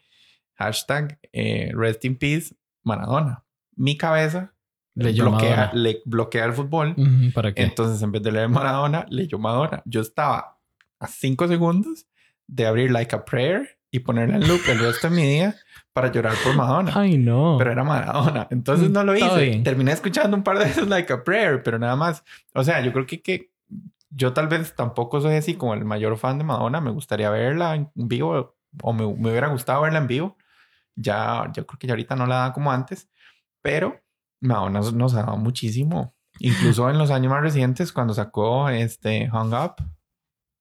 hashtag 0.55 1.19
eh, 1.33 1.71
Rest 1.75 2.03
in 2.05 2.17
Peace 2.17 2.55
Maradona. 2.83 3.43
Mi 3.75 3.97
cabeza 3.97 4.53
Leyó 4.93 5.29
bloquea, 5.29 5.71
le 5.73 6.01
bloquea 6.05 6.45
el 6.45 6.53
fútbol. 6.53 6.95
¿Para 7.33 7.53
qué? 7.53 7.63
Entonces, 7.63 8.01
en 8.01 8.11
vez 8.11 8.21
de 8.21 8.31
leer 8.31 8.49
Maradona, 8.49 9.05
leyó 9.09 9.39
Madonna. 9.39 9.81
Yo 9.85 10.01
estaba 10.01 10.57
a 10.99 11.07
cinco 11.07 11.47
segundos 11.47 12.07
de 12.47 12.67
abrir 12.67 12.91
Like 12.91 13.15
a 13.15 13.23
Prayer 13.23 13.79
y 13.89 13.99
ponerla 13.99 14.35
en 14.35 14.47
loop 14.47 14.61
el 14.67 14.79
resto 14.79 15.09
de 15.09 15.15
mi 15.15 15.23
día 15.23 15.55
para 15.93 16.11
llorar 16.11 16.33
por 16.43 16.55
Madonna. 16.55 16.91
Ay, 16.93 17.17
no. 17.17 17.55
Pero 17.57 17.71
era 17.71 17.83
Maradona. 17.83 18.47
Entonces 18.51 18.89
no 18.89 19.03
lo 19.03 19.15
hice. 19.15 19.61
Terminé 19.63 19.93
escuchando 19.93 20.35
un 20.35 20.43
par 20.43 20.59
de 20.59 20.65
veces 20.65 20.87
Like 20.87 21.11
a 21.11 21.23
Prayer, 21.23 21.63
pero 21.63 21.79
nada 21.79 21.95
más. 21.95 22.23
O 22.53 22.63
sea, 22.63 22.81
yo 22.81 22.91
creo 22.91 23.05
que, 23.05 23.21
que 23.21 23.50
yo 24.11 24.33
tal 24.33 24.47
vez 24.47 24.75
tampoco 24.75 25.19
soy 25.21 25.35
así 25.35 25.55
como 25.55 25.73
el 25.73 25.85
mayor 25.85 26.17
fan 26.17 26.37
de 26.37 26.43
Madonna. 26.43 26.81
Me 26.81 26.91
gustaría 26.91 27.29
verla 27.29 27.75
en 27.75 27.89
vivo 27.95 28.55
o 28.83 28.93
me, 28.93 29.03
me 29.05 29.29
hubiera 29.31 29.47
gustado 29.47 29.81
verla 29.81 29.99
en 29.99 30.07
vivo. 30.07 30.37
Ya, 30.95 31.49
yo 31.53 31.65
creo 31.65 31.79
que 31.79 31.87
ya 31.87 31.93
ahorita 31.93 32.15
no 32.15 32.27
la 32.27 32.35
da 32.35 32.53
como 32.53 32.71
antes, 32.71 33.09
pero 33.61 33.99
Madonna 34.41 34.81
nos, 34.93 35.13
ha 35.15 35.23
dado 35.23 35.37
muchísimo. 35.37 36.13
Incluso 36.39 36.89
en 36.89 36.97
los 36.97 37.11
años 37.11 37.31
más 37.31 37.41
recientes, 37.41 37.91
cuando 37.91 38.13
sacó 38.13 38.69
este 38.69 39.29
Hung 39.31 39.53
Up. 39.53 39.75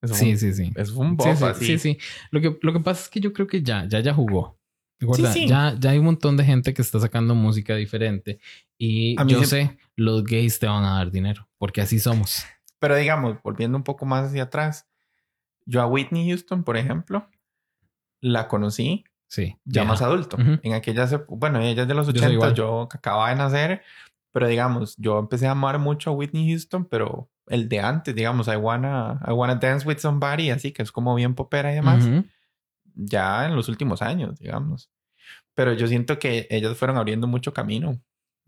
Eso 0.03 0.15
Sí, 0.15 0.37
fue, 0.37 0.37
sí, 0.37 0.53
sí. 0.53 0.73
Fue 0.95 1.05
un 1.07 1.11
Sí, 1.11 1.17
bop 1.17 1.37
sí, 1.37 1.45
así. 1.45 1.67
sí, 1.67 1.79
sí. 1.79 1.99
Lo 2.31 2.41
que, 2.41 2.59
lo 2.63 2.73
que 2.73 2.81
pasa 2.81 3.03
es 3.03 3.09
que 3.09 3.21
yo 3.21 3.33
creo 3.33 3.47
que 3.47 3.63
ya, 3.63 3.87
ya, 3.89 4.01
ya 4.01 4.15
jugó. 4.15 4.59
Recuerda, 4.99 5.33
Sí, 5.33 5.41
sí. 5.43 5.49
Ya, 5.49 5.75
ya 5.79 5.91
hay 5.91 5.99
un 5.99 6.05
montón 6.05 6.37
de 6.37 6.45
gente 6.45 6.75
que 6.75 6.83
está 6.83 7.01
sacando 7.01 7.35
música 7.35 7.75
diferente. 7.75 8.39
Y 8.79 9.17
yo 9.27 9.41
se- 9.41 9.47
sé, 9.47 9.79
los 9.97 10.25
gays 10.25 10.59
te 10.59 10.67
van 10.67 10.85
a 10.85 10.97
dar 10.97 11.11
dinero, 11.11 11.49
porque 11.59 11.81
así 11.81 11.99
somos. 11.99 12.45
Pero 12.81 12.97
digamos, 12.97 13.37
volviendo 13.45 13.79
un 13.79 13.85
poco 13.85 14.05
más 14.07 14.27
hacia 14.29 14.45
atrás, 14.45 14.89
yo 15.67 15.81
a 15.81 15.87
Whitney 15.87 16.29
Houston, 16.29 16.65
por 16.65 16.77
ejemplo, 16.77 17.29
la 18.21 18.49
conocí 18.49 19.05
Sí. 19.29 19.57
ya 19.65 19.85
más 19.85 20.03
adulto. 20.03 20.37
En 20.63 20.73
aquellas, 20.75 21.15
bueno, 21.29 21.61
ella 21.61 21.83
es 21.83 21.89
de 21.89 21.95
los 21.95 22.07
Yo 22.09 22.13
soy 22.15 22.19
80, 22.19 22.33
igual. 22.35 22.55
yo 22.55 22.89
que 22.91 22.97
acababa 22.99 23.29
de 23.31 23.37
nacer, 23.37 23.83
pero 24.33 24.49
digamos, 24.49 24.97
yo 24.97 25.21
empecé 25.21 25.47
a 25.47 25.53
amar 25.53 25.79
mucho 25.79 26.11
a 26.11 26.13
Whitney 26.15 26.49
Houston, 26.51 26.85
pero 26.87 27.31
el 27.47 27.69
de 27.69 27.79
antes, 27.81 28.15
digamos, 28.15 28.49
I 28.49 28.57
wanna, 28.57 29.21
I 29.27 29.31
wanna 29.33 29.55
dance 29.57 29.87
with 29.87 29.99
somebody, 29.99 30.51
así 30.51 30.73
que 30.73 30.83
es 30.83 30.91
como 30.91 31.15
bien 31.15 31.35
popera 31.37 31.71
y 31.71 31.77
demás, 31.77 32.09
ya 32.95 33.47
en 33.47 33.55
los 33.55 33.69
últimos 33.69 34.03
años, 34.03 34.39
digamos. 34.41 34.91
Pero 35.55 35.75
yo 35.75 35.87
siento 35.87 36.19
que 36.19 36.47
ellas 36.51 36.77
fueron 36.77 36.97
abriendo 36.97 37.27
mucho 37.27 37.53
camino. 37.53 38.01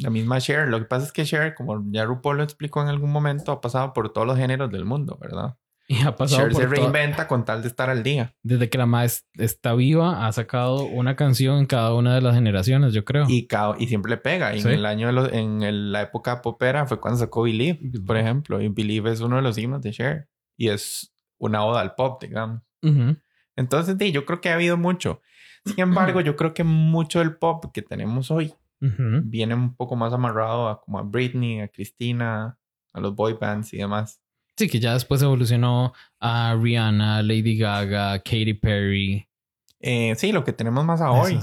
La 0.02 0.10
misma 0.10 0.40
Cher, 0.40 0.68
lo 0.68 0.78
que 0.78 0.84
pasa 0.86 1.06
es 1.06 1.12
que 1.12 1.24
Cher, 1.24 1.54
como 1.54 1.82
ya 1.90 2.04
RuPaul 2.04 2.36
lo 2.38 2.42
explicó 2.42 2.82
en 2.82 2.88
algún 2.88 3.10
momento, 3.10 3.52
ha 3.52 3.60
pasado 3.60 3.92
por 3.92 4.12
todos 4.12 4.26
los 4.26 4.36
géneros 4.38 4.70
del 4.70 4.84
mundo, 4.84 5.18
¿verdad? 5.20 5.56
Y 5.88 6.00
ha 6.02 6.14
pasado 6.16 6.42
Cher 6.42 6.52
por 6.52 6.62
se 6.62 6.68
reinventa 6.68 7.26
con 7.28 7.44
tal 7.44 7.60
de 7.62 7.68
estar 7.68 7.90
al 7.90 8.02
día. 8.02 8.34
Desde 8.42 8.70
que 8.70 8.78
la 8.78 8.86
más 8.86 9.26
está 9.34 9.74
viva, 9.74 10.26
ha 10.26 10.32
sacado 10.32 10.84
una 10.84 11.16
canción 11.16 11.58
en 11.58 11.66
cada 11.66 11.92
una 11.94 12.14
de 12.14 12.20
las 12.22 12.34
generaciones, 12.34 12.94
yo 12.94 13.04
creo. 13.04 13.26
Y, 13.28 13.46
cao- 13.48 13.76
y 13.78 13.88
siempre 13.88 14.10
le 14.10 14.16
pega. 14.16 14.54
Y 14.54 14.60
Sí. 14.62 14.68
En 14.68 14.74
el 14.74 14.86
año 14.86 15.08
de 15.08 15.12
los- 15.12 15.32
en 15.32 15.62
el- 15.62 15.92
la 15.92 16.02
época 16.02 16.40
popera 16.40 16.86
fue 16.86 17.00
cuando 17.00 17.18
sacó 17.18 17.42
Believe, 17.42 17.78
por 18.06 18.16
ejemplo. 18.16 18.60
Y 18.62 18.68
Believe 18.68 19.10
es 19.10 19.20
uno 19.20 19.36
de 19.36 19.42
los 19.42 19.58
himnos 19.58 19.82
de 19.82 19.90
Cher. 19.90 20.28
Y 20.56 20.68
es 20.68 21.12
una 21.38 21.64
oda 21.64 21.80
al 21.80 21.94
pop, 21.94 22.22
digamos. 22.22 22.62
Ujú. 22.82 23.16
Entonces, 23.56 23.96
sí, 23.98 24.12
yo 24.12 24.24
creo 24.24 24.40
que 24.40 24.48
ha 24.50 24.54
habido 24.54 24.76
mucho. 24.76 25.20
Sin 25.66 25.80
embargo, 25.80 26.20
yo 26.24 26.36
creo 26.36 26.54
que 26.54 26.64
mucho 26.64 27.18
del 27.18 27.36
pop 27.36 27.66
que 27.74 27.82
tenemos 27.82 28.30
hoy 28.30 28.54
Viene 29.24 29.54
un 29.54 29.76
poco 29.76 29.94
más 29.94 30.12
amarrado 30.12 30.68
a 30.68 30.80
como 30.80 30.98
a 30.98 31.02
Britney, 31.02 31.60
a 31.60 31.68
Christina, 31.68 32.58
a 32.92 33.00
los 33.00 33.14
boy 33.14 33.34
bands 33.40 33.72
y 33.72 33.76
demás. 33.78 34.20
Sí, 34.56 34.68
que 34.68 34.80
ya 34.80 34.92
después 34.94 35.22
evolucionó 35.22 35.92
a 36.20 36.56
Rihanna, 36.60 37.22
Lady 37.22 37.56
Gaga, 37.56 38.18
Katy 38.18 38.54
Perry. 38.54 39.28
Eh, 39.80 40.14
sí, 40.16 40.32
lo 40.32 40.44
que 40.44 40.52
tenemos 40.52 40.84
más 40.84 41.00
a 41.00 41.10
hoy. 41.12 41.38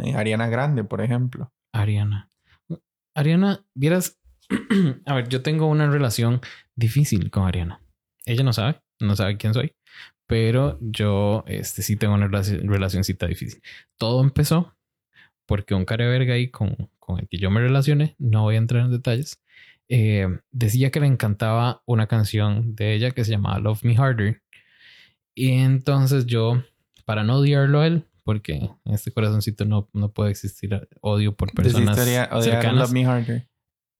Eh, 0.00 0.14
Ariana 0.14 0.48
Grande, 0.48 0.84
por 0.84 1.00
ejemplo. 1.00 1.52
Ariana. 1.72 2.30
Ariana, 3.14 3.64
vieras, 3.74 4.18
a 5.06 5.14
ver, 5.14 5.28
yo 5.28 5.42
tengo 5.42 5.66
una 5.66 5.88
relación 5.90 6.40
difícil 6.76 7.30
con 7.30 7.46
Ariana. 7.46 7.80
Ella 8.26 8.42
no 8.42 8.52
sabe, 8.52 8.80
no 9.00 9.16
sabe 9.16 9.36
quién 9.36 9.54
soy, 9.54 9.74
pero 10.26 10.78
yo 10.80 11.44
este, 11.46 11.82
sí 11.82 11.96
tengo 11.96 12.14
una 12.14 12.26
relaci- 12.28 12.60
relacioncita 12.62 13.26
difícil. 13.26 13.60
Todo 13.98 14.22
empezó 14.22 14.74
porque 15.46 15.74
un 15.74 15.84
cara 15.84 16.04
de 16.04 16.10
verga 16.10 16.34
ahí 16.34 16.50
con, 16.50 16.90
con 16.98 17.18
el 17.18 17.28
que 17.28 17.38
yo 17.38 17.50
me 17.50 17.60
relacioné, 17.60 18.14
no 18.18 18.42
voy 18.42 18.54
a 18.54 18.58
entrar 18.58 18.84
en 18.84 18.90
detalles, 18.90 19.42
eh, 19.88 20.26
decía 20.50 20.90
que 20.90 21.00
le 21.00 21.06
encantaba 21.06 21.82
una 21.84 22.06
canción 22.06 22.74
de 22.74 22.94
ella 22.94 23.10
que 23.10 23.24
se 23.24 23.32
llamaba 23.32 23.58
Love 23.58 23.84
Me 23.84 23.96
Harder. 23.96 24.42
Y 25.34 25.50
entonces 25.52 26.26
yo, 26.26 26.62
para 27.04 27.24
no 27.24 27.36
odiarlo 27.36 27.80
a 27.80 27.86
él, 27.86 28.04
porque 28.24 28.54
en 28.54 28.94
este 28.94 29.12
corazoncito 29.12 29.64
no, 29.64 29.88
no 29.92 30.10
puede 30.12 30.30
existir 30.30 30.88
odio 31.00 31.34
por 31.34 31.52
personas 31.52 31.98
cercanas. 31.98 32.74
Love 32.74 32.92
Me 32.92 33.04
Harder. 33.04 33.48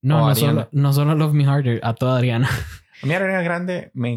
No, 0.01 0.29
no 0.29 0.35
solo, 0.35 0.69
no 0.73 0.93
solo 0.93 1.15
Love 1.15 1.35
Me 1.35 1.45
Harder, 1.45 1.81
a 1.83 1.95
toda 1.95 2.17
Adriana. 2.17 2.49
A 3.03 3.07
mí 3.07 3.13
Ariana 3.15 3.43
Grande 3.43 3.91
me 3.95 4.11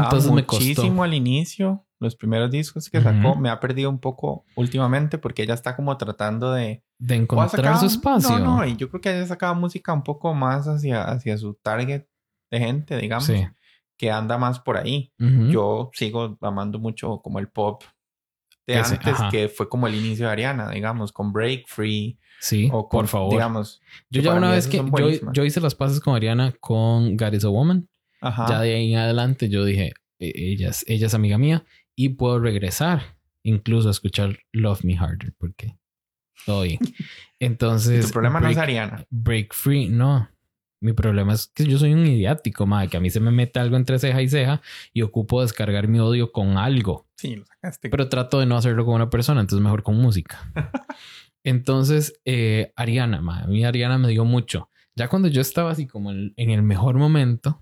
gustaba 0.00 0.06
Entonces 0.06 0.32
me 0.32 0.46
costó. 0.46 0.64
muchísimo 0.64 1.02
al 1.04 1.14
inicio. 1.14 1.84
Los 2.00 2.16
primeros 2.16 2.50
discos 2.50 2.90
que 2.90 3.00
sacó 3.00 3.30
Ujú. 3.32 3.40
me 3.40 3.48
ha 3.48 3.60
perdido 3.60 3.88
un 3.88 4.00
poco 4.00 4.44
últimamente 4.56 5.18
porque 5.18 5.44
ella 5.44 5.54
está 5.54 5.76
como 5.76 5.96
tratando 5.96 6.52
de... 6.52 6.82
De 6.98 7.14
encontrar 7.14 7.78
su 7.78 7.86
espacio. 7.86 8.38
No, 8.40 8.56
no, 8.56 8.66
y 8.66 8.74
yo 8.76 8.88
creo 8.88 9.00
que 9.00 9.10
ella 9.16 9.26
sacaba 9.26 9.54
música 9.54 9.92
un 9.92 10.02
poco 10.02 10.34
más 10.34 10.66
hacia, 10.66 11.04
hacia 11.04 11.38
su 11.38 11.54
target 11.54 12.06
de 12.50 12.58
gente, 12.58 12.96
digamos, 12.98 13.26
Sí. 13.26 13.46
que 13.96 14.10
anda 14.10 14.36
más 14.36 14.58
por 14.58 14.78
ahí. 14.78 15.12
Ujú. 15.20 15.46
Yo 15.50 15.90
sigo 15.94 16.36
amando 16.40 16.80
mucho 16.80 17.20
como 17.22 17.38
el 17.38 17.48
pop 17.48 17.82
de 18.66 18.80
Ese, 18.80 18.94
antes, 18.94 19.14
ajá. 19.14 19.28
que 19.30 19.48
fue 19.48 19.68
como 19.68 19.86
el 19.86 19.94
inicio 19.94 20.26
de 20.26 20.32
Ariana, 20.32 20.70
digamos, 20.70 21.12
con 21.12 21.32
Break 21.32 21.66
Free 21.68 22.18
sí, 22.40 22.68
o 22.72 22.88
con, 22.88 23.00
por 23.00 23.08
favor. 23.08 23.30
digamos, 23.30 23.80
yo 24.10 24.22
ya 24.22 24.34
una 24.34 24.50
vez 24.50 24.66
que 24.68 24.76
yo, 24.78 25.32
yo 25.32 25.44
hice 25.44 25.60
las 25.60 25.74
pases 25.76 26.00
con 26.00 26.14
Ariana 26.16 26.52
con 26.60 27.16
God 27.16 27.32
is 27.32 27.44
a 27.44 27.48
Woman. 27.48 27.88
Ajá. 28.22 28.46
Ya 28.48 28.60
de 28.60 28.74
ahí 28.74 28.92
en 28.92 28.98
adelante 28.98 29.48
yo 29.48 29.64
dije, 29.64 29.92
"E- 30.18 30.32
ella 30.52 30.68
es, 30.70 30.84
ella 30.88 31.06
es 31.06 31.14
amiga 31.14 31.36
mía 31.38 31.64
y 31.94 32.10
puedo 32.10 32.38
regresar 32.40 33.16
incluso 33.42 33.88
a 33.88 33.90
escuchar 33.90 34.38
Love 34.52 34.84
Me 34.84 34.96
Harder 34.96 35.34
porque 35.36 35.76
todo 36.46 36.62
bien. 36.62 36.78
Entonces, 37.40 38.06
tu 38.06 38.12
problema 38.12 38.40
no 38.40 38.48
es 38.48 38.56
Ariana. 38.56 39.04
Break 39.10 39.52
Free, 39.54 39.88
no. 39.88 40.28
Mi 40.80 40.92
problema 40.92 41.32
es 41.34 41.46
que 41.54 41.64
yo 41.64 41.78
soy 41.78 41.92
un 41.92 42.04
idiático, 42.06 42.66
madre, 42.66 42.88
que 42.88 42.96
a 42.96 43.00
mí 43.00 43.08
se 43.10 43.20
me 43.20 43.30
mete 43.30 43.60
algo 43.60 43.76
entre 43.76 44.00
ceja 44.00 44.20
y 44.20 44.28
ceja 44.28 44.60
y 44.92 45.02
ocupo 45.02 45.40
descargar 45.42 45.86
mi 45.86 46.00
odio 46.00 46.32
con 46.32 46.56
algo. 46.58 47.06
Sí, 47.16 47.36
lo 47.36 47.44
sacaste. 47.46 47.88
Pero 47.88 48.08
trato 48.08 48.40
de 48.40 48.46
no 48.46 48.56
hacerlo 48.56 48.84
con 48.84 48.94
una 48.96 49.08
persona, 49.08 49.40
entonces 49.40 49.62
mejor 49.62 49.84
con 49.84 49.96
música. 49.96 50.50
Entonces, 51.44 52.20
eh, 52.24 52.72
Ariana, 52.76 53.20
madre, 53.20 53.44
a 53.44 53.46
mí 53.48 53.64
Ariana 53.64 53.98
me 53.98 54.08
dio 54.08 54.24
mucho. 54.24 54.70
Ya 54.94 55.08
cuando 55.08 55.28
yo 55.28 55.40
estaba 55.40 55.70
así 55.72 55.86
como 55.86 56.10
en, 56.12 56.32
en 56.36 56.50
el 56.50 56.62
mejor 56.62 56.96
momento, 56.98 57.60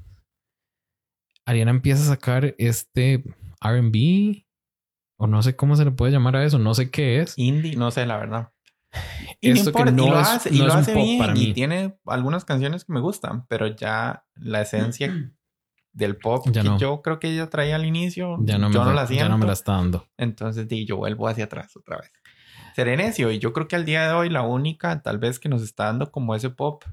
Ariana 1.46 1.70
empieza 1.70 2.02
a 2.02 2.06
sacar 2.06 2.54
este 2.58 3.24
RB, 3.62 4.44
o 5.18 5.26
no 5.26 5.42
sé 5.42 5.56
cómo 5.56 5.76
se 5.76 5.84
le 5.84 5.90
puede 5.90 6.12
llamar 6.12 6.36
a 6.36 6.44
eso, 6.44 6.58
no 6.58 6.74
sé 6.74 6.90
qué 6.90 7.20
es. 7.20 7.34
Indie, 7.36 7.76
no 7.76 7.90
sé, 7.90 8.06
la 8.06 8.16
verdad. 8.16 8.52
Y 9.40 9.48
no 9.50 9.54
Esto 9.54 9.72
que 9.72 9.82
importa, 9.82 9.92
no 9.92 10.04
y 10.06 10.10
lo 10.10 10.20
es- 10.20 10.28
hace, 10.28 10.54
y 10.54 10.58
no 10.58 10.64
lo 10.64 10.68
es 10.70 10.74
un 10.74 10.80
hace 10.80 10.94
pop 10.94 11.02
bien, 11.04 11.18
para 11.18 11.34
mí. 11.34 11.42
y 11.44 11.52
tiene 11.52 11.98
algunas 12.06 12.44
canciones 12.44 12.84
que 12.84 12.92
me 12.92 13.00
gustan, 13.00 13.46
pero 13.46 13.66
ya 13.68 14.24
la 14.34 14.62
esencia 14.62 15.12
del 15.92 16.16
pop 16.16 16.46
Ya 16.50 16.62
que 16.62 16.68
no. 16.68 16.78
yo 16.78 17.02
creo 17.02 17.18
que 17.18 17.28
ella 17.32 17.48
traía 17.50 17.76
al 17.76 17.84
inicio, 17.84 18.36
Ya 18.40 18.58
no, 18.58 18.68
me, 18.68 18.74
yo 18.74 18.84
no 18.84 18.92
la- 18.92 19.06
siento. 19.06 19.24
ya 19.24 19.28
no 19.28 19.38
me 19.38 19.46
la 19.46 19.52
está 19.52 19.72
dando. 19.72 20.06
Entonces 20.16 20.66
di, 20.68 20.84
yo 20.86 20.96
vuelvo 20.96 21.28
hacia 21.28 21.44
atrás 21.44 21.76
otra 21.76 21.98
vez. 21.98 22.12
Seré 22.76 22.96
necio, 22.96 23.30
y 23.32 23.38
yo 23.38 23.52
creo 23.52 23.66
que 23.68 23.76
al 23.76 23.84
día 23.84 24.06
de 24.06 24.14
hoy 24.14 24.28
la 24.30 24.42
única 24.42 25.02
tal 25.02 25.18
vez 25.18 25.38
que 25.40 25.48
nos 25.48 25.62
está 25.62 25.84
dando 25.86 26.10
como 26.12 26.34
ese 26.34 26.50
pop 26.50 26.84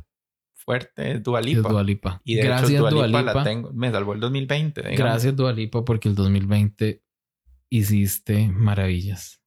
fuerte 0.67 1.11
es 1.13 1.23
Dua 1.23 1.39
Lipa. 1.39 1.61
Es 1.61 1.67
Dua 1.69 1.83
Lipa. 1.83 2.21
Y 2.25 2.35
de 2.35 2.43
Gracias, 2.43 2.71
hecho 2.71 2.79
Dua 2.89 3.07
Dua 3.07 3.21
la 3.21 3.43
tengo, 3.43 3.71
me 3.73 3.89
salvó 3.89 4.11
el 4.13 4.19
2020. 4.19 4.81
digamos. 4.81 4.99
Gracias, 4.99 5.33
Dua 5.35 5.53
Lipa, 5.53 5.85
porque 5.85 6.09
el 6.09 6.15
2020 6.15 7.01
hiciste 7.69 8.49
maravillas. 8.49 9.41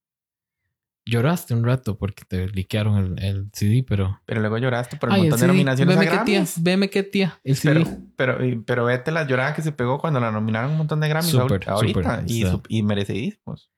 Lloraste 1.07 1.55
un 1.55 1.65
rato 1.65 1.99
porque 1.99 2.25
te 2.27 2.49
liquearon 2.49 3.19
el, 3.19 3.25
el 3.25 3.51
CD, 3.53 3.85
pero. 3.87 4.21
Pero 4.27 4.41
luego 4.41 4.59
lloraste 4.59 4.97
por 4.97 5.09
el 5.11 5.15
Ay, 5.17 5.21
montón 5.23 5.41
de 5.41 5.47
nominaciones 5.49 5.97
a 5.97 6.01
Veme 6.01 6.11
qué 6.13 6.25
tía, 6.25 6.45
veme 6.59 6.91
qué 6.91 7.03
tía. 7.03 7.41
El 7.45 7.57
CD. 7.57 7.85
Pero, 8.17 8.39
pero, 8.39 8.63
pero 8.65 8.85
vete 8.85 9.11
la 9.11 9.27
llorada 9.27 9.55
que 9.55 9.63
se 9.63 9.73
pegó 9.73 9.99
cuando 9.99 10.21
la 10.21 10.31
nominaron 10.31 10.71
un 10.73 10.79
montón 10.79 11.01
de 11.01 11.09
Grammys 11.09 11.35
ahor- 11.35 11.67
ahorita. 11.67 12.21
súper, 12.21 12.31
y, 12.31 12.43
su- 12.47 12.63
y 12.69 12.83
merecidísimos. 12.83 13.71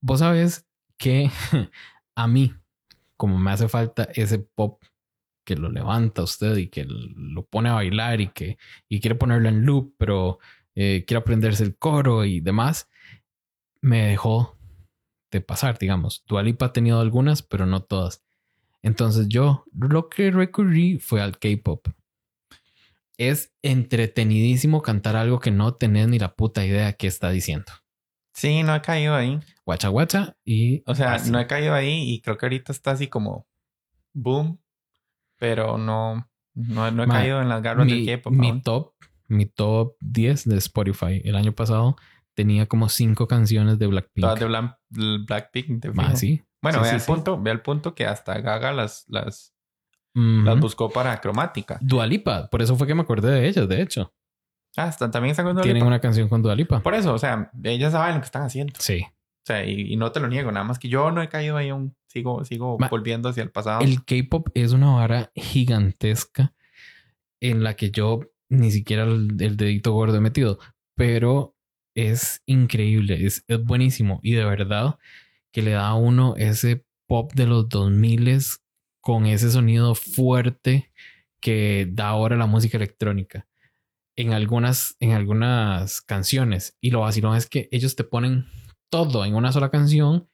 Vos 0.00 0.20
sabes 0.20 0.66
que 0.98 1.30
a 2.14 2.26
mí, 2.28 2.54
como 3.16 3.38
me 3.38 3.50
hace 3.50 3.68
falta 3.68 4.08
ese 4.14 4.38
pop 4.38 4.80
que 5.48 5.56
lo 5.56 5.70
levanta 5.70 6.22
usted 6.22 6.58
y 6.58 6.68
que 6.68 6.84
lo 6.86 7.46
pone 7.46 7.70
a 7.70 7.72
bailar 7.72 8.20
y 8.20 8.28
que 8.28 8.58
y 8.86 9.00
quiere 9.00 9.14
ponerlo 9.14 9.48
en 9.48 9.64
loop, 9.64 9.94
pero 9.96 10.38
eh, 10.74 11.06
quiere 11.06 11.20
aprenderse 11.22 11.64
el 11.64 11.74
coro 11.78 12.26
y 12.26 12.40
demás, 12.40 12.90
me 13.80 14.08
dejó 14.08 14.58
de 15.30 15.40
pasar, 15.40 15.78
digamos. 15.78 16.22
Dualipa 16.26 16.66
ha 16.66 16.72
tenido 16.74 17.00
algunas, 17.00 17.40
pero 17.40 17.64
no 17.64 17.80
todas. 17.82 18.22
Entonces 18.82 19.26
yo 19.26 19.64
lo 19.72 20.10
que 20.10 20.30
recurrí 20.30 20.98
fue 20.98 21.22
al 21.22 21.38
K-pop. 21.38 21.88
Es 23.16 23.50
entretenidísimo 23.62 24.82
cantar 24.82 25.16
algo 25.16 25.40
que 25.40 25.50
no 25.50 25.74
tenés 25.76 26.08
ni 26.08 26.18
la 26.18 26.34
puta 26.36 26.62
idea 26.66 26.92
que 26.92 27.06
está 27.06 27.30
diciendo. 27.30 27.72
Sí, 28.34 28.62
no 28.62 28.74
he 28.74 28.82
caído 28.82 29.14
ahí. 29.14 29.40
Guacha 29.64 29.88
guacha 29.88 30.36
y 30.44 30.82
O 30.84 30.94
sea, 30.94 31.14
así. 31.14 31.30
no 31.30 31.40
he 31.40 31.46
caído 31.46 31.72
ahí 31.72 32.02
y 32.12 32.20
creo 32.20 32.36
que 32.36 32.44
ahorita 32.44 32.70
está 32.70 32.90
así 32.90 33.08
como 33.08 33.48
boom, 34.12 34.60
pero 35.38 35.78
no, 35.78 36.28
no, 36.54 36.90
no 36.90 37.02
he 37.02 37.06
Ma, 37.06 37.14
caído 37.14 37.40
en 37.40 37.48
las 37.48 37.62
garras 37.62 37.86
del 37.86 38.04
K-pop. 38.06 38.32
mi 38.32 38.50
aún. 38.50 38.62
top, 38.62 38.92
mi 39.28 39.46
top 39.46 39.94
10 40.00 40.44
de 40.48 40.56
Spotify 40.58 41.20
el 41.24 41.36
año 41.36 41.52
pasado 41.52 41.96
tenía 42.34 42.66
como 42.66 42.88
cinco 42.88 43.26
canciones 43.26 43.78
de 43.78 43.86
Blackpink. 43.86 44.22
Todas 44.24 44.38
de 44.38 45.18
Blackpink. 45.26 45.84
Ma, 45.94 46.04
fijo. 46.06 46.16
sí. 46.16 46.42
Bueno, 46.60 46.78
Sí, 46.78 46.82
ve 46.84 46.88
sí, 46.90 46.94
al 46.96 47.00
sí. 47.00 47.06
punto, 47.12 47.40
ve 47.40 47.50
al 47.52 47.62
punto 47.62 47.94
que 47.94 48.06
hasta 48.06 48.40
Gaga 48.40 48.72
las, 48.72 49.04
las, 49.08 49.54
las 50.14 50.58
buscó 50.58 50.90
para 50.90 51.20
cromática. 51.20 51.78
Dua 51.80 52.04
Lipa, 52.06 52.48
por 52.50 52.62
eso 52.62 52.74
fue 52.76 52.86
que 52.86 52.94
me 52.94 53.02
acordé 53.02 53.30
de 53.30 53.46
ellas, 53.48 53.68
de 53.68 53.80
hecho. 53.80 54.12
Ah, 54.76 54.84
hasta 54.84 55.10
también 55.10 55.30
están 55.32 55.46
con 55.46 55.54
Dua 55.54 55.62
Tienen 55.62 55.84
una 55.84 56.00
canción 56.00 56.28
con 56.28 56.42
Dua 56.42 56.54
Lipa. 56.56 56.80
Por 56.80 56.94
eso, 56.94 57.14
o 57.14 57.18
sea, 57.18 57.50
ellas 57.62 57.92
saben 57.92 58.16
lo 58.16 58.20
que 58.20 58.26
están 58.26 58.42
haciendo. 58.42 58.72
Sí, 58.78 59.06
sea, 59.48 59.64
y, 59.64 59.92
y 59.92 59.96
no 59.96 60.12
te 60.12 60.20
lo 60.20 60.28
niego, 60.28 60.52
nada 60.52 60.64
más 60.64 60.78
que 60.78 60.88
yo 60.88 61.10
no 61.10 61.22
he 61.22 61.28
caído 61.28 61.56
ahí 61.56 61.70
aún. 61.70 61.96
Sigo, 62.06 62.44
sigo 62.44 62.78
Ma- 62.78 62.88
volviendo 62.88 63.28
hacia 63.28 63.42
el 63.42 63.50
pasado. 63.50 63.80
El 63.82 64.04
K-pop 64.04 64.48
es 64.54 64.72
una 64.72 64.92
vara 64.92 65.30
gigantesca 65.34 66.54
en 67.40 67.62
la 67.62 67.74
que 67.74 67.90
yo 67.90 68.20
ni 68.48 68.70
siquiera 68.70 69.04
el, 69.04 69.36
el 69.40 69.56
dedito 69.56 69.92
gordo 69.92 70.16
he 70.16 70.20
metido, 70.20 70.58
pero 70.94 71.54
es 71.94 72.42
increíble, 72.46 73.26
es, 73.26 73.44
es 73.48 73.62
buenísimo 73.62 74.20
y 74.22 74.32
de 74.32 74.44
verdad 74.44 74.98
que 75.52 75.62
le 75.62 75.72
da 75.72 75.88
a 75.88 75.94
uno 75.94 76.34
ese 76.36 76.84
pop 77.06 77.32
de 77.34 77.46
los 77.46 77.68
2000 77.68 78.40
con 79.00 79.26
ese 79.26 79.50
sonido 79.50 79.94
fuerte 79.94 80.92
que 81.40 81.88
da 81.90 82.08
ahora 82.08 82.36
la 82.36 82.46
música 82.46 82.76
electrónica 82.76 83.46
en 84.16 84.32
algunas, 84.32 84.96
en 85.00 85.12
algunas 85.12 86.00
canciones. 86.00 86.76
Y 86.80 86.90
lo 86.90 87.00
vacilón 87.00 87.36
es 87.36 87.46
que 87.46 87.68
ellos 87.70 87.94
te 87.96 88.04
ponen 88.04 88.46
todo 88.90 89.24
en 89.24 89.34
una 89.34 89.52
sola 89.52 89.70
canción 89.70 90.28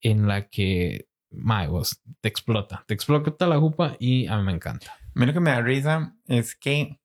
en 0.00 0.28
la 0.28 0.48
que, 0.48 1.08
mae, 1.30 1.68
vos, 1.68 2.02
te 2.20 2.28
explota, 2.28 2.84
te 2.86 2.94
explota 2.94 3.46
la 3.46 3.58
jupa 3.58 3.96
y 3.98 4.26
a 4.26 4.36
mí 4.36 4.44
me 4.44 4.52
encanta. 4.52 4.92
A 4.92 5.18
mí 5.18 5.26
lo 5.26 5.32
que 5.32 5.40
me 5.40 5.50
da 5.50 5.60
risa 5.60 6.16
es 6.26 6.54
que 6.54 7.00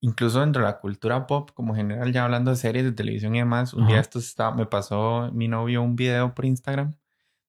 incluso 0.00 0.40
dentro 0.40 0.62
de 0.62 0.68
la 0.68 0.80
cultura 0.80 1.26
pop, 1.26 1.50
como 1.54 1.74
general, 1.74 2.12
ya 2.12 2.24
hablando 2.24 2.50
de 2.50 2.56
series 2.56 2.84
de 2.84 2.92
televisión 2.92 3.34
y 3.34 3.38
demás, 3.38 3.74
un 3.74 3.84
Ajá. 3.84 3.92
día 3.92 4.00
esto 4.00 4.18
estaba, 4.18 4.54
me 4.54 4.66
pasó 4.66 5.30
mi 5.32 5.48
novio 5.48 5.82
un 5.82 5.96
video 5.96 6.34
por 6.34 6.44
Instagram 6.44 6.94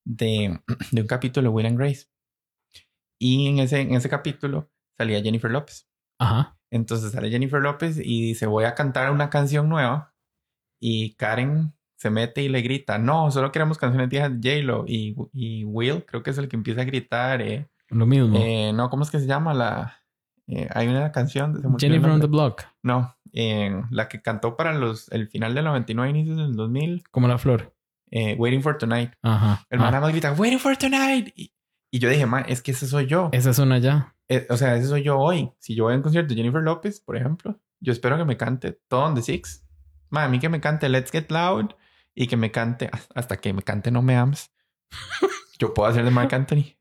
de, 0.05 0.59
de 0.91 1.01
un 1.01 1.07
capítulo 1.07 1.49
de 1.49 1.55
Will 1.55 1.67
and 1.67 1.77
Grace. 1.77 2.07
Y 3.19 3.47
en 3.47 3.59
ese, 3.59 3.81
en 3.81 3.93
ese 3.93 4.09
capítulo 4.09 4.71
salía 4.97 5.21
Jennifer 5.21 5.51
López. 5.51 5.87
Ajá. 6.17 6.57
Entonces 6.71 7.11
sale 7.11 7.29
Jennifer 7.29 7.61
López 7.61 7.97
y 7.97 8.21
dice, 8.21 8.47
voy 8.47 8.65
a 8.65 8.75
cantar 8.75 9.11
una 9.11 9.29
canción 9.29 9.69
nueva. 9.69 10.13
Y 10.79 11.15
Karen 11.15 11.74
se 11.95 12.09
mete 12.09 12.41
y 12.43 12.49
le 12.49 12.61
grita, 12.61 12.97
no, 12.97 13.31
solo 13.31 13.51
queremos 13.51 13.77
canciones 13.77 14.09
viejas 14.09 14.31
de 14.39 14.57
J-Lo. 14.61 14.85
Y, 14.87 15.15
y 15.33 15.63
Will, 15.63 16.05
creo 16.05 16.23
que 16.23 16.31
es 16.31 16.37
el 16.37 16.47
que 16.47 16.55
empieza 16.55 16.81
a 16.81 16.85
gritar, 16.85 17.41
eh, 17.41 17.67
Lo 17.89 18.05
mismo. 18.05 18.37
eh, 18.37 18.71
no, 18.73 18.89
¿cómo 18.89 19.03
es 19.03 19.09
que 19.11 19.19
se 19.19 19.27
llama? 19.27 19.53
La, 19.53 19.97
eh, 20.47 20.67
hay 20.73 20.87
una 20.87 21.11
canción 21.11 21.53
de 21.53 21.61
se 21.61 21.87
Jennifer 21.87 22.09
on 22.11 22.21
the. 22.21 22.27
Block, 22.27 22.63
No, 22.83 23.15
eh, 23.33 23.81
la 23.91 24.07
que 24.09 24.21
cantó 24.21 24.55
para 24.57 24.73
los, 24.73 25.11
el 25.11 25.27
final 25.29 25.55
del 25.55 25.65
99, 25.65 26.09
inicios 26.09 26.37
del 26.37 26.55
2000, 26.55 27.03
como 27.11 27.27
la 27.27 27.37
flor. 27.37 27.73
eh, 28.11 28.35
Waiting 28.37 28.61
for 28.61 28.77
Tonight. 28.77 29.11
Ajá. 29.21 29.65
El 29.69 29.79
man 29.79 29.87
Ah, 29.87 29.91
nada 29.91 30.01
más 30.01 30.11
grita, 30.11 30.31
Waiting 30.33 30.59
for 30.59 30.75
Tonight. 30.77 31.29
Y, 31.35 31.51
y 31.91 31.99
yo 31.99 32.09
dije, 32.09 32.25
man, 32.25 32.45
es 32.47 32.61
que 32.61 32.71
ese 32.71 32.87
soy 32.87 33.07
yo. 33.07 33.29
Esa 33.31 33.49
es 33.51 33.59
una 33.59 33.77
ya. 33.79 34.13
O 34.49 34.57
sea, 34.57 34.75
ese 34.75 34.87
soy 34.87 35.03
yo 35.03 35.17
hoy. 35.17 35.51
Si 35.59 35.75
yo 35.75 35.83
voy 35.85 35.93
a 35.93 35.97
un 35.97 36.01
concierto 36.01 36.29
de 36.29 36.35
Jennifer 36.35 36.61
López, 36.61 36.99
por 36.99 37.15
ejemplo, 37.15 37.59
yo 37.79 37.91
espero 37.93 38.17
que 38.17 38.25
me 38.25 38.35
cante 38.37 38.77
todo 38.87 39.03
on 39.05 39.15
the 39.15 39.21
Six. 39.21 39.65
Man, 40.09 40.25
a 40.25 40.29
mí 40.29 40.39
que 40.39 40.49
me 40.49 40.59
cante 40.61 40.89
Let's 40.89 41.11
Get 41.11 41.29
Loud 41.29 41.71
y 42.15 42.27
que 42.27 42.37
me 42.37 42.51
cante 42.51 42.89
hasta 43.13 43.37
que 43.37 43.53
me 43.53 43.61
cante 43.61 43.91
No 43.91 44.01
Me 44.01 44.15
Ames. 44.15 44.51
yo 45.59 45.73
puedo 45.73 45.89
hacer 45.89 46.05
de 46.05 46.11
Mark 46.11 46.33
Anthony. 46.33 46.75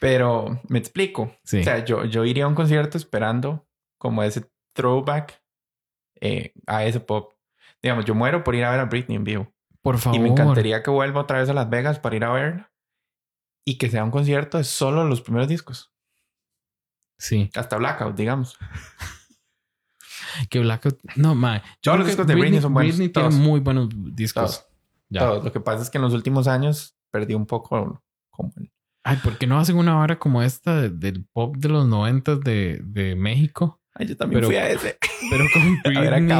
Pero 0.00 0.60
me 0.68 0.78
explico. 0.78 1.36
Sí. 1.44 1.60
O 1.60 1.64
sea, 1.64 1.84
yo, 1.84 2.04
yo 2.04 2.24
iría 2.24 2.44
a 2.44 2.48
un 2.48 2.54
concierto 2.54 2.98
esperando 2.98 3.66
como 3.98 4.22
ese 4.22 4.50
throwback 4.72 5.40
eh, 6.20 6.52
a 6.66 6.84
ese 6.84 7.00
pop. 7.00 7.32
Digamos, 7.82 8.04
yo 8.04 8.14
muero 8.14 8.44
por 8.44 8.54
ir 8.54 8.64
a 8.64 8.70
ver 8.70 8.80
a 8.80 8.86
Britney 8.86 9.16
en 9.16 9.24
vivo. 9.24 9.52
Por 9.82 9.98
favor. 9.98 10.18
Y 10.18 10.22
me 10.22 10.30
encantaría 10.30 10.82
que 10.82 10.90
vuelva 10.90 11.20
otra 11.20 11.38
vez 11.38 11.48
a 11.48 11.54
Las 11.54 11.68
Vegas 11.68 11.98
para 11.98 12.16
ir 12.16 12.24
a 12.24 12.32
verla. 12.32 12.72
Y 13.66 13.76
que 13.76 13.90
sea 13.90 14.04
un 14.04 14.10
concierto 14.10 14.58
de 14.58 14.64
solo 14.64 15.04
los 15.04 15.20
primeros 15.20 15.48
discos. 15.48 15.92
Sí. 17.18 17.50
Hasta 17.54 17.76
Blackout, 17.76 18.16
digamos. 18.16 18.58
Que 20.50 20.60
Blackout. 20.60 20.98
No, 21.16 21.34
mae. 21.34 21.58
Yo 21.82 21.92
Todos 21.92 21.98
los 21.98 22.06
discos 22.08 22.26
de 22.26 22.34
Britney 22.34 22.60
son 22.60 22.74
buenos, 22.74 22.96
Britney 22.96 23.12
tiene 23.12 23.28
muy 23.30 23.60
buenos 23.60 23.88
discos. 24.14 24.42
Todos. 24.44 24.66
Ya. 25.10 25.34
Lo 25.34 25.52
que 25.52 25.60
pasa 25.60 25.82
es 25.82 25.90
que 25.90 25.98
en 25.98 26.02
los 26.02 26.12
últimos 26.14 26.48
años 26.48 26.96
perdí 27.10 27.34
un 27.34 27.46
poco 27.46 28.02
como 28.30 28.52
el- 28.56 28.70
Ay, 29.06 29.18
¿por 29.22 29.36
qué 29.36 29.46
no 29.46 29.58
hacen 29.58 29.76
una 29.76 29.94
vara 29.94 30.18
como 30.18 30.42
esta 30.42 30.80
de- 30.80 30.88
del 30.90 31.24
pop 31.26 31.56
de 31.58 31.68
los 31.68 31.86
noventas 31.86 32.40
de, 32.40 32.80
de 32.82 33.14
México? 33.14 33.80
Ay, 33.96 34.06
yo 34.08 34.16
también 34.16 34.38
Pero- 34.40 34.48
fui 34.48 34.56
a 34.56 34.68
ese. 34.68 34.96
Pero 35.30 35.44
con 35.52 35.62
A 35.96 36.00
ver 36.00 36.12
a 36.14 36.16
Britney. 36.18 36.32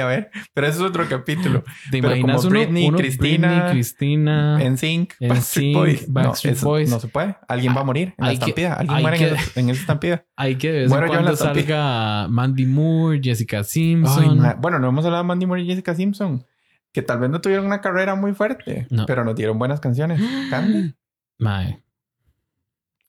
A 0.00 0.06
ver. 0.06 0.30
Pero 0.52 0.66
eso 0.66 0.84
es 0.84 0.90
otro 0.90 1.08
capítulo. 1.08 1.64
¿Te 1.90 2.00
pero 2.00 2.08
imaginas 2.14 2.36
como 2.36 2.48
uno, 2.48 2.58
Britney, 2.60 2.88
uno 2.88 2.98
Cristina, 2.98 3.48
Britney, 3.48 3.70
Cristina. 3.72 4.58
En 4.62 4.78
Sync, 4.78 5.14
Backstreet 5.20 5.74
Boys. 5.74 6.08
No, 6.08 6.14
Backstreet 6.14 6.56
eso 6.56 6.66
Boys. 6.68 6.90
No 6.90 7.00
se 7.00 7.08
puede. 7.08 7.36
Alguien 7.48 7.74
va 7.74 7.80
a 7.80 7.84
morir 7.84 8.08
en 8.18 8.24
la 8.24 8.26
Hay 8.28 8.34
estampida. 8.34 8.74
Alguien 8.74 9.00
muere 9.00 9.16
que- 9.18 9.28
en, 9.28 9.34
esa, 9.34 9.60
en 9.60 9.70
esa 9.70 9.80
estampida. 9.80 10.24
Hay 10.36 10.56
que 10.56 10.84
en 10.84 10.90
la 10.90 11.06
cuando 11.06 11.36
salga 11.36 12.28
Mandy 12.28 12.66
Moore, 12.66 13.20
Jessica 13.22 13.58
Ay, 13.58 13.64
Simpson. 13.64 14.38
ma- 14.38 14.54
bueno, 14.54 14.78
no 14.78 14.88
hemos 14.88 15.04
hablado 15.04 15.22
de 15.24 15.28
Mandy 15.28 15.46
Moore 15.46 15.62
y 15.62 15.66
Jessica 15.66 15.94
Simpson. 15.94 16.44
Que 16.92 17.02
tal 17.02 17.18
vez 17.20 17.30
no 17.30 17.40
tuvieron 17.40 17.66
una 17.66 17.80
carrera 17.80 18.14
muy 18.14 18.34
fuerte. 18.34 18.86
No. 18.90 19.06
Pero 19.06 19.24
nos 19.24 19.34
dieron 19.36 19.58
buenas 19.58 19.80
canciones. 19.80 20.20
Candy. 20.50 20.94
Mae. 21.38 21.82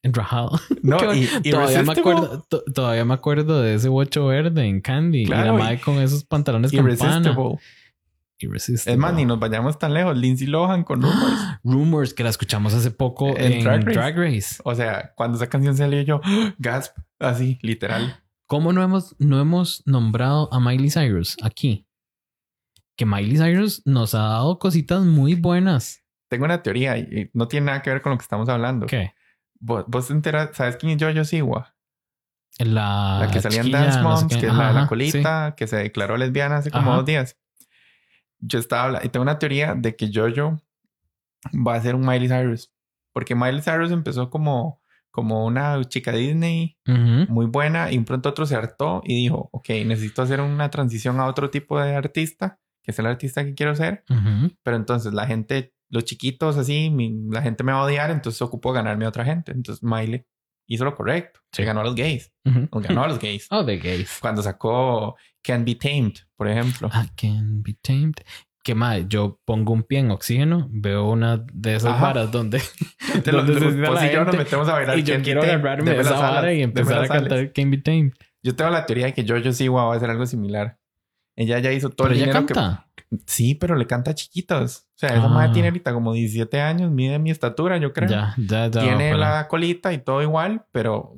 Enrajado. 0.03 0.59
No, 0.83 0.97
y, 0.97 0.99
todavía, 0.99 1.39
me 1.41 1.49
Irresistible. 1.49 1.91
acuerdo, 1.99 2.45
to- 2.49 2.63
todavía 2.73 3.05
me 3.05 3.13
acuerdo 3.13 3.61
de 3.61 3.75
ese 3.75 3.87
bocho 3.89 4.25
verde 4.27 4.65
en 4.65 4.81
Candy. 4.81 5.25
Claro, 5.25 5.43
y 5.53 5.57
la 5.57 5.63
mae 5.63 5.79
con 5.79 5.99
esos 5.99 6.23
pantalones 6.23 6.71
campana. 6.71 7.33
Irresistible. 8.39 8.93
Es 8.93 8.97
más, 8.97 9.13
ni 9.13 9.25
nos 9.25 9.37
vayamos 9.39 9.77
tan 9.77 9.93
lejos. 9.93 10.17
Lindsay 10.17 10.47
Lohan 10.47 10.83
con 10.83 11.01
Rumors. 11.03 11.59
Rumors 11.63 12.13
que 12.15 12.23
la 12.23 12.29
escuchamos 12.31 12.73
hace 12.73 12.89
poco 12.89 13.37
En 13.37 13.51
en, 13.53 13.63
Drag 13.63 13.85
Drag, 13.85 14.17
Race. 14.17 14.55
O 14.63 14.73
sea, 14.73 15.13
cuando 15.15 15.37
esa 15.37 15.47
canción 15.47 15.77
salió 15.77 16.01
yo, 16.01 16.21
gasp, 16.57 16.97
así, 17.19 17.59
literal. 17.61 18.19
¿Cómo 18.47 18.73
no 18.73 18.81
hemos, 18.83 19.15
no 19.19 19.39
hemos 19.39 19.83
nombrado 19.85 20.51
a 20.51 20.59
Miley 20.59 20.89
Cyrus 20.89 21.37
aquí? 21.43 21.85
Que 22.97 23.05
Miley 23.05 23.37
Cyrus 23.37 23.83
nos 23.85 24.15
ha 24.15 24.19
dado 24.23 24.57
cositas 24.57 25.03
muy 25.05 25.35
buenas. 25.35 26.03
Tengo 26.27 26.45
una 26.45 26.63
teoría 26.63 26.97
y 26.97 27.01
y 27.03 27.29
no 27.33 27.47
tiene 27.47 27.67
nada 27.67 27.81
que 27.83 27.91
ver 27.91 28.01
con 28.01 28.11
lo 28.13 28.17
que 28.17 28.23
estamos 28.23 28.49
hablando. 28.49 28.87
¿Qué? 28.87 29.13
¿Vos, 29.61 29.85
vos 29.87 30.07
te 30.07 30.13
enteras? 30.13 30.49
¿Sabes 30.53 30.75
quién 30.75 30.91
es 30.91 31.01
Jojo 31.01 31.23
Siwa? 31.23 31.75
La, 32.59 33.19
la 33.21 33.31
que 33.31 33.41
salía 33.41 33.61
en 33.61 33.71
Dance 33.71 34.01
no 34.01 34.17
sé 34.17 34.23
Moms, 34.23 34.37
que 34.37 34.47
es 34.47 34.53
la 34.53 34.67
de 34.67 34.73
la 34.73 34.87
colita, 34.87 35.53
que 35.55 35.67
se 35.67 35.77
declaró 35.77 36.17
lesbiana 36.17 36.57
hace 36.57 36.69
como 36.69 36.89
Ajá. 36.89 36.97
dos 36.97 37.05
días. 37.05 37.37
Yo 38.39 38.59
estaba 38.59 39.03
y 39.03 39.09
tengo 39.09 39.21
una 39.21 39.39
teoría 39.39 39.75
de 39.75 39.95
que 39.95 40.11
Jojo 40.13 40.59
va 41.55 41.75
a 41.75 41.81
ser 41.81 41.95
un 41.95 42.05
Miley 42.05 42.27
Cyrus. 42.27 42.73
Porque 43.13 43.35
Miley 43.35 43.61
Cyrus 43.61 43.91
empezó 43.91 44.29
como, 44.29 44.81
como 45.11 45.45
una 45.45 45.81
chica 45.85 46.11
Disney 46.11 46.77
muy 46.85 47.45
buena 47.45 47.91
y 47.91 47.97
un 47.97 48.05
pronto 48.05 48.29
otro 48.29 48.45
se 48.45 48.55
hartó 48.55 49.01
y 49.05 49.15
dijo, 49.15 49.49
ok, 49.51 49.69
necesito 49.85 50.21
hacer 50.21 50.41
una 50.41 50.69
transición 50.69 51.19
a 51.19 51.27
otro 51.27 51.49
tipo 51.49 51.79
de 51.79 51.95
artista, 51.95 52.59
que 52.83 52.91
es 52.91 52.99
el 52.99 53.05
artista 53.05 53.45
que 53.45 53.53
quiero 53.53 53.75
ser. 53.75 54.03
Pero 54.63 54.75
entonces 54.77 55.13
la 55.13 55.27
gente, 55.27 55.73
los 55.91 56.05
chiquitos 56.05 56.57
así, 56.57 56.89
mi- 56.89 57.27
la 57.29 57.41
gente 57.41 57.63
me 57.63 57.71
va 57.71 57.81
a 57.81 57.83
odiar, 57.83 58.09
entonces 58.11 58.37
se 58.37 58.43
ocupó 58.43 58.71
ganarme 58.73 59.05
a 59.05 59.09
otra 59.09 59.23
gente. 59.25 59.51
Entonces 59.51 59.83
Miley 59.83 60.25
hizo 60.67 60.85
lo 60.85 60.95
correcto. 60.95 61.39
Se 61.51 61.63
ganó 61.65 61.81
a 61.81 61.83
los 61.83 61.95
gays. 61.95 62.31
Nos 62.45 62.81
ganó 62.83 63.03
a 63.03 63.07
los 63.07 63.19
gays. 63.19 63.47
Oh, 63.51 63.65
the 63.65 63.77
gays. 63.77 64.17
Cuando 64.21 64.41
sacó 64.41 65.15
Can 65.43 65.65
Be 65.65 65.75
Tamed, 65.75 66.13
por 66.37 66.47
ejemplo. 66.47 66.89
I 66.93 67.09
can 67.15 67.61
be 67.61 67.75
tamed. 67.81 68.15
Que 68.63 68.75
madre, 68.75 69.05
yo 69.09 69.39
pongo 69.43 69.73
un 69.73 69.81
pie 69.83 69.99
en 69.99 70.11
oxígeno, 70.11 70.67
veo 70.71 71.09
una 71.09 71.37
de 71.51 71.75
esas 71.75 71.93
Ajá. 71.93 72.03
varas 72.05 72.31
donde 72.31 72.61
Te 73.23 73.31
lo- 73.31 73.39
¿dónde 73.43 73.59
se 73.59 73.65
vos 73.65 73.73
sienta 73.73 73.91
la 73.91 74.07
y 74.07 74.13
yo 74.13 74.23
nos 74.23 74.37
metemos 74.37 74.69
a 74.69 74.73
bailar 74.73 74.99
y 74.99 75.03
yo 75.03 75.21
quiero 75.23 75.41
agarrarme 75.41 75.91
de 75.91 75.99
esa 76.01 76.19
vara 76.19 76.53
y 76.53 76.61
empezar 76.61 77.03
a 77.03 77.07
cantar 77.07 77.51
Can 77.53 77.71
Be 77.71 77.77
Tamed. 77.79 78.11
Yo 78.43 78.55
tengo 78.55 78.69
la 78.71 78.85
teoría 78.85 79.07
de 79.07 79.13
que 79.13 79.25
Jojo 79.27 79.51
Siwa 79.51 79.85
va 79.85 79.93
a 79.93 79.97
hacer 79.97 80.09
algo 80.11 80.25
similar. 80.27 80.77
Ella 81.35 81.57
ya 81.59 81.71
hizo 81.71 81.89
todo 81.89 82.07
Pero 82.07 82.15
el 82.15 82.17
ella 82.17 82.25
dinero 82.33 82.45
que- 82.45 82.53
canta. 82.53 82.90
Sí, 83.25 83.55
pero 83.55 83.75
le 83.75 83.87
canta 83.87 84.11
a 84.11 84.15
chiquitos. 84.15 84.87
O 84.95 84.97
sea, 84.97 85.09
esa 85.09 85.25
Ah. 85.25 85.29
madre 85.29 85.51
tiene 85.53 85.67
ahorita 85.67 85.93
como 85.93 86.13
17 86.13 86.61
años, 86.61 86.91
mide 86.91 87.19
mi 87.19 87.29
estatura, 87.31 87.77
yo 87.77 87.91
creo. 87.93 88.09
Ya, 88.09 88.33
ya, 88.37 88.67
ya. 88.67 88.81
tiene 88.81 89.09
ojalá. 89.09 89.31
la 89.35 89.47
colita 89.47 89.91
y 89.91 89.97
todo 89.97 90.21
igual, 90.21 90.65
pero 90.71 91.15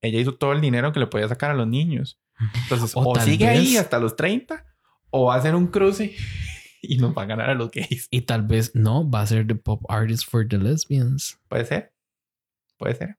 ella 0.00 0.18
hizo 0.20 0.34
todo 0.34 0.52
el 0.52 0.60
dinero 0.60 0.92
que 0.92 1.00
le 1.00 1.06
podía 1.06 1.28
sacar 1.28 1.50
a 1.50 1.54
los 1.54 1.68
niños. 1.68 2.20
Entonces, 2.62 2.92
O 2.96 3.14
sigue 3.20 3.46
ahí 3.46 3.76
hasta 3.76 3.98
los 4.00 4.16
30 4.16 4.64
o 5.10 5.26
va 5.26 5.34
a 5.34 5.38
hacer 5.38 5.54
un 5.54 5.68
cruce 5.68 6.14
y 6.82 6.98
nos 6.98 7.16
va 7.16 7.22
a 7.22 7.26
ganar 7.26 7.50
a 7.50 7.54
los 7.54 7.70
gays. 7.70 8.08
Y 8.10 8.22
tal 8.22 8.42
vez 8.42 8.74
no, 8.74 9.08
va 9.08 9.20
a 9.22 9.26
ser 9.26 9.46
The 9.46 9.54
Pop 9.54 9.82
Artist 9.88 10.28
for 10.28 10.46
the 10.46 10.58
Lesbians. 10.58 11.38
Puede 11.48 11.64
ser. 11.66 11.92
Puede 12.78 12.94
ser. 12.96 13.16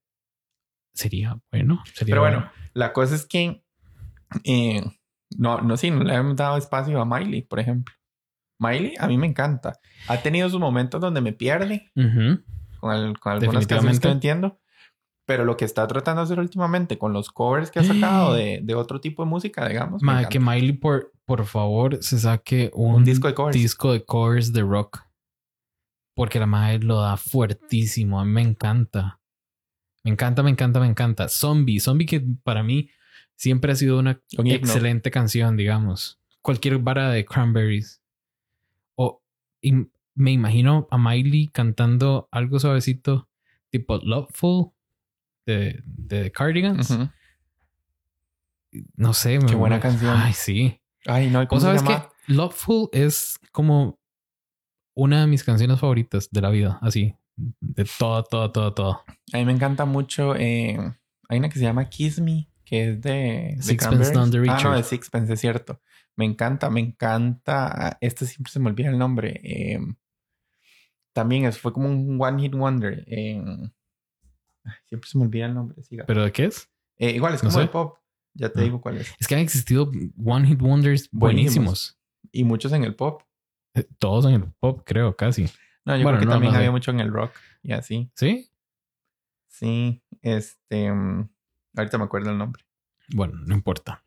Sería 0.94 1.40
bueno. 1.52 1.82
Sería 1.94 2.14
Pero 2.14 2.22
bueno, 2.22 2.52
la 2.74 2.92
cosa 2.92 3.16
es 3.16 3.26
que 3.26 3.64
eh, 4.44 4.82
no, 5.38 5.62
no, 5.62 5.78
sí, 5.78 5.90
no 5.92 6.04
le 6.04 6.14
hemos 6.16 6.36
dado 6.36 6.58
espacio 6.58 7.00
a 7.00 7.06
Miley, 7.06 7.44
por 7.44 7.60
ejemplo. 7.60 7.94
Miley 8.60 8.94
a 9.00 9.08
mí 9.08 9.18
me 9.18 9.26
encanta. 9.28 9.80
Ha 10.08 10.18
tenido 10.18 10.50
sus 10.50 10.60
momentos 10.60 11.00
donde 11.02 11.22
me 11.22 11.34
pierde 11.34 11.90
con, 12.80 12.94
el- 12.94 13.20
con 13.20 13.32
algunas 13.34 13.66
canciones 13.68 14.00
que 14.00 14.08
no 14.08 14.14
entiendo. 14.14 14.60
Pero 15.26 15.46
lo 15.46 15.58
que 15.58 15.64
está 15.66 15.86
tratando 15.88 16.22
de 16.22 16.26
hacer 16.26 16.40
últimamente 16.40 16.98
con 16.98 17.14
los 17.14 17.30
covers 17.30 17.70
que 17.72 17.80
ha 17.80 17.84
sacado 17.84 18.34
de, 18.36 18.62
de 18.64 18.76
otro 18.76 19.00
tipo 19.00 19.24
de 19.24 19.30
música, 19.30 19.68
digamos. 19.68 20.02
Ma, 20.02 20.28
que 20.28 20.40
Miley, 20.40 20.74
por, 20.74 21.14
por 21.26 21.46
favor, 21.46 22.02
se 22.04 22.18
saque 22.20 22.72
un, 22.74 22.96
Un 22.96 23.06
disco 23.06 23.28
de 23.28 23.34
covers. 23.36 23.56
disco 23.56 23.94
de 23.94 24.04
covers 24.04 24.52
de 24.54 24.62
rock. 24.62 25.04
Porque 26.16 26.40
la 26.40 26.48
madre 26.48 26.80
lo 26.80 27.00
da 27.00 27.16
fuertísimo. 27.16 28.20
A 28.20 28.26
mí 28.26 28.32
me 28.32 28.42
encanta. 28.42 29.20
Me 30.04 30.12
encanta, 30.12 30.42
me 30.44 30.50
encanta, 30.50 30.80
me 30.80 30.88
encanta. 30.88 31.30
Zombie. 31.30 31.80
Zombie 31.80 32.06
que 32.08 32.22
para 32.44 32.64
mí 32.64 32.90
siempre 33.36 33.72
ha 33.72 33.76
sido 33.76 34.00
una 34.00 34.20
Un 34.38 34.48
excelente 34.48 35.12
canción, 35.12 35.56
digamos. 35.56 36.20
Cualquier 36.42 36.80
vara 36.80 37.10
de 37.12 37.24
Cranberries. 37.24 38.02
Y 39.62 39.74
me 40.16 40.32
imagino 40.32 40.88
a 40.92 40.98
Miley 40.98 41.48
cantando 41.48 42.28
algo 42.32 42.60
suavecito, 42.60 43.30
tipo 43.70 43.98
Loveful 44.04 44.72
de, 45.46 45.82
de 45.86 46.32
Cardigans. 46.32 46.98
No 48.96 49.14
sé. 49.14 49.40
Qué 49.40 49.46
me- 49.46 49.56
buena 49.56 49.76
me- 49.78 49.82
canción. 49.82 50.16
Ay, 50.18 50.34
sí. 50.34 50.80
Ay, 51.06 51.30
no, 51.30 51.42
¿y 51.42 51.48
¿cómo 51.48 51.62
¿Vos 51.62 51.72
se 51.72 51.80
sabes 51.86 52.02
que? 52.28 52.34
Loveful 52.34 52.90
es 52.92 53.40
como 53.52 53.98
una 54.94 55.22
de 55.22 55.28
mis 55.28 55.44
canciones 55.44 55.80
favoritas 55.80 56.30
de 56.30 56.42
la 56.42 56.50
vida? 56.50 56.78
Así, 56.82 57.16
de 57.38 57.86
toda, 57.98 58.24
toda, 58.24 58.52
toda, 58.52 58.76
toda. 58.76 59.04
A 59.34 59.38
mí 59.38 59.46
me 59.46 59.54
encanta 59.54 59.86
mucho. 59.86 60.36
eh, 60.36 60.78
hay 61.30 61.40
una 61.40 61.50
que 61.50 61.58
se 61.58 61.64
llama 61.66 61.90
Kiss 61.90 62.20
Me, 62.20 62.50
que 62.66 62.90
es 62.92 63.02
de, 63.02 63.54
de 63.56 63.64
Sixpence 63.64 64.12
Ah, 64.50 64.60
no, 64.64 64.76
de 64.76 64.84
Sixpence, 64.84 65.34
es 65.34 65.40
cierto. 65.40 65.82
Me 66.20 66.26
encanta, 66.26 66.70
me 66.70 66.82
encanta. 66.82 67.98
Este 68.02 68.26
siempre 68.26 68.52
se 68.52 68.60
me 68.60 68.68
olvida 68.70 68.90
el 68.90 68.98
nombre. 68.98 69.40
eh, 69.42 69.80
también 71.14 71.46
es, 71.46 71.58
fue 71.58 71.72
como 71.72 71.88
un 71.90 72.18
One 72.22 72.42
Hit 72.42 72.54
Wonder. 72.56 73.06
eh, 73.08 73.42
ay, 74.66 74.74
siempre 74.90 75.10
se 75.10 75.18
me 75.18 75.24
olvida 75.24 75.46
el 75.46 75.54
nombre. 75.54 75.82
siga. 75.82 76.04
¿Pero 76.06 76.24
de 76.26 76.32
qué 76.34 76.46
es? 76.46 76.70
Eh, 76.98 77.12
igual, 77.12 77.36
es 77.36 77.42
no 77.42 77.50
como 77.50 77.60
sé. 77.62 77.66
de 77.68 77.72
pop. 77.72 77.98
Ya 78.34 78.50
te 78.50 78.60
Ah. 78.60 78.64
digo 78.64 78.82
cuál 78.82 78.98
es. 78.98 79.14
Es 79.18 79.28
que 79.28 79.36
han 79.36 79.40
existido 79.42 79.90
One 80.22 80.46
Hit 80.46 80.62
Wonders 80.62 81.08
buenísimos. 81.14 81.56
Buenísimos. 81.94 82.00
Y 82.34 82.44
muchos 82.44 82.74
en 82.74 82.84
el 82.84 82.96
pop. 82.96 83.22
Eh, 83.76 83.88
Todos 83.98 84.26
en 84.26 84.34
el 84.34 84.52
pop, 84.60 84.82
creo, 84.86 85.16
casi. 85.16 85.44
No, 85.86 85.96
yo 85.96 86.04
Bueno, 86.04 86.18
creo 86.18 86.20
que 86.20 86.26
no, 86.26 86.32
también 86.34 86.52
no 86.52 86.58
había 86.60 86.72
mucho 86.72 86.92
en 86.92 87.00
el 87.00 87.14
rock 87.14 87.32
y 87.64 87.72
así. 87.72 88.12
¿Sí? 88.16 88.52
Sí, 89.48 90.04
este. 90.22 90.92
mm, 90.92 91.30
ahorita 91.78 91.98
me 91.98 92.04
acuerdo 92.04 92.30
el 92.32 92.38
nombre. 92.38 92.66
Bueno, 93.16 93.36
no 93.46 93.56
importa. 93.56 94.04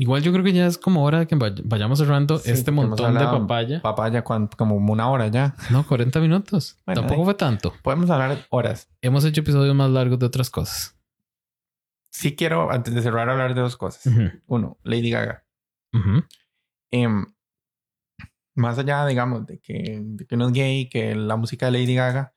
Igual 0.00 0.22
yo 0.22 0.32
creo 0.32 0.42
que 0.42 0.52
ya 0.54 0.66
es 0.66 0.78
como 0.78 1.04
hora 1.04 1.18
de 1.18 1.26
que 1.26 1.36
vay- 1.36 1.60
vayamos 1.64 1.98
cerrando 1.98 2.38
Sí, 2.38 2.50
este 2.52 2.70
montón 2.70 3.12
de 3.12 3.20
papaya. 3.24 3.82
Papaya, 3.82 4.24
como 4.24 4.76
una 4.76 5.10
hora 5.10 5.28
ya. 5.28 5.54
No, 5.68 5.86
40 5.86 6.20
minutos. 6.20 6.78
Bueno, 6.86 7.02
Tampoco 7.02 7.20
ahí. 7.20 7.24
fue 7.26 7.34
tanto. 7.34 7.74
Podemos 7.82 8.08
hablar 8.08 8.46
horas. 8.48 8.88
Hemos 9.02 9.24
hecho 9.26 9.42
episodios 9.42 9.74
más 9.74 9.90
largos 9.90 10.18
de 10.18 10.24
otras 10.26 10.48
cosas. 10.48 10.96
Sí 12.10 12.34
quiero, 12.34 12.70
antes 12.72 12.94
de 12.94 13.02
cerrar, 13.02 13.28
hablar 13.28 13.54
de 13.54 13.60
dos 13.60 13.76
cosas. 13.76 14.12
Uno, 14.46 14.78
Lady 14.84 15.10
Gaga. 15.10 15.44
Em, 16.90 17.26
más 18.54 18.78
allá, 18.78 19.06
digamos, 19.06 19.46
de 19.46 19.60
que, 19.60 20.00
de 20.02 20.26
que 20.26 20.36
no 20.36 20.46
es 20.48 20.52
gay, 20.52 20.88
que 20.88 21.14
la 21.14 21.36
música 21.36 21.66
de 21.66 21.72
Lady 21.72 21.94
Gaga, 21.94 22.32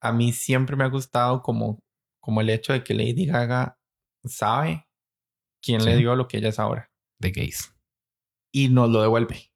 a 0.00 0.12
mí 0.12 0.32
siempre 0.32 0.76
me 0.76 0.84
ha 0.84 0.88
gustado 0.88 1.42
como, 1.42 1.82
como 2.20 2.40
el 2.40 2.48
hecho 2.50 2.72
de 2.72 2.82
que 2.82 2.94
Lady 2.94 3.26
Gaga 3.26 3.78
sabe 4.24 4.85
quién 5.66 5.84
le 5.84 5.96
dio 5.96 6.14
lo 6.14 6.28
que 6.28 6.38
ella 6.38 6.48
es 6.50 6.58
ahora 6.60 6.90
De 7.18 7.32
gays. 7.32 7.74
y 8.52 8.68
nos 8.68 8.88
lo 8.88 9.02
devuelve 9.02 9.50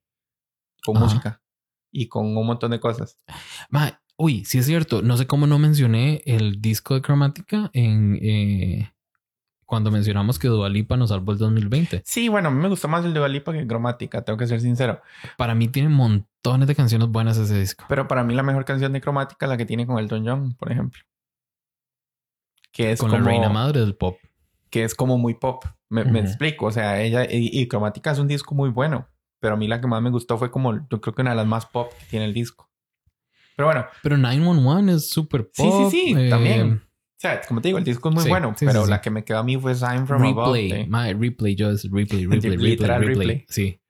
con 0.83 0.97
Ajá. 0.97 1.05
música 1.05 1.41
y 1.91 2.07
con 2.07 2.35
un 2.37 2.45
montón 2.45 2.71
de 2.71 2.79
cosas. 2.79 3.17
Ma, 3.69 4.01
uy, 4.17 4.45
sí 4.45 4.57
es 4.59 4.65
cierto. 4.65 5.01
No 5.01 5.17
sé 5.17 5.25
cómo 5.27 5.47
no 5.47 5.57
mencioné 5.59 6.21
el 6.25 6.61
disco 6.61 6.93
de 6.95 7.01
cromática 7.01 7.69
en 7.73 8.17
eh, 8.21 8.91
cuando 9.65 9.89
mencionamos 9.91 10.37
que 10.37 10.47
Dua 10.49 10.67
Lipa 10.69 10.97
nos 10.97 11.09
salvó 11.09 11.31
el 11.31 11.37
2020. 11.37 12.01
Sí, 12.05 12.27
bueno, 12.29 12.49
a 12.49 12.51
mí 12.51 12.59
me 12.61 12.67
gustó 12.67 12.87
más 12.89 13.05
el 13.05 13.13
de 13.13 13.19
Dua 13.19 13.29
Lipa 13.29 13.53
que 13.53 13.65
Cromática, 13.65 14.21
tengo 14.21 14.37
que 14.37 14.47
ser 14.47 14.59
sincero. 14.59 15.01
Para 15.37 15.55
mí 15.55 15.67
tiene 15.69 15.87
montones 15.89 16.67
de 16.67 16.75
canciones 16.75 17.07
buenas 17.07 17.37
ese 17.37 17.57
disco. 17.59 17.85
Pero 17.87 18.07
para 18.07 18.23
mí 18.23 18.33
la 18.35 18.43
mejor 18.43 18.65
canción 18.65 18.91
de 18.93 18.99
Cromática 19.01 19.45
es 19.45 19.49
la 19.49 19.57
que 19.57 19.65
tiene 19.65 19.85
con 19.87 19.97
Elton 19.97 20.25
John, 20.27 20.55
por 20.55 20.71
ejemplo. 20.71 21.01
Que 22.71 22.91
es 22.91 22.99
con 22.99 23.09
como, 23.09 23.23
la 23.23 23.29
reina 23.29 23.49
madre 23.49 23.79
del 23.81 23.95
pop. 23.95 24.17
Que 24.71 24.83
es 24.83 24.95
como 24.95 25.17
muy 25.19 25.35
pop. 25.35 25.63
Me, 25.89 26.03
me 26.05 26.19
Ujú. 26.21 26.27
explico. 26.29 26.65
O 26.65 26.71
sea, 26.71 26.99
ella 27.01 27.25
y, 27.25 27.49
y 27.51 27.67
Cromática 27.67 28.11
es 28.11 28.17
un 28.19 28.27
disco 28.27 28.55
muy 28.55 28.69
bueno. 28.69 29.07
Pero 29.39 29.55
a 29.55 29.57
mí 29.57 29.67
la 29.67 29.81
que 29.81 29.87
más 29.87 30.01
me 30.01 30.09
gustó 30.11 30.37
fue 30.37 30.49
como, 30.51 30.87
yo 30.89 31.01
creo 31.01 31.13
que 31.13 31.21
una 31.21 31.31
de 31.31 31.35
las 31.37 31.47
más 31.47 31.65
pop 31.65 31.91
que 31.99 32.05
tiene 32.05 32.25
el 32.25 32.33
disco. 32.33 32.69
Pero 33.55 33.67
bueno, 33.67 33.85
Pero 34.01 34.17
911 34.17 34.93
es 34.95 35.09
súper 35.09 35.49
Sí, 35.53 35.63
sí, 35.63 35.69
pop. 35.69 35.91
sí, 35.91 36.15
eh, 36.17 36.29
también. 36.29 36.73
o 36.83 36.89
sea, 37.17 37.41
como 37.47 37.59
te 37.61 37.67
digo, 37.67 37.77
el 37.79 37.83
disco 37.83 38.09
es 38.09 38.15
muy 38.15 38.23
Sí, 38.23 38.29
bueno. 38.29 38.53
sí, 38.57 38.65
pero 38.65 38.83
sí, 38.85 38.89
la 38.89 38.97
sí. 38.97 39.01
que 39.03 39.09
me 39.09 39.23
quedó 39.23 39.39
a 39.39 39.43
mí 39.43 39.57
fue 39.57 39.75
Sign 39.75 40.07
from 40.07 40.23
Above. 40.23 40.53
Replay. 40.55 40.71
de- 40.71 40.87
Ma, 40.87 41.07
replay, 41.11 41.55
yo 41.55 41.69
es 41.71 41.83
replay, 41.91 42.25
replay, 42.27 42.57
replay. 42.75 42.99
replay. 43.07 43.45
Sí. 43.49 43.81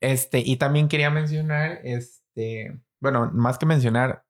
Este, 0.00 0.40
y 0.40 0.56
también 0.56 0.88
quería 0.88 1.10
mencionar, 1.10 1.80
este, 1.84 2.80
bueno, 3.00 3.30
más 3.32 3.58
que 3.58 3.66
mencionar, 3.66 4.24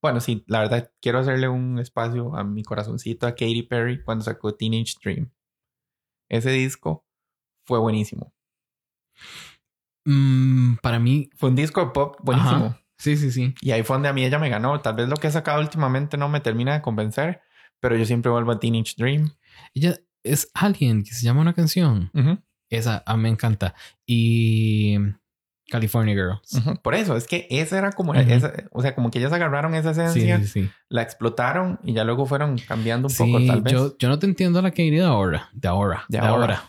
bueno, 0.00 0.20
sí, 0.20 0.44
la 0.46 0.60
verdad, 0.60 0.92
quiero 1.00 1.18
hacerle 1.18 1.48
un 1.48 1.78
espacio 1.78 2.34
a 2.36 2.44
mi 2.44 2.62
corazoncito 2.62 3.26
a 3.26 3.32
Katy 3.32 3.62
Perry 3.64 4.02
cuando 4.02 4.24
sacó 4.24 4.54
Teenage 4.54 4.94
Dream. 5.02 5.30
Ese 6.28 6.50
disco 6.50 7.04
fue 7.66 7.78
buenísimo. 7.78 8.32
Mm, 10.04 10.76
para 10.82 10.98
mí, 10.98 11.30
Fue 11.36 11.50
un 11.50 11.56
disco 11.56 11.80
de 11.84 11.90
pop 11.90 12.16
buenísimo. 12.22 12.66
Ajá. 12.66 12.80
sí, 12.98 13.16
sí, 13.16 13.30
sí. 13.30 13.54
Y 13.60 13.72
ahí 13.72 13.82
fue 13.82 13.94
donde 13.96 14.08
a 14.08 14.12
mí 14.12 14.24
ella 14.24 14.38
me 14.38 14.48
ganó. 14.48 14.80
Tal 14.80 14.94
vez 14.94 15.08
lo 15.08 15.16
que 15.16 15.26
he 15.28 15.30
sacado 15.30 15.60
últimamente 15.60 16.16
no 16.16 16.28
me 16.28 16.40
termina 16.40 16.74
de 16.74 16.82
convencer, 16.82 17.42
pero 17.80 17.96
yo 17.96 18.04
siempre 18.04 18.30
vuelvo 18.30 18.52
a 18.52 18.60
Teenage 18.60 18.94
Dream. 18.96 19.30
Ella 19.74 19.96
es 20.22 20.50
alguien 20.54 21.02
que 21.02 21.12
se 21.12 21.24
llama 21.24 21.40
una 21.40 21.54
canción. 21.54 22.10
Ujú, 22.14 22.38
Esa 22.70 23.02
a 23.06 23.16
mí 23.16 23.24
me 23.24 23.28
encanta. 23.30 23.74
Y 24.06 24.96
California 25.70 26.14
Girls. 26.14 26.62
Por 26.82 26.94
eso, 26.94 27.16
es 27.16 27.26
que 27.26 27.46
esa 27.50 27.78
era 27.78 27.92
como, 27.92 28.14
esa, 28.14 28.52
o 28.72 28.80
sea, 28.82 28.94
como 28.94 29.10
que 29.10 29.18
ellas 29.18 29.32
agarraron 29.32 29.74
esa 29.74 29.90
esencia, 29.90 30.38
sí, 30.40 30.46
sí. 30.46 30.70
la 30.88 31.02
explotaron 31.02 31.78
y 31.84 31.92
ya 31.92 32.04
luego 32.04 32.24
fueron 32.26 32.56
cambiando 32.58 33.06
un 33.08 33.10
Sí, 33.10 33.24
poco, 33.24 33.44
tal 33.46 33.62
vez. 33.62 33.72
Yo, 33.72 33.96
yo 33.98 34.08
no 34.08 34.18
te 34.18 34.26
entiendo 34.26 34.62
la 34.62 34.70
Katie 34.70 34.90
de 34.92 35.02
ahora. 35.04 35.48
De 35.52 35.68
ahora. 35.68 36.04
De 36.08 36.18
ahora. 36.18 36.64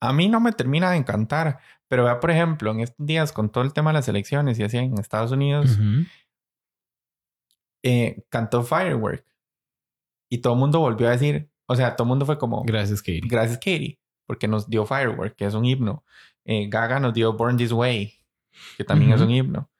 A 0.00 0.12
mí 0.12 0.28
no 0.28 0.40
me 0.40 0.52
termina 0.52 0.90
de 0.90 0.96
encantar, 0.96 1.58
pero 1.88 2.04
vea, 2.04 2.18
por 2.20 2.30
ejemplo, 2.30 2.70
en 2.70 2.80
estos 2.80 3.06
días 3.06 3.32
con 3.32 3.50
todo 3.50 3.62
el 3.64 3.72
tema 3.72 3.90
de 3.90 3.94
las 3.94 4.08
elecciones 4.08 4.58
y 4.58 4.62
así 4.62 4.78
en 4.78 4.98
Estados 4.98 5.30
Unidos, 5.32 5.78
eh, 7.82 8.22
cantó 8.30 8.62
Firework 8.62 9.24
y 10.30 10.38
todo 10.38 10.54
el 10.54 10.58
mundo 10.58 10.80
volvió 10.80 11.08
a 11.08 11.10
decir, 11.12 11.50
o 11.66 11.76
sea, 11.76 11.96
todo 11.96 12.04
el 12.06 12.08
mundo 12.08 12.26
fue 12.26 12.38
como, 12.38 12.62
Gracias, 12.64 13.00
Katie. 13.02 13.20
gracias 13.24 13.58
Katie, 13.58 13.98
porque 14.26 14.48
nos 14.48 14.68
dio 14.68 14.86
Firework, 14.86 15.36
que 15.36 15.44
es 15.44 15.54
un 15.54 15.64
himno. 15.64 16.04
Eh, 16.46 16.68
Gaga 16.68 17.00
nos 17.00 17.14
dio 17.14 17.32
Born 17.34 17.56
This 17.56 17.72
Way, 17.72 18.13
que 18.76 18.84
también 18.84 19.12
es 19.12 19.20
Ujú. 19.20 19.28
un 19.30 19.34
himno. 19.34 19.70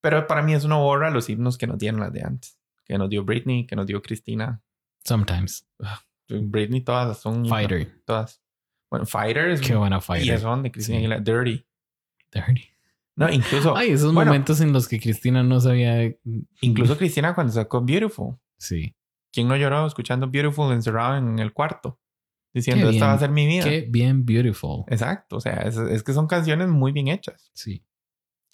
Pero 0.00 0.26
para 0.26 0.42
mí 0.42 0.54
es 0.54 0.64
una 0.64 0.76
borra 0.76 1.10
los 1.10 1.28
himnos 1.28 1.58
que 1.58 1.66
nos 1.66 1.78
dieron 1.78 2.00
las 2.00 2.12
de 2.12 2.22
antes, 2.22 2.58
que 2.84 2.96
nos 2.98 3.08
dio 3.10 3.24
Britney, 3.24 3.66
que 3.66 3.76
nos 3.76 3.86
dio 3.86 4.00
Cristina. 4.02 4.62
Sometimes. 5.04 5.66
Britney 6.28 6.80
todas 6.82 7.18
son 7.18 7.34
himnos, 7.36 7.50
Fighter. 7.50 8.02
todas. 8.04 8.42
Bueno, 8.90 9.06
Fighter 9.06 9.50
es 9.50 9.60
Qué 9.60 9.74
buena 9.74 9.98
y 9.98 10.00
Fighter. 10.00 10.38
son 10.40 10.62
de 10.62 10.70
Cristina 10.72 10.98
Sí. 10.98 11.04
Aguilera, 11.04 11.20
Dirty. 11.20 11.66
Dirty. 12.32 12.64
No, 13.16 13.30
incluso, 13.32 13.74
Ay, 13.76 13.90
esos 13.92 14.12
bueno, 14.12 14.30
momentos 14.30 14.60
en 14.60 14.72
los 14.72 14.86
que 14.88 15.00
Cristina 15.00 15.42
no 15.42 15.60
sabía. 15.60 16.14
incluso 16.60 16.96
Cristina 16.98 17.34
cuando 17.34 17.52
sacó 17.52 17.80
Beautiful. 17.82 18.36
Sí. 18.58 18.94
¿Quién 19.32 19.48
no 19.48 19.56
lloró 19.56 19.86
escuchando 19.86 20.28
Beautiful 20.28 20.72
encerrado 20.72 21.16
en 21.16 21.38
el 21.38 21.52
cuarto? 21.52 21.98
Diciendo, 22.52 22.88
Qué 22.88 22.94
esta 22.94 23.06
va 23.06 23.12
a 23.12 23.14
bien. 23.16 23.20
ser 23.20 23.30
mi 23.30 23.46
vida. 23.46 23.64
Qué 23.64 23.86
bien 23.88 24.24
beautiful. 24.24 24.84
Exacto, 24.88 25.36
o 25.36 25.40
sea, 25.40 25.56
es, 25.62 25.76
es 25.76 26.02
que 26.02 26.12
son 26.12 26.26
canciones 26.26 26.68
muy 26.68 26.92
bien 26.92 27.08
hechas. 27.08 27.50
Sí. 27.54 27.82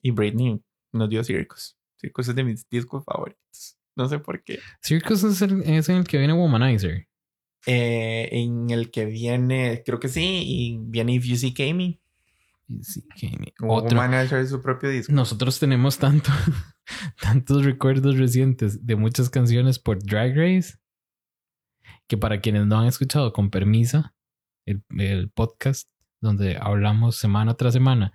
Y 0.03 0.11
Britney 0.11 0.61
nos 0.93 1.09
dio 1.09 1.25
Circus. 1.25 1.77
Circus 1.97 2.29
es 2.29 2.35
de 2.35 2.45
mis 2.45 2.69
discos 2.69 3.05
favoritos. 3.05 3.79
No 3.95 4.09
sé 4.09 4.19
por 4.19 4.43
qué. 4.43 4.59
Circus 4.83 5.23
es, 5.23 5.43
el, 5.43 5.63
es 5.63 5.89
en 5.89 5.99
el 5.99 6.07
que 6.07 6.19
viene 6.19 6.33
Womanizer. 6.33 7.09
Eh, 7.67 8.29
en 8.33 8.71
el 8.71 8.91
que 8.91 9.05
viene, 9.05 9.83
creo 9.87 10.01
que 10.01 10.09
sí, 10.09 10.43
y 10.45 10.79
viene 10.79 11.15
If 11.15 11.25
You 11.25 11.37
See 11.37 11.55
Amy. 11.71 12.01
Sí, 12.83 13.07
Otro. 13.61 13.97
Womanizer 13.97 14.41
es 14.41 14.51
su 14.51 14.61
propio 14.61 14.91
disco. 14.91 15.13
Nosotros 15.13 15.61
tenemos 15.61 15.99
tanto, 15.99 16.31
tantos 17.21 17.65
recuerdos 17.65 18.19
recientes 18.19 18.85
de 18.85 18.97
muchas 18.97 19.31
canciones 19.31 19.79
por 19.79 20.03
Drag 20.03 20.35
Race 20.37 20.79
que 22.09 22.17
para 22.17 22.41
quienes 22.41 22.67
no 22.67 22.79
han 22.79 22.87
escuchado 22.87 23.33
con 23.33 23.51
permisa 23.51 24.15
el, 24.67 24.83
el 24.99 25.31
podcast 25.31 25.89
donde 26.21 26.57
hablamos 26.61 27.17
semana 27.17 27.55
tras 27.55 27.73
semana 27.73 28.13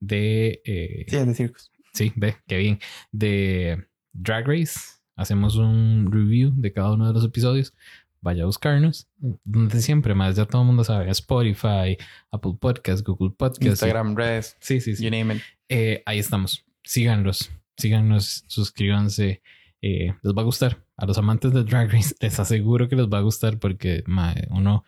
de 0.00 0.62
eh, 0.64 1.04
Sí, 1.08 1.16
de 1.16 1.34
Circus. 1.34 1.70
Sí, 1.92 2.12
ve, 2.16 2.36
qué 2.46 2.58
bien. 2.58 2.78
De 3.12 3.86
Drag 4.12 4.46
Race. 4.46 4.80
Hacemos 5.16 5.56
un 5.56 6.10
review 6.10 6.52
de 6.56 6.72
cada 6.72 6.92
uno 6.92 7.06
de 7.06 7.12
los 7.12 7.24
episodios. 7.24 7.74
Vaya 8.22 8.42
a 8.42 8.46
buscarnos. 8.46 9.08
Donde 9.44 9.80
siempre 9.80 10.14
más, 10.14 10.36
ya 10.36 10.46
todo 10.46 10.62
el 10.62 10.66
mundo 10.66 10.84
sabe. 10.84 11.10
Spotify, 11.10 11.96
Apple 12.30 12.52
Podcast, 12.58 13.06
Google 13.06 13.30
Podcast. 13.36 13.62
Instagram, 13.62 14.14
redes, 14.14 14.56
Sí, 14.60 14.80
sí, 14.80 14.96
sí. 14.96 15.04
you 15.04 15.10
name 15.10 15.34
it. 15.34 15.42
Eh, 15.68 16.02
ahí 16.06 16.18
estamos. 16.18 16.64
Síganlos. 16.84 17.50
Síganos, 17.76 18.44
suscríbanse. 18.46 19.42
Eh, 19.82 20.14
les 20.22 20.34
va 20.34 20.42
a 20.42 20.44
gustar. 20.44 20.84
A 20.96 21.06
los 21.06 21.16
amantes 21.16 21.52
de 21.52 21.64
Drag 21.64 21.90
Race 21.90 22.14
les 22.20 22.38
aseguro 22.38 22.88
que 22.88 22.96
les 22.96 23.06
va 23.06 23.18
a 23.18 23.22
gustar 23.22 23.58
porque 23.58 24.04
uno 24.50 24.84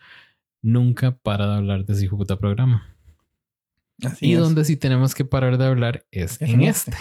nunca 0.60 1.16
para 1.16 1.46
de 1.46 1.54
hablar 1.54 1.86
de 1.86 1.92
ese 1.94 2.04
hijo 2.04 2.16
de 2.16 2.20
puta 2.20 2.38
programa. 2.38 2.91
Así 4.04 4.28
y 4.28 4.32
es. 4.34 4.40
donde 4.40 4.64
sí 4.64 4.76
tenemos 4.76 5.14
que 5.14 5.24
parar 5.24 5.58
de 5.58 5.64
hablar 5.66 6.06
es, 6.10 6.40
Es 6.40 6.50
en 6.50 6.62
en 6.62 6.68
este. 6.68 6.96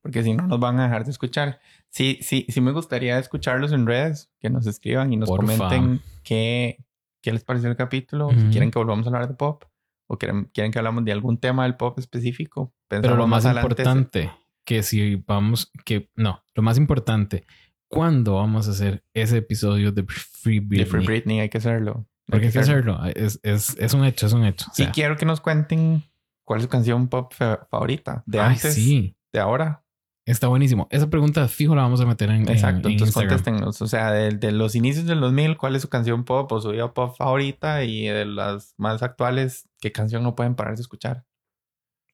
Porque 0.00 0.22
si 0.22 0.32
no, 0.34 0.46
nos 0.46 0.60
van 0.60 0.78
a 0.78 0.84
dejar 0.84 1.04
de 1.04 1.10
escuchar. 1.10 1.60
Sí, 1.90 2.18
sí, 2.22 2.46
sí 2.48 2.60
me 2.60 2.72
gustaría 2.72 3.18
escucharlos 3.18 3.72
en 3.72 3.86
redes, 3.86 4.30
que 4.40 4.48
nos 4.50 4.66
escriban 4.66 5.12
y 5.12 5.16
nos 5.16 5.28
Porfa. 5.28 5.56
comenten 5.56 6.00
qué, 6.22 6.78
qué 7.20 7.32
les 7.32 7.44
pareció 7.44 7.68
el 7.68 7.76
capítulo, 7.76 8.30
si 8.30 8.36
Ujú. 8.36 8.50
quieren 8.50 8.70
que 8.70 8.78
volvamos 8.78 9.06
a 9.06 9.08
hablar 9.10 9.28
de 9.28 9.34
pop 9.34 9.64
o 10.08 10.18
quieren, 10.18 10.50
quieren 10.54 10.72
que 10.72 10.78
hablamos 10.78 11.04
de 11.04 11.12
algún 11.12 11.38
tema 11.38 11.64
del 11.64 11.76
pop 11.76 11.98
específico. 11.98 12.72
Pero 12.88 13.16
lo 13.16 13.26
más 13.26 13.44
adelante 13.44 13.82
importante, 13.82 14.30
que 14.64 14.82
si 14.82 15.16
vamos, 15.26 15.70
que 15.84 16.10
no, 16.14 16.44
lo 16.54 16.62
más 16.62 16.78
importante, 16.78 17.44
¿cuándo 17.88 18.34
vamos 18.36 18.68
a 18.68 18.72
hacer 18.72 19.04
ese 19.14 19.38
episodio 19.38 19.90
de 19.92 20.04
Free 20.06 20.60
Britney? 20.60 20.84
De 20.84 20.90
Free 20.90 21.06
Britney 21.06 21.40
hay 21.40 21.48
que 21.48 21.58
hacerlo. 21.58 22.06
Porque 22.26 22.46
hay 22.46 22.52
que 22.52 22.58
hacerlo. 22.60 23.00
Es, 23.14 23.40
es, 23.42 23.76
es 23.78 23.94
un 23.94 24.04
hecho, 24.04 24.26
es 24.26 24.32
un 24.32 24.44
hecho. 24.44 24.66
O 24.68 24.72
y 24.74 24.84
sea, 24.84 24.92
quiero 24.92 25.16
que 25.16 25.26
nos 25.26 25.40
cuenten 25.40 26.04
cuál 26.52 26.60
es 26.60 26.64
su 26.64 26.68
canción 26.68 27.08
pop 27.08 27.32
fa- 27.32 27.66
favorita. 27.70 28.22
De 28.26 28.38
ay, 28.38 28.54
antes, 28.56 28.74
sí, 28.74 29.16
de 29.32 29.40
ahora. 29.40 29.82
está 30.26 30.48
buenísimo. 30.48 30.86
Esa 30.90 31.08
pregunta 31.08 31.48
fijo 31.48 31.74
la 31.74 31.80
vamos 31.82 32.02
a 32.02 32.06
meter 32.06 32.28
en, 32.28 32.42
en- 32.42 32.48
Exacto. 32.50 32.88
en 32.88 32.92
Entonces 32.92 33.16
Instagram. 33.16 33.38
contéstenos. 33.38 33.80
O 33.80 33.86
sea, 33.86 34.12
de, 34.12 34.32
de 34.32 34.52
los 34.52 34.74
inicios 34.74 35.06
del 35.06 35.20
2000, 35.20 35.56
¿cuál 35.56 35.74
es 35.76 35.80
su 35.82 35.88
canción 35.88 36.24
pop 36.24 36.52
o 36.52 36.60
su 36.60 36.68
vida 36.72 36.92
pop 36.92 37.16
favorita? 37.16 37.84
Y 37.84 38.04
de 38.06 38.26
las 38.26 38.74
más 38.76 39.02
actuales, 39.02 39.66
¿qué 39.80 39.92
canción 39.92 40.22
no 40.22 40.34
pueden 40.36 40.54
parar 40.54 40.76
de 40.76 40.82
escuchar? 40.82 41.24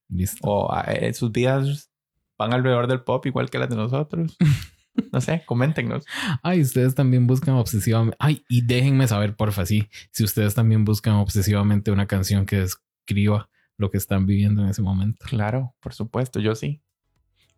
Listo. 0.08 0.38
O 0.42 0.72
eh, 0.86 1.12
sus 1.14 1.32
vidas 1.32 1.90
van 2.38 2.52
alrededor 2.52 2.86
del 2.86 3.02
pop 3.02 3.26
igual 3.26 3.50
que 3.50 3.58
las 3.58 3.68
de 3.68 3.76
nosotros. 3.76 4.36
No 5.12 5.20
sé, 5.20 5.44
coméntenos. 5.46 6.04
Ay, 6.42 6.60
ustedes 6.60 6.92
también 6.92 7.28
buscan 7.28 7.54
obsesivamente. 7.54 8.16
Ay, 8.18 8.42
y 8.48 8.62
déjenme 8.62 9.06
saber, 9.06 9.36
porfa, 9.36 9.64
sí, 9.64 9.88
si 10.10 10.24
ustedes 10.24 10.56
también 10.56 10.84
buscan 10.84 11.14
obsesivamente 11.14 11.92
una 11.92 12.08
canción 12.08 12.44
que 12.46 12.56
describa 12.56 13.48
lo 13.78 13.90
que 13.90 13.96
están 13.96 14.26
viviendo 14.26 14.62
en 14.62 14.68
ese 14.68 14.82
momento. 14.82 15.24
Claro, 15.26 15.74
por 15.80 15.94
supuesto, 15.94 16.40
yo 16.40 16.54
sí. 16.54 16.82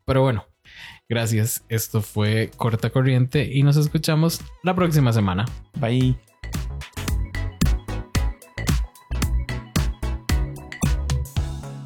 Pero 0.05 0.23
bueno, 0.23 0.45
gracias. 1.09 1.65
Esto 1.69 2.03
fue 2.03 2.51
Corta 2.57 2.91
Corriente 2.91 3.51
y 3.53 3.63
nos 3.63 3.77
escuchamos 3.77 4.41
la 4.63 4.75
próxima 4.75 5.13
semana. 5.13 5.47
Bye. 5.79 6.17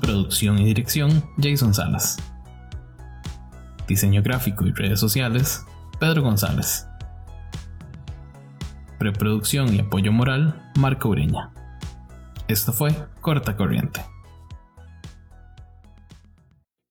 Producción 0.00 0.58
y 0.58 0.64
dirección, 0.64 1.24
Jason 1.40 1.72
Salas. 1.72 2.18
Diseño 3.86 4.22
gráfico 4.22 4.66
y 4.66 4.72
redes 4.72 5.00
sociales, 5.00 5.64
Pedro 6.00 6.22
González. 6.22 6.86
Preproducción 8.98 9.74
y 9.74 9.80
apoyo 9.80 10.12
moral, 10.12 10.72
Marco 10.78 11.10
Ureña. 11.10 11.52
Esto 12.48 12.72
fue 12.72 12.94
Corta 13.20 13.56
Corriente. 13.56 14.00